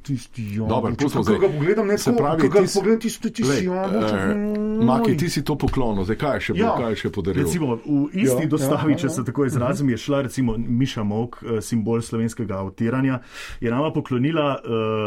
tisti 0.03 0.55
jo. 0.55 0.67
Dobro, 0.67 0.93
pustimo 0.93 1.09
Ko 1.15 1.23
zdaj. 1.25 1.39
ga 1.39 1.49
pogledam, 1.49 1.87
ne 1.87 1.99
Se 1.99 2.05
tako, 2.07 2.19
pravi, 2.19 2.41
ko 2.41 2.49
ga 2.49 2.61
ti 2.61 2.67
si- 2.67 2.79
pogledam, 2.79 3.01
tisti, 3.01 3.31
tisti 3.31 3.43
Glej, 3.45 3.65
jo. 3.65 3.75
eh, 3.75 4.85
Maki, 4.85 5.17
ti 5.17 5.29
si 5.29 5.43
to 5.43 5.57
poklonil, 5.57 6.05
zdaj 6.05 6.17
kaj 6.17 6.35
je 6.35 6.41
še, 6.41 6.53
Ja. 6.53 6.65
ja. 6.65 6.77
kaj 6.77 6.89
je 6.89 6.97
še 6.97 7.11
podaril? 7.11 7.43
Recimo, 7.43 7.67
v 7.77 7.81
isti 8.15 8.43
Ja, 8.43 8.49
dostavi, 8.49 8.93
ja, 8.93 8.97
če 8.97 9.07
ja, 9.07 9.11
se 9.11 9.25
tako 9.25 9.45
izrazim, 9.45 9.89
je 9.89 9.97
šla 9.99 10.21
recimo 10.23 10.55
Miša 10.59 11.03
Mok, 11.03 11.31
eh, 11.41 11.61
simbol 11.61 12.01
slovenskega 12.01 12.55
avtiranja, 12.57 13.21
je 13.61 13.71
nama 13.71 13.91
poklonila 13.91 14.47
uh, 14.55 14.61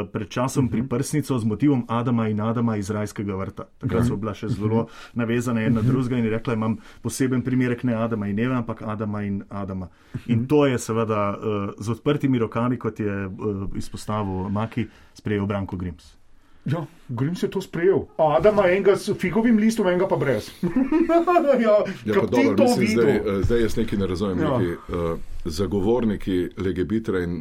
pred 0.08 0.30
časom 0.30 0.68
priprsnico 0.68 1.34
z 1.34 1.46
motivom 1.46 1.86
Adama 1.90 2.28
in 2.28 2.42
Adama 2.42 2.76
iz 2.76 2.90
rajskega 2.90 3.36
vrta. 3.36 3.64
Takrat 3.78 4.06
so 4.06 4.16
bila 4.16 4.34
še 4.34 4.50
zelo 4.50 4.88
navezana 5.14 5.62
ena 5.62 5.82
druga 5.82 6.18
in 6.18 6.26
je 6.26 6.32
rekla, 6.32 6.54
imam 6.54 6.74
poseben 7.02 7.42
primerek 7.42 7.84
ne 7.84 7.94
Adama 7.96 8.28
in 8.28 8.38
Eve, 8.38 8.56
ampak 8.56 8.82
Adama 8.84 9.22
in 9.22 9.44
Adama. 9.50 9.88
In 10.28 10.46
to 10.46 10.66
je 10.66 10.78
seveda 10.78 11.32
uh, 11.32 11.40
z 11.78 11.90
odprtimi 11.90 12.38
rokami, 12.38 12.78
kot 12.78 13.00
je 13.00 13.28
uh, 13.28 13.34
izpostavil 13.76 14.41
Maki, 14.50 14.86
sprejel 15.14 15.46
Branko 15.46 15.78
Grims. 15.78 16.18
Ja, 16.64 16.78
Grims 17.10 17.42
je 17.42 17.50
to 17.50 17.62
sprejel. 17.62 18.04
Adama 18.20 18.68
enega 18.68 18.94
s 18.96 19.10
figovim 19.12 19.58
listom, 19.58 19.88
enega 19.88 20.08
pa 20.08 20.16
brez. 20.16 20.52
ja, 21.60 21.74
Ja, 22.06 22.14
pa 22.16 22.28
ti 22.28 22.44
dobro, 22.44 22.56
to 22.58 22.64
mislim, 22.70 22.88
zdaj, 22.90 23.06
videl? 23.08 23.32
eh, 23.32 23.44
zdaj 23.44 23.62
jaz 23.62 23.78
nekaj 23.78 24.00
ne 24.00 24.08
razumem. 24.08 24.40
Ja. 24.40 24.58
Neki, 24.58 24.72
uh, 24.72 25.18
zagovorniki 25.46 26.36
Legebitre 26.58 27.24
in 27.24 27.34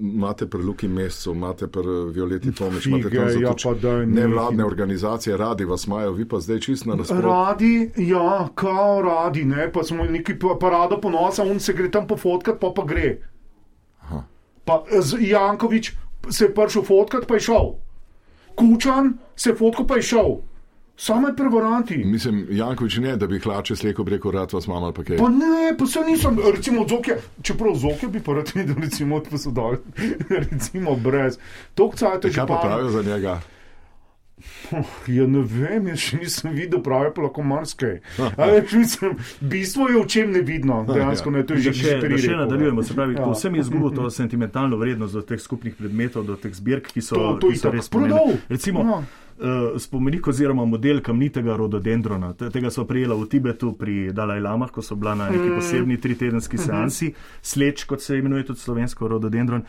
imate 0.00 0.46
pri 0.46 0.58
Luki 0.60 0.88
Mescu, 0.88 1.30
imate 1.32 1.66
pri 1.68 1.82
Violeti 2.10 2.52
Tomič, 2.52 2.86
imate 2.86 3.10
tam 3.10 3.28
zato 3.30 3.68
ja, 3.68 3.74
daj 3.76 4.06
nevladne 4.08 4.64
organizacije, 4.64 5.36
radi 5.36 5.64
vas 5.64 5.86
imajo, 5.86 6.12
vi 6.12 6.24
pa 6.24 6.40
zdaj 6.40 6.60
čist 6.60 6.86
na 6.86 6.94
nasprotju. 6.94 7.22
Radi, 7.22 7.72
ja, 7.98 8.48
kao 8.54 9.02
radi, 9.02 9.44
ne, 9.44 9.72
pa 9.72 9.82
smo 9.82 10.04
neki 10.04 10.34
pa- 10.36 10.56
parado 10.60 11.00
ponosa, 11.00 11.42
on 11.44 11.60
se 11.60 11.72
gre 11.72 11.90
tam 11.90 12.06
pofotkat, 12.06 12.58
pa 12.60 12.72
pa 12.72 12.84
gre. 12.84 13.16
Aha. 14.00 14.24
Pa 14.64 14.82
z 14.92 15.16
Jankovič 15.20 15.92
se 16.30 16.44
je 16.44 16.54
prišel 16.54 16.82
fotkat, 16.82 17.26
pa 17.28 17.34
je 17.34 17.40
šel. 17.40 17.72
Kučan 18.54 19.18
se 19.36 19.50
je 19.50 19.56
fotkal, 19.56 19.86
pa 19.86 19.96
je 19.96 20.02
šel. 20.02 20.36
Same 20.96 21.36
prevaranti. 21.36 21.96
Mislim, 22.04 22.46
Jankovič 22.50 22.96
ne, 23.04 23.16
da 23.16 23.26
bi 23.26 23.38
hlače 23.38 23.76
sleko 23.76 24.04
preko 24.04 24.30
rad 24.30 24.52
vas 24.52 24.66
imam 24.66 24.84
ali 24.84 24.94
pa 24.94 25.04
kaj. 25.04 25.16
Pa 25.16 25.28
ne, 25.28 25.74
pa 25.78 25.86
se 25.86 26.00
nisem, 26.00 26.38
recimo 26.54 26.82
od 26.82 26.88
Zokja, 26.88 27.16
čeprav 27.42 27.74
Zokja 27.74 28.08
bi 28.08 28.22
pa 28.22 28.32
rad 28.32 28.52
videl, 28.54 28.76
recimo 28.80 29.16
od 29.16 29.28
posodal, 29.30 29.76
recimo 30.50 30.96
brez. 30.96 31.38
To 31.74 31.90
cajt 31.96 32.24
je 32.24 32.30
že 32.30 32.40
Kaj 32.40 32.46
pa 32.46 32.60
pravijo 32.62 32.88
za 32.88 33.02
njega? 33.02 33.40
Ja, 35.08 35.24
ne 35.26 35.40
vem, 35.40 35.86
jaz 35.88 35.98
še 35.98 36.16
nisem 36.18 36.52
videl, 36.52 36.82
marsikaj. 37.42 38.00
Ampak 38.18 38.72
mislim, 38.72 39.16
bistvo 39.40 39.88
je 39.88 39.96
v 39.96 40.06
čem 40.06 40.30
nevidno, 40.30 40.84
dejansko 40.84 41.30
ne, 41.30 41.42
to 41.42 41.54
je 41.54 41.60
že 41.60 41.72
še, 41.72 41.94
da 41.94 42.00
prej 42.02 42.18
še 42.18 42.36
nadaljujemo, 42.36 42.82
se 42.82 42.94
pravi, 42.94 43.14
Ja. 43.14 43.20
ja. 43.20 43.32
vsem 43.32 43.54
je 43.54 43.60
izgubil 43.60 43.90
to 43.92 44.10
sentimentalno 44.10 44.76
vrednost 44.76 45.14
do 45.14 45.22
teh 45.22 45.40
skupnih 45.40 45.74
predmetov, 45.74 46.26
do 46.26 46.36
teh 46.36 46.52
zbirk, 46.52 46.86
ki 46.86 47.00
so, 47.00 47.14
To- 47.14 47.38
to 47.38 47.48
ki 47.48 47.56
so 47.56 47.70
res 47.70 47.88
pomembne. 47.88 48.36
Recimo, 48.48 48.80
Ja. 48.80 48.98
uh, 49.38 49.78
spomenik 49.78 50.28
oziroma 50.28 50.64
model 50.66 51.00
kamnitega 51.00 51.56
rododendrona. 51.56 52.34
Te- 52.34 52.50
Tega 52.50 52.70
so 52.70 52.84
prejela 52.84 53.14
v 53.14 53.26
Tibetu 53.26 53.72
pri 53.72 54.12
Dalaj 54.12 54.40
Lamah, 54.40 54.70
ko 54.70 54.82
so 54.82 54.96
bila 54.96 55.14
na 55.14 55.30
neki 55.30 55.48
Mm. 55.48 55.56
posebni 55.56 55.96
tritedenski 55.96 56.56
Mhm. 56.56 56.62
seansi. 56.62 57.08
Sleč, 57.40 57.84
kot 57.84 58.00
se 58.00 58.18
imenuje 58.18 58.44
tudi 58.44 58.60
slovensko 58.60 59.08
rododendron, 59.08 59.64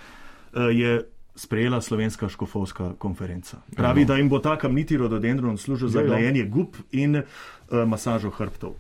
uh, 0.53 0.69
je 0.69 1.07
sprejela 1.37 1.77
slovenska 1.81 2.29
škofovska 2.29 2.97
konferenca. 2.97 3.61
Pravi, 3.77 4.05
da 4.05 4.17
jim 4.17 4.29
bo 4.29 4.39
ta 4.41 4.57
kamniti 4.57 4.97
rododendron 4.97 5.57
služil 5.57 5.87
za 5.87 6.01
glajenje 6.03 6.43
gub 6.49 6.75
in 6.91 7.15
uh, 7.15 7.23
masažo 7.85 8.33
hrbtov. 8.33 8.73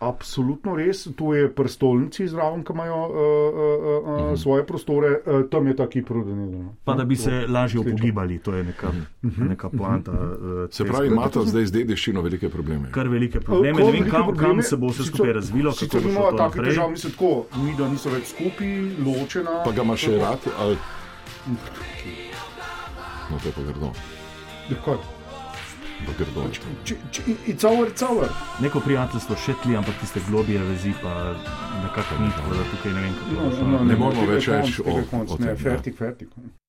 Absolutno 0.00 0.72
res, 0.76 1.02
to 1.16 1.34
je 1.36 1.48
prstolnici 1.52 2.24
zraven, 2.28 2.62
ki 2.64 2.72
imajo 2.72 2.94
uh, 2.96 3.10
uh, 3.12 4.30
uh, 4.32 4.38
svoje 4.40 4.64
prostore, 4.64 5.10
uh, 5.20 5.42
tam 5.52 5.66
je 5.68 5.74
taki 5.76 6.00
prodani. 6.02 6.62
Pa 6.84 6.94
da 6.96 7.04
bi 7.04 7.16
se 7.16 7.44
lažje 7.48 7.80
upogibali, 7.80 8.38
to 8.38 8.54
je 8.54 8.62
neka, 8.64 8.92
neka 9.22 9.68
poanta. 9.68 10.12
uh, 10.12 10.70
Se 10.72 10.84
pravi, 10.84 11.10
imate 11.12 11.44
zdaj 11.44 11.66
z 11.66 11.72
dediščino 11.72 12.22
velike 12.24 12.48
probleme. 12.48 12.88
kar 12.92 13.08
velike 13.08 13.40
probleme. 13.40 13.84
Ne 13.84 13.92
vem, 13.92 14.08
kam, 14.10 14.32
kam 14.36 14.62
se 14.62 14.76
bo 14.76 14.88
vse 14.88 15.04
skupaj 15.04 15.32
razvilo, 15.32 15.70
kako 15.70 15.84
Sicer 15.84 16.00
bo 16.00 16.08
šlo 16.08 16.12
imamo 16.12 16.30
to 16.30 16.36
take 16.36 16.48
naprej. 16.48 16.70
težave, 16.70 16.90
mislim 16.90 17.12
tako, 17.12 17.44
mi 17.64 17.76
da 17.76 17.88
niso 17.88 18.10
več 18.10 18.32
skupaj, 18.32 18.72
ločena. 19.04 19.60
Pa 19.64 19.72
ga 19.72 19.82
imaš 19.82 20.00
še 20.00 20.16
rad? 20.16 20.48
Ali... 20.58 20.76
No, 23.30 23.38
to 23.38 23.48
je 23.48 23.52
pa 23.52 23.62
grdo. 23.62 23.92
Ja, 24.68 24.76
kaj? 24.84 24.96
Pa 26.00 26.12
grdo. 26.14 26.40
je 26.42 26.52
to. 26.54 26.68
Če- 26.84 26.96
če- 27.12 27.22
It's 27.46 27.64
over, 27.64 27.88
it's 27.88 28.02
over. 28.02 28.28
Neko 28.60 28.80
prijateljstvo 28.80 29.36
še 29.36 29.54
tli, 29.62 29.76
ampak 29.76 29.94
tiste 30.00 30.20
globije 30.28 30.58
vezi 30.60 30.94
pa 31.02 31.34
nekako 31.82 32.18
ni, 32.18 32.30
tako 32.30 32.54
da 32.54 32.64
tukaj 32.66 32.92
ne 32.92 33.00
vem, 33.00 33.14
kako 33.14 33.30
bo 33.36 33.50
šlo 33.50 33.62
No, 33.62 33.70
naprej. 33.70 33.86
Ne 33.86 33.96
moramo 33.96 34.20
tega 34.20 34.32
več 34.32 34.48
reči 34.48 34.82
o- 34.82 34.96
Ne, 35.38 35.46
tem, 35.46 35.56
fertik, 35.58 35.96
fertik. 35.96 36.28